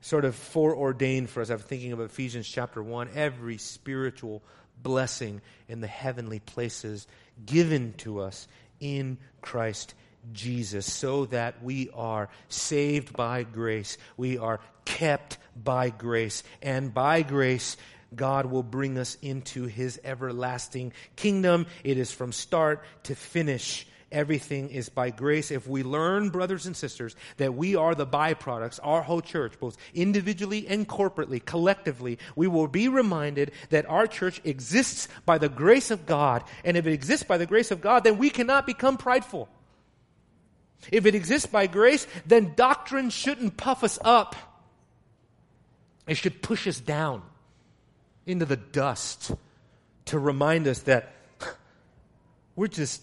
sort 0.00 0.24
of 0.24 0.34
foreordained 0.34 1.30
for 1.30 1.40
us. 1.40 1.50
I'm 1.50 1.58
thinking 1.58 1.92
of 1.92 2.00
Ephesians 2.00 2.48
chapter 2.48 2.82
1. 2.82 3.10
Every 3.14 3.56
spiritual 3.56 4.42
blessing 4.82 5.40
in 5.68 5.80
the 5.80 5.86
heavenly 5.86 6.40
places 6.40 7.06
given 7.46 7.94
to 7.98 8.20
us 8.20 8.48
in 8.80 9.16
Christ 9.40 9.94
Jesus, 10.32 10.90
so 10.90 11.26
that 11.26 11.62
we 11.62 11.90
are 11.94 12.28
saved 12.48 13.12
by 13.14 13.42
grace. 13.42 13.98
We 14.16 14.38
are 14.38 14.60
kept 14.84 15.38
by 15.62 15.90
grace. 15.90 16.42
And 16.62 16.94
by 16.94 17.22
grace, 17.22 17.76
God 18.14 18.46
will 18.46 18.62
bring 18.62 18.98
us 18.98 19.16
into 19.22 19.64
his 19.64 20.00
everlasting 20.04 20.92
kingdom. 21.16 21.66
It 21.82 21.98
is 21.98 22.12
from 22.12 22.32
start 22.32 22.84
to 23.04 23.14
finish. 23.14 23.86
Everything 24.10 24.68
is 24.68 24.90
by 24.90 25.08
grace. 25.08 25.50
If 25.50 25.66
we 25.66 25.82
learn, 25.82 26.28
brothers 26.28 26.66
and 26.66 26.76
sisters, 26.76 27.16
that 27.38 27.54
we 27.54 27.76
are 27.76 27.94
the 27.94 28.06
byproducts, 28.06 28.78
our 28.82 29.00
whole 29.00 29.22
church, 29.22 29.58
both 29.58 29.78
individually 29.94 30.68
and 30.68 30.86
corporately, 30.86 31.42
collectively, 31.42 32.18
we 32.36 32.46
will 32.46 32.68
be 32.68 32.88
reminded 32.88 33.52
that 33.70 33.88
our 33.88 34.06
church 34.06 34.42
exists 34.44 35.08
by 35.24 35.38
the 35.38 35.48
grace 35.48 35.90
of 35.90 36.04
God. 36.04 36.44
And 36.62 36.76
if 36.76 36.86
it 36.86 36.92
exists 36.92 37.24
by 37.24 37.38
the 37.38 37.46
grace 37.46 37.70
of 37.70 37.80
God, 37.80 38.04
then 38.04 38.18
we 38.18 38.28
cannot 38.28 38.66
become 38.66 38.98
prideful. 38.98 39.48
If 40.90 41.06
it 41.06 41.14
exists 41.14 41.46
by 41.46 41.66
grace, 41.66 42.06
then 42.26 42.54
doctrine 42.56 43.10
shouldn't 43.10 43.56
puff 43.56 43.84
us 43.84 43.98
up. 44.02 44.34
It 46.06 46.16
should 46.16 46.42
push 46.42 46.66
us 46.66 46.80
down 46.80 47.22
into 48.26 48.44
the 48.44 48.56
dust 48.56 49.32
to 50.06 50.18
remind 50.18 50.66
us 50.66 50.80
that 50.80 51.12
we're 52.56 52.66
just 52.66 53.02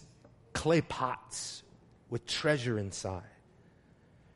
clay 0.53 0.81
pots 0.81 1.63
with 2.09 2.25
treasure 2.25 2.77
inside. 2.77 3.23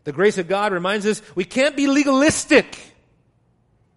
The 0.05 0.11
grace 0.11 0.37
of 0.37 0.47
God 0.47 0.73
reminds 0.73 1.05
us 1.05 1.21
we 1.35 1.45
can't 1.45 1.75
be 1.75 1.87
legalistic 1.87 2.77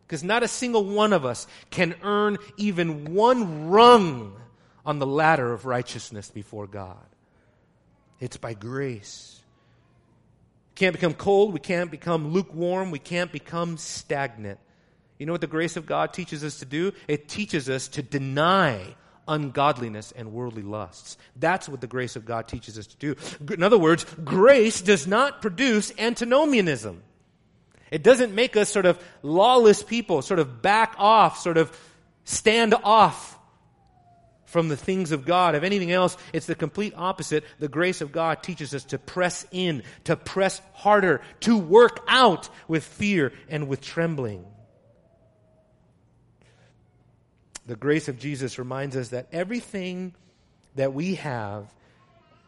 because 0.06 0.22
not 0.22 0.42
a 0.42 0.48
single 0.48 0.84
one 0.84 1.12
of 1.12 1.24
us 1.24 1.46
can 1.70 1.94
earn 2.02 2.38
even 2.56 3.14
one 3.14 3.68
rung 3.68 4.36
on 4.84 5.00
the 5.00 5.06
ladder 5.06 5.52
of 5.52 5.66
righteousness 5.66 6.30
before 6.30 6.68
God. 6.68 7.04
It's 8.20 8.36
by 8.36 8.54
grace. 8.54 9.40
We 10.74 10.78
can't 10.78 10.94
become 10.94 11.14
cold. 11.14 11.52
We 11.52 11.60
can't 11.60 11.90
become 11.90 12.32
lukewarm. 12.32 12.90
We 12.90 12.98
can't 12.98 13.32
become 13.32 13.76
stagnant. 13.76 14.58
You 15.18 15.26
know 15.26 15.32
what 15.32 15.40
the 15.40 15.46
grace 15.46 15.76
of 15.76 15.86
God 15.86 16.12
teaches 16.12 16.44
us 16.44 16.58
to 16.58 16.64
do? 16.64 16.92
It 17.08 17.28
teaches 17.28 17.70
us 17.70 17.88
to 17.88 18.02
deny 18.02 18.94
ungodliness 19.28 20.12
and 20.12 20.32
worldly 20.32 20.62
lusts. 20.62 21.16
That's 21.36 21.68
what 21.68 21.80
the 21.80 21.86
grace 21.86 22.16
of 22.16 22.24
God 22.24 22.48
teaches 22.48 22.78
us 22.78 22.86
to 22.86 22.96
do. 22.96 23.16
In 23.54 23.62
other 23.62 23.78
words, 23.78 24.04
grace 24.24 24.80
does 24.80 25.06
not 25.06 25.42
produce 25.42 25.92
antinomianism. 25.98 27.02
It 27.90 28.02
doesn't 28.02 28.34
make 28.34 28.56
us 28.56 28.68
sort 28.68 28.86
of 28.86 29.02
lawless 29.22 29.82
people, 29.82 30.22
sort 30.22 30.40
of 30.40 30.60
back 30.60 30.94
off, 30.98 31.38
sort 31.38 31.56
of 31.56 31.76
stand 32.24 32.74
off 32.74 33.35
from 34.46 34.68
the 34.68 34.76
things 34.76 35.12
of 35.12 35.26
God. 35.26 35.54
If 35.54 35.62
anything 35.62 35.92
else, 35.92 36.16
it's 36.32 36.46
the 36.46 36.54
complete 36.54 36.94
opposite. 36.96 37.44
The 37.58 37.68
grace 37.68 38.00
of 38.00 38.10
God 38.10 38.42
teaches 38.42 38.74
us 38.74 38.84
to 38.86 38.98
press 38.98 39.46
in, 39.52 39.82
to 40.04 40.16
press 40.16 40.62
harder, 40.72 41.20
to 41.40 41.58
work 41.58 42.02
out 42.08 42.48
with 42.66 42.84
fear 42.84 43.32
and 43.48 43.68
with 43.68 43.80
trembling. 43.80 44.46
the 47.66 47.76
grace 47.76 48.08
of 48.08 48.18
Jesus 48.18 48.58
reminds 48.58 48.96
us 48.96 49.08
that 49.08 49.26
everything 49.32 50.14
that 50.76 50.94
we 50.94 51.16
have 51.16 51.72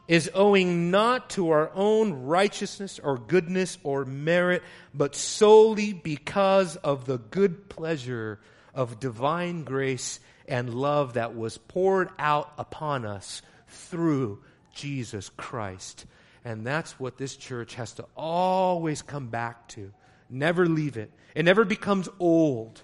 is 0.06 0.30
owing 0.32 0.90
not 0.90 1.30
to 1.30 1.50
our 1.50 1.70
own 1.74 2.24
righteousness 2.24 2.98
or 3.02 3.18
goodness 3.18 3.76
or 3.82 4.04
merit, 4.04 4.62
but 4.94 5.14
solely 5.14 5.92
because 5.92 6.76
of 6.76 7.04
the 7.04 7.18
good 7.18 7.68
pleasure 7.68 8.38
of 8.74 9.00
divine 9.00 9.64
grace 9.64 10.20
and 10.48 10.74
love 10.74 11.14
that 11.14 11.36
was 11.36 11.58
poured 11.58 12.10
out 12.18 12.52
upon 12.58 13.04
us 13.04 13.42
through 13.68 14.42
Jesus 14.74 15.30
Christ. 15.36 16.06
And 16.44 16.66
that's 16.66 16.98
what 16.98 17.18
this 17.18 17.36
church 17.36 17.74
has 17.74 17.92
to 17.94 18.06
always 18.16 19.02
come 19.02 19.28
back 19.28 19.68
to. 19.68 19.92
Never 20.30 20.66
leave 20.66 20.96
it. 20.96 21.12
It 21.34 21.44
never 21.44 21.64
becomes 21.64 22.08
old 22.18 22.82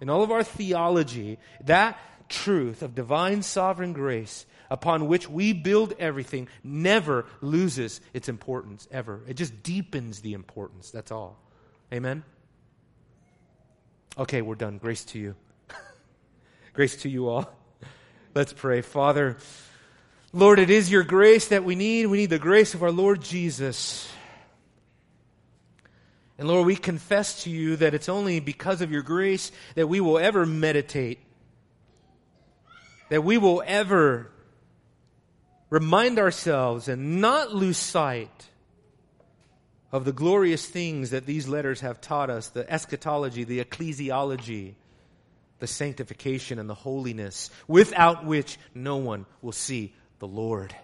in 0.00 0.10
all 0.10 0.22
of 0.22 0.30
our 0.30 0.42
theology, 0.42 1.38
that 1.64 1.98
truth 2.28 2.82
of 2.82 2.94
divine 2.94 3.42
sovereign 3.42 3.92
grace 3.92 4.46
upon 4.70 5.06
which 5.06 5.28
we 5.28 5.52
build 5.52 5.94
everything 5.98 6.48
never 6.64 7.26
loses 7.40 8.00
its 8.12 8.28
importance, 8.28 8.88
ever. 8.90 9.22
It 9.26 9.34
just 9.34 9.62
deepens 9.62 10.20
the 10.20 10.34
importance. 10.34 10.90
That's 10.90 11.12
all. 11.12 11.38
Amen? 11.92 12.24
Okay, 14.18 14.42
we're 14.42 14.54
done. 14.56 14.78
Grace 14.78 15.04
to 15.06 15.18
you. 15.18 15.36
Grace 16.76 16.96
to 16.96 17.08
you 17.08 17.30
all. 17.30 17.50
Let's 18.34 18.52
pray. 18.52 18.82
Father, 18.82 19.38
Lord, 20.34 20.58
it 20.58 20.68
is 20.68 20.90
your 20.90 21.04
grace 21.04 21.48
that 21.48 21.64
we 21.64 21.74
need. 21.74 22.04
We 22.04 22.18
need 22.18 22.28
the 22.28 22.38
grace 22.38 22.74
of 22.74 22.82
our 22.82 22.90
Lord 22.90 23.22
Jesus. 23.22 24.06
And 26.36 26.46
Lord, 26.46 26.66
we 26.66 26.76
confess 26.76 27.44
to 27.44 27.50
you 27.50 27.76
that 27.76 27.94
it's 27.94 28.10
only 28.10 28.40
because 28.40 28.82
of 28.82 28.92
your 28.92 29.00
grace 29.00 29.52
that 29.74 29.88
we 29.88 30.00
will 30.00 30.18
ever 30.18 30.44
meditate, 30.44 31.18
that 33.08 33.24
we 33.24 33.38
will 33.38 33.62
ever 33.66 34.30
remind 35.70 36.18
ourselves 36.18 36.88
and 36.88 37.22
not 37.22 37.54
lose 37.54 37.78
sight 37.78 38.48
of 39.92 40.04
the 40.04 40.12
glorious 40.12 40.66
things 40.66 41.08
that 41.08 41.24
these 41.24 41.48
letters 41.48 41.80
have 41.80 42.02
taught 42.02 42.28
us 42.28 42.48
the 42.50 42.70
eschatology, 42.70 43.44
the 43.44 43.64
ecclesiology, 43.64 44.74
the 45.58 45.66
sanctification, 45.66 46.58
and 46.58 46.68
the 46.68 46.74
holiness, 46.74 47.50
without 47.66 48.24
which 48.24 48.58
no 48.74 48.96
one 48.96 49.26
will 49.42 49.52
see 49.52 49.94
the 50.18 50.26
Lord. 50.26 50.74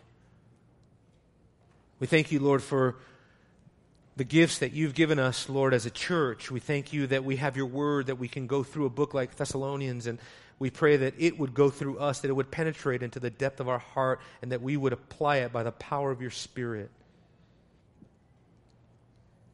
We 2.01 2.07
thank 2.07 2.33
you, 2.33 2.41
Lord, 2.41 2.63
for 2.63 2.97
the 4.17 4.25
gifts 4.25 4.59
that 4.59 4.73
you've 4.73 4.95
given 4.95 5.19
us, 5.19 5.49
Lord, 5.49 5.73
as 5.73 5.87
a 5.87 5.91
church. 5.91 6.51
We 6.51 6.61
thank 6.61 6.93
you 6.93 7.07
that 7.09 7.25
we 7.25 7.37
have 7.37 7.57
your 7.57 7.67
word, 7.67 8.07
that 8.07 8.17
we 8.17 8.29
can 8.29 8.47
go 8.47 8.63
through 8.63 8.87
a 8.87 8.91
book 8.91 9.15
like 9.15 9.37
Thessalonians, 9.37 10.07
and 10.07 10.19
we 10.59 10.71
pray 10.71 10.97
that 10.99 11.15
it 11.19 11.39
would 11.39 11.55
go 11.55 11.71
through 11.71 11.99
us, 11.99 12.21
that 12.21 12.29
it 12.29 12.35
would 12.35 12.51
penetrate 12.51 13.03
into 13.03 13.21
the 13.21 13.31
depth 13.31 13.61
of 13.61 13.69
our 13.69 13.79
heart, 13.79 14.21
and 14.43 14.53
that 14.53 14.63
we 14.63 14.77
would 14.77 14.93
apply 14.93 15.39
it 15.39 15.53
by 15.53 15.63
the 15.63 15.73
power 15.73 16.11
of 16.11 16.21
your 16.21 16.31
Spirit. 16.31 16.91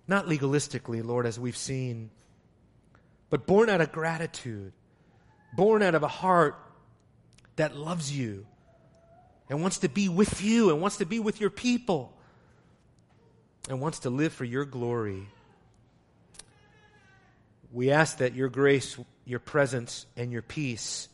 Not 0.06 0.26
legalistically, 0.26 1.04
Lord, 1.04 1.26
as 1.26 1.38
we've 1.38 1.56
seen, 1.56 2.10
but 3.30 3.46
born 3.46 3.68
out 3.68 3.80
of 3.80 3.92
gratitude, 3.92 4.72
born 5.52 5.82
out 5.82 5.94
of 5.94 6.02
a 6.02 6.08
heart 6.08 6.56
that 7.56 7.76
loves 7.76 8.16
you 8.16 8.46
and 9.48 9.60
wants 9.60 9.78
to 9.78 9.88
be 9.88 10.08
with 10.08 10.42
you 10.42 10.70
and 10.70 10.80
wants 10.80 10.98
to 10.98 11.06
be 11.06 11.20
with 11.20 11.40
your 11.40 11.50
people 11.50 12.12
and 13.68 13.80
wants 13.80 14.00
to 14.00 14.10
live 14.10 14.32
for 14.32 14.44
your 14.44 14.64
glory. 14.64 15.28
We 17.72 17.90
ask 17.90 18.18
that 18.18 18.34
your 18.34 18.48
grace, 18.48 18.98
your 19.24 19.40
presence, 19.40 20.06
and 20.16 20.32
your 20.32 20.42
peace, 20.42 21.08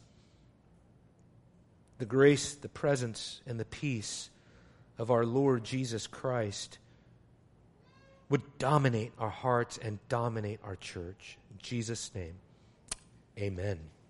the 1.99 2.05
grace, 2.05 2.55
the 2.55 2.69
presence, 2.69 3.41
and 3.47 3.59
the 3.59 3.65
peace 3.65 4.31
of 4.99 5.11
our 5.11 5.25
Lord 5.25 5.65
Jesus 5.65 6.07
Christ, 6.07 6.79
would 8.29 8.59
dominate 8.59 9.13
our 9.19 9.31
hearts 9.31 9.79
and 9.79 9.99
dominate 10.09 10.61
our 10.65 10.77
church. 10.77 11.39
In 11.51 11.59
Jesus' 11.61 12.11
name, 12.15 12.35
amen. 13.39 13.81